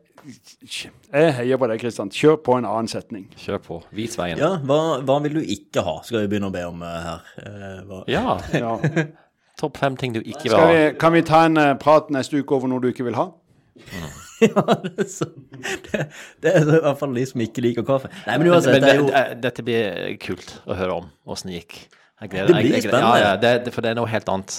Jeg 1.12 1.34
heier 1.34 1.56
på 1.58 1.66
deg, 1.68 1.80
Kristian. 1.82 2.10
Kjør 2.14 2.36
på 2.46 2.52
en 2.56 2.64
annen 2.68 2.88
setning. 2.88 3.26
Kjør 3.36 3.58
på. 3.66 3.82
Vis 3.96 4.18
veien. 4.18 4.38
Ja, 4.40 4.48
hva, 4.64 5.00
hva 5.04 5.18
vil 5.24 5.34
du 5.40 5.42
ikke 5.42 5.80
ha? 5.84 5.94
Skal 6.06 6.20
vi 6.22 6.28
begynne 6.32 6.48
å 6.48 6.54
be 6.54 6.62
om 6.68 6.82
uh, 6.84 6.88
her? 7.04 7.20
Uh, 7.42 7.80
hva? 7.88 7.98
Ja. 8.10 8.38
Ja. 8.62 8.72
Topp 9.60 9.76
fem 9.78 9.96
ting 10.00 10.14
du 10.14 10.20
ikke 10.22 10.48
vil 10.48 10.54
Skal 10.54 10.64
ha. 10.64 10.68
vi, 10.72 10.78
kan 10.98 11.12
vi 11.12 11.22
ta 11.28 11.38
en 11.46 11.56
uh, 11.60 11.74
prat 11.78 12.08
neste 12.14 12.36
uke 12.40 12.54
over 12.56 12.68
noe 12.72 12.80
du 12.82 12.88
ikke 12.88 13.04
vil 13.04 13.16
ha? 13.18 13.26
ja, 14.48 14.64
det 14.84 14.92
er, 14.98 15.08
så, 15.12 15.26
det, 15.86 16.02
det 16.42 16.52
er 16.54 16.64
så, 16.66 16.76
i 16.78 16.82
hvert 16.86 16.98
fall 17.00 17.14
de 17.14 17.24
som 17.30 17.40
ikke 17.44 17.62
liker 17.64 17.86
kaffe. 17.88 18.10
Nei, 18.26 18.36
men 18.42 18.50
uansett, 18.52 18.74
Men 18.76 18.82
det 18.86 18.92
er 18.92 19.00
jo 19.00 19.40
dette 19.46 19.64
blir 19.66 20.16
kult 20.22 20.54
å 20.66 20.76
høre 20.78 20.98
om 21.02 21.08
åssen 21.30 21.52
det 21.52 21.62
gikk. 21.62 21.78
Jeg 22.22 22.30
gleder 22.34 22.46
Det 22.52 22.54
blir 22.60 22.70
jeg- 22.70 22.82
jeg- 22.82 22.90
spennende. 22.90 23.16
Ja, 23.18 23.32
ja, 23.32 23.36
det, 23.42 23.64
det, 23.66 23.72
for 23.74 23.82
det 23.82 23.90
er 23.90 23.98
noe 23.98 24.06
helt 24.10 24.28
annet. 24.30 24.58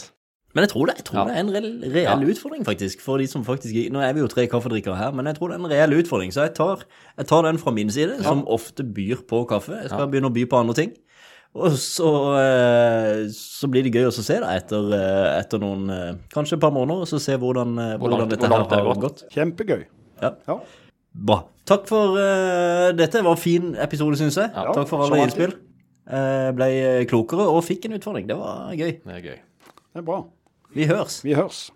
Men 0.54 0.68
jeg 0.68 0.70
tror 0.70 0.86
det, 0.86 0.96
jeg 1.00 1.06
tror 1.08 1.18
Ja. 1.18 1.24
det 1.26 1.34
er 1.34 1.40
en 1.42 1.50
reell, 1.56 1.70
reell 1.96 2.04
Ja. 2.28 2.32
utfordring, 2.34 2.66
faktisk. 2.68 3.00
For 3.02 3.18
de 3.18 3.26
som 3.28 3.42
faktisk 3.46 3.74
Nå 3.92 4.02
er 4.06 4.12
vi 4.14 4.20
jo 4.22 4.28
tre 4.30 4.44
kaffedrikkere 4.48 4.96
her, 5.00 5.12
men 5.12 5.26
jeg 5.26 5.36
tror 5.40 5.50
det 5.50 5.56
er 5.58 5.64
en 5.64 5.72
reell 5.72 5.96
utfordring. 5.98 6.30
Så 6.36 6.44
jeg 6.46 6.54
tar, 6.54 6.84
jeg 7.18 7.26
tar 7.32 7.42
den 7.48 7.58
fra 7.58 7.72
min 7.72 7.90
side, 7.90 8.20
som 8.24 8.44
ofte 8.46 8.84
byr 8.86 9.24
på 9.28 9.48
kaffe. 9.50 9.74
Jeg 9.82 9.90
skal 9.90 10.08
begynne 10.12 10.30
å 10.30 10.34
by 10.36 10.46
på 10.46 10.60
andre 10.60 10.76
ting. 10.78 10.92
Og 11.54 11.76
så, 11.78 12.10
eh, 12.42 13.28
så 13.30 13.70
blir 13.70 13.86
det 13.86 13.94
gøy 13.94 14.08
å 14.10 14.14
se 14.16 14.40
da, 14.42 14.56
etter, 14.58 14.88
eh, 14.98 15.28
etter 15.38 15.62
noen 15.62 15.90
eh, 15.94 16.16
Kanskje 16.34 16.58
et 16.58 16.64
par 16.64 16.74
måneder, 16.74 17.04
og 17.06 17.10
så 17.10 17.20
se 17.22 17.38
hvordan, 17.38 17.76
hvordan, 17.78 18.00
hvordan 18.02 18.32
dette 18.32 18.50
hvordan 18.50 18.70
det 18.72 18.80
har 18.80 18.88
gått. 18.90 19.04
gått. 19.04 19.36
Kjempegøy. 19.36 19.84
Ja. 20.24 20.34
Ja. 20.50 20.58
Bra. 21.14 21.44
Takk 21.70 21.86
for 21.88 22.18
uh, 22.18 22.90
dette. 22.98 23.22
var 23.22 23.38
en 23.38 23.40
fin 23.40 23.76
episode, 23.80 24.18
syns 24.18 24.40
jeg. 24.42 24.50
Ja, 24.50 24.74
Takk 24.74 24.90
for 24.90 25.06
alle 25.06 25.22
innspill. 25.22 25.54
Uh, 26.10 26.50
ble 26.58 26.72
klokere 27.08 27.46
og 27.54 27.62
fikk 27.68 27.86
en 27.88 28.00
utfordring. 28.00 28.28
Det 28.28 28.40
var 28.40 28.74
gøy. 28.74 28.98
Det 29.06 29.20
er 29.20 29.24
gøy. 29.30 29.40
Det 29.94 30.02
er 30.02 30.10
bra. 30.10 30.24
Vi 30.74 30.90
høres. 30.90 31.22
Vi 31.24 31.38
høres. 31.38 31.68